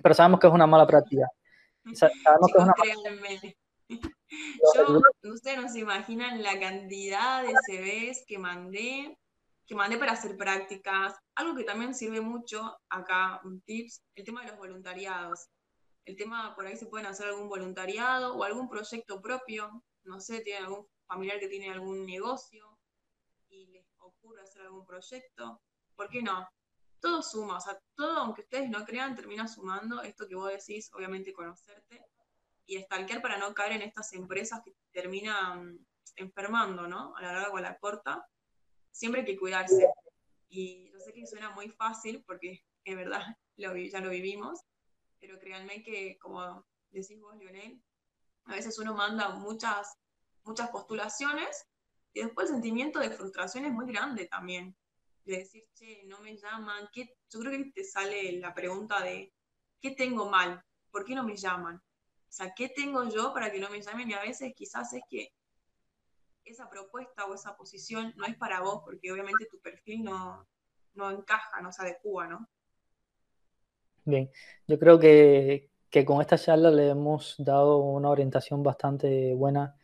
Pero 0.02 0.16
sabemos 0.16 0.40
que 0.40 0.48
es 0.48 0.54
una 0.54 0.66
mala 0.66 0.88
práctica. 0.88 1.28
Sabemos 1.94 2.52
que 2.52 2.58
es 2.58 2.64
una 2.64 2.74
Yo, 4.76 5.02
ustedes 5.32 5.62
no 5.62 5.70
se 5.70 5.80
imaginan 5.80 6.42
la 6.42 6.60
cantidad 6.60 7.44
de 7.44 7.54
CVs 7.68 8.26
que 8.26 8.40
mandé, 8.40 9.16
que 9.68 9.76
mandé 9.76 9.98
para 9.98 10.14
hacer 10.14 10.36
prácticas. 10.36 11.14
Algo 11.36 11.56
que 11.56 11.64
también 11.64 11.94
sirve 11.94 12.20
mucho 12.20 12.78
acá, 12.90 13.42
un 13.44 13.62
tips, 13.62 14.02
el 14.16 14.26
tema 14.26 14.42
de 14.42 14.48
los 14.48 14.58
voluntariados. 14.58 15.50
El 16.06 16.16
tema, 16.16 16.56
por 16.56 16.66
ahí 16.66 16.76
se 16.78 16.88
pueden 16.88 17.06
hacer 17.06 17.28
algún 17.28 17.48
voluntariado 17.48 18.36
o 18.36 18.44
algún 18.44 18.68
proyecto 18.70 19.22
propio. 19.22 19.84
No 20.04 20.20
sé, 20.20 20.42
tienen 20.42 20.64
algún 20.64 20.88
familiar 21.12 21.40
que 21.42 21.50
tiene 21.50 21.70
algún 21.70 22.06
negocio 22.06 22.80
y 23.50 23.66
les 23.68 23.86
ocurre 23.98 24.42
hacer 24.42 24.62
algún 24.62 24.86
proyecto, 24.86 25.62
¿por 25.94 26.10
qué 26.10 26.22
no? 26.22 26.48
Todo 27.02 27.22
suma, 27.22 27.58
o 27.58 27.60
sea, 27.60 27.78
todo, 27.96 28.18
aunque 28.20 28.44
ustedes 28.44 28.70
no 28.70 28.86
crean, 28.86 29.14
termina 29.14 29.46
sumando 29.46 30.02
esto 30.04 30.26
que 30.26 30.36
vos 30.36 30.50
decís, 30.50 30.90
obviamente 30.94 31.34
conocerte 31.34 32.06
y 32.66 32.78
estalquear 32.78 33.22
para 33.22 33.38
no 33.38 33.54
caer 33.54 33.74
en 33.74 33.82
estas 33.82 34.14
empresas 34.14 34.62
que 34.64 34.74
terminan 34.94 35.86
enfermando, 36.16 36.88
¿no? 36.88 37.14
A 37.18 37.22
la 37.22 37.34
larga 37.34 37.50
o 37.50 37.58
a 37.58 37.62
la 37.62 37.78
corta, 37.78 38.26
siempre 38.90 39.22
hay 39.22 39.28
que 39.28 39.38
cuidarse. 39.38 39.90
Y 40.48 40.92
yo 40.92 41.00
sé 41.00 41.12
que 41.12 41.28
suena 41.28 41.50
muy 41.50 41.68
fácil 41.70 42.24
porque 42.26 42.64
es 42.86 42.96
verdad, 42.96 43.22
lo, 43.58 43.76
ya 43.76 44.00
lo 44.00 44.10
vivimos, 44.10 44.62
pero 45.20 45.38
créanme 45.40 45.84
que, 45.84 46.18
como 46.20 46.66
decís 46.90 47.20
vos, 47.20 47.36
Lionel, 47.36 47.84
a 48.46 48.56
veces 48.56 48.80
uno 48.80 48.94
manda 48.94 49.30
muchas 49.36 49.98
muchas 50.44 50.70
postulaciones 50.70 51.68
y 52.14 52.22
después 52.22 52.48
el 52.48 52.56
sentimiento 52.56 53.00
de 53.00 53.10
frustración 53.10 53.66
es 53.66 53.72
muy 53.72 53.86
grande 53.92 54.26
también. 54.26 54.76
De 55.24 55.38
decir, 55.38 55.64
che, 55.74 56.04
no 56.06 56.20
me 56.20 56.36
llaman. 56.36 56.90
¿Qué? 56.92 57.16
Yo 57.30 57.40
creo 57.40 57.52
que 57.52 57.72
te 57.72 57.84
sale 57.84 58.34
la 58.34 58.54
pregunta 58.54 59.02
de, 59.02 59.34
¿qué 59.80 59.92
tengo 59.92 60.30
mal? 60.30 60.64
¿Por 60.90 61.06
qué 61.06 61.16
no 61.16 61.24
me 61.24 61.36
llaman? 61.36 61.78
O 61.78 62.34
sea, 62.34 62.54
¿qué 62.56 62.70
tengo 62.70 63.04
yo 63.10 63.34
para 63.34 63.52
que 63.52 63.60
no 63.60 63.70
me 63.70 63.82
llamen? 63.82 64.10
Y 64.10 64.14
a 64.14 64.22
veces 64.22 64.54
quizás 64.56 64.94
es 64.94 65.04
que 65.10 65.34
esa 66.44 66.70
propuesta 66.70 67.26
o 67.26 67.36
esa 67.36 67.56
posición 67.56 68.14
no 68.18 68.26
es 68.26 68.36
para 68.36 68.62
vos, 68.62 68.82
porque 68.84 69.12
obviamente 69.12 69.48
tu 69.50 69.60
perfil 69.60 70.04
no, 70.04 70.48
no 70.96 71.12
encaja, 71.12 71.62
no 71.62 71.72
se 71.72 71.84
adecua, 71.84 72.28
¿no? 72.28 72.50
Bien, 74.04 74.32
yo 74.68 74.80
creo 74.80 75.00
que, 75.00 75.70
que 75.90 76.04
con 76.04 76.20
esta 76.20 76.38
charla 76.38 76.72
le 76.72 76.90
hemos 76.90 77.36
dado 77.38 77.78
una 77.78 78.10
orientación 78.10 78.64
bastante 78.64 79.34
buena 79.36 79.76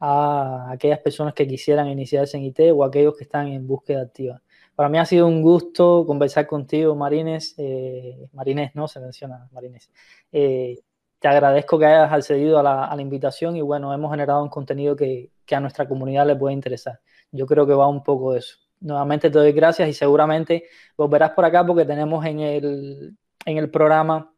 a 0.00 0.70
aquellas 0.72 0.98
personas 1.00 1.34
que 1.34 1.46
quisieran 1.46 1.88
iniciarse 1.88 2.36
en 2.38 2.44
IT 2.44 2.60
o 2.74 2.84
aquellos 2.84 3.16
que 3.16 3.24
están 3.24 3.48
en 3.48 3.66
búsqueda 3.66 4.02
activa. 4.02 4.42
Para 4.74 4.88
mí 4.88 4.98
ha 4.98 5.04
sido 5.04 5.26
un 5.26 5.42
gusto 5.42 6.04
conversar 6.06 6.46
contigo, 6.46 6.96
Marines. 6.96 7.54
Eh, 7.58 8.28
Marines, 8.32 8.74
no 8.74 8.88
se 8.88 8.98
menciona, 8.98 9.46
Marines. 9.52 9.90
Eh, 10.32 10.80
te 11.18 11.28
agradezco 11.28 11.78
que 11.78 11.84
hayas 11.84 12.10
accedido 12.10 12.58
a 12.58 12.62
la, 12.62 12.86
a 12.86 12.96
la, 12.96 13.02
invitación 13.02 13.56
y 13.56 13.60
bueno, 13.60 13.92
hemos 13.92 14.10
generado 14.10 14.42
un 14.42 14.48
contenido 14.48 14.96
que, 14.96 15.30
que, 15.44 15.54
a 15.54 15.60
nuestra 15.60 15.86
comunidad 15.86 16.26
le 16.26 16.34
puede 16.34 16.54
interesar. 16.54 17.00
Yo 17.30 17.44
creo 17.44 17.66
que 17.66 17.74
va 17.74 17.86
un 17.88 18.02
poco 18.02 18.32
de 18.32 18.38
eso. 18.38 18.56
Nuevamente 18.80 19.28
te 19.28 19.38
doy 19.38 19.52
gracias 19.52 19.86
y 19.86 19.92
seguramente 19.92 20.64
volverás 20.96 21.32
por 21.32 21.44
acá 21.44 21.66
porque 21.66 21.84
tenemos 21.84 22.24
en 22.24 22.40
el, 22.40 23.16
en 23.44 23.58
el 23.58 23.70
programa 23.70 24.32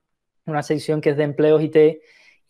una 0.47 0.63
sección 0.65 1.01
que 1.01 1.11
es 1.11 1.17
de 1.17 1.23
empleos 1.23 1.63
IT 1.63 2.03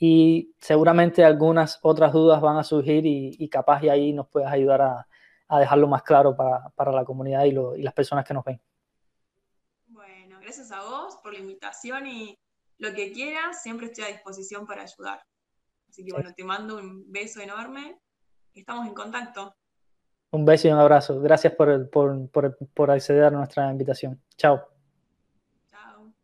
y 0.05 0.53
seguramente 0.59 1.25
algunas 1.25 1.79
otras 1.81 2.13
dudas 2.13 2.41
van 2.41 2.57
a 2.57 2.65
surgir 2.65 3.07
y, 3.07 3.37
y 3.39 3.49
capaz 3.49 3.85
y 3.85 3.89
ahí 3.89 4.13
nos 4.13 4.27
puedes 4.27 4.49
ayudar 4.51 4.83
a, 4.83 5.07
a 5.47 5.61
dejarlo 5.61 5.87
más 5.87 6.03
claro 6.03 6.35
para, 6.35 6.71
para 6.71 6.91
la 6.91 7.05
comunidad 7.05 7.45
y, 7.45 7.53
lo, 7.53 7.77
y, 7.77 7.83
las 7.83 7.95
personas 7.95 8.25
que 8.25 8.35
nos 8.35 8.45
ven. 8.45 8.61
Bueno, 9.87 10.41
gracias 10.41 10.73
a 10.73 10.83
vos 10.83 11.19
por 11.23 11.33
la 11.33 11.39
invitación 11.39 12.09
y 12.09 12.37
lo 12.79 12.93
que 12.93 13.13
quieras, 13.13 13.63
siempre 13.63 13.87
estoy 13.87 14.03
a 14.03 14.09
disposición 14.09 14.67
para 14.67 14.83
ayudar. 14.83 15.23
Así 15.89 16.03
que 16.03 16.11
sí. 16.11 16.13
bueno, 16.13 16.35
te 16.35 16.43
mando 16.43 16.79
un 16.79 17.05
beso 17.13 17.41
enorme 17.41 18.01
y 18.55 18.59
estamos 18.59 18.89
en 18.89 18.95
contacto. 18.95 19.55
Un 20.33 20.45
beso 20.45 20.67
y 20.67 20.73
un 20.73 20.81
abrazo. 20.81 21.21
Gracias 21.21 21.55
por, 21.55 21.89
por, 21.91 22.29
por, 22.29 22.59
por 22.75 22.91
acceder 22.91 23.23
a 23.23 23.31
nuestra 23.31 23.71
invitación. 23.71 24.21
Chao. 24.37 24.72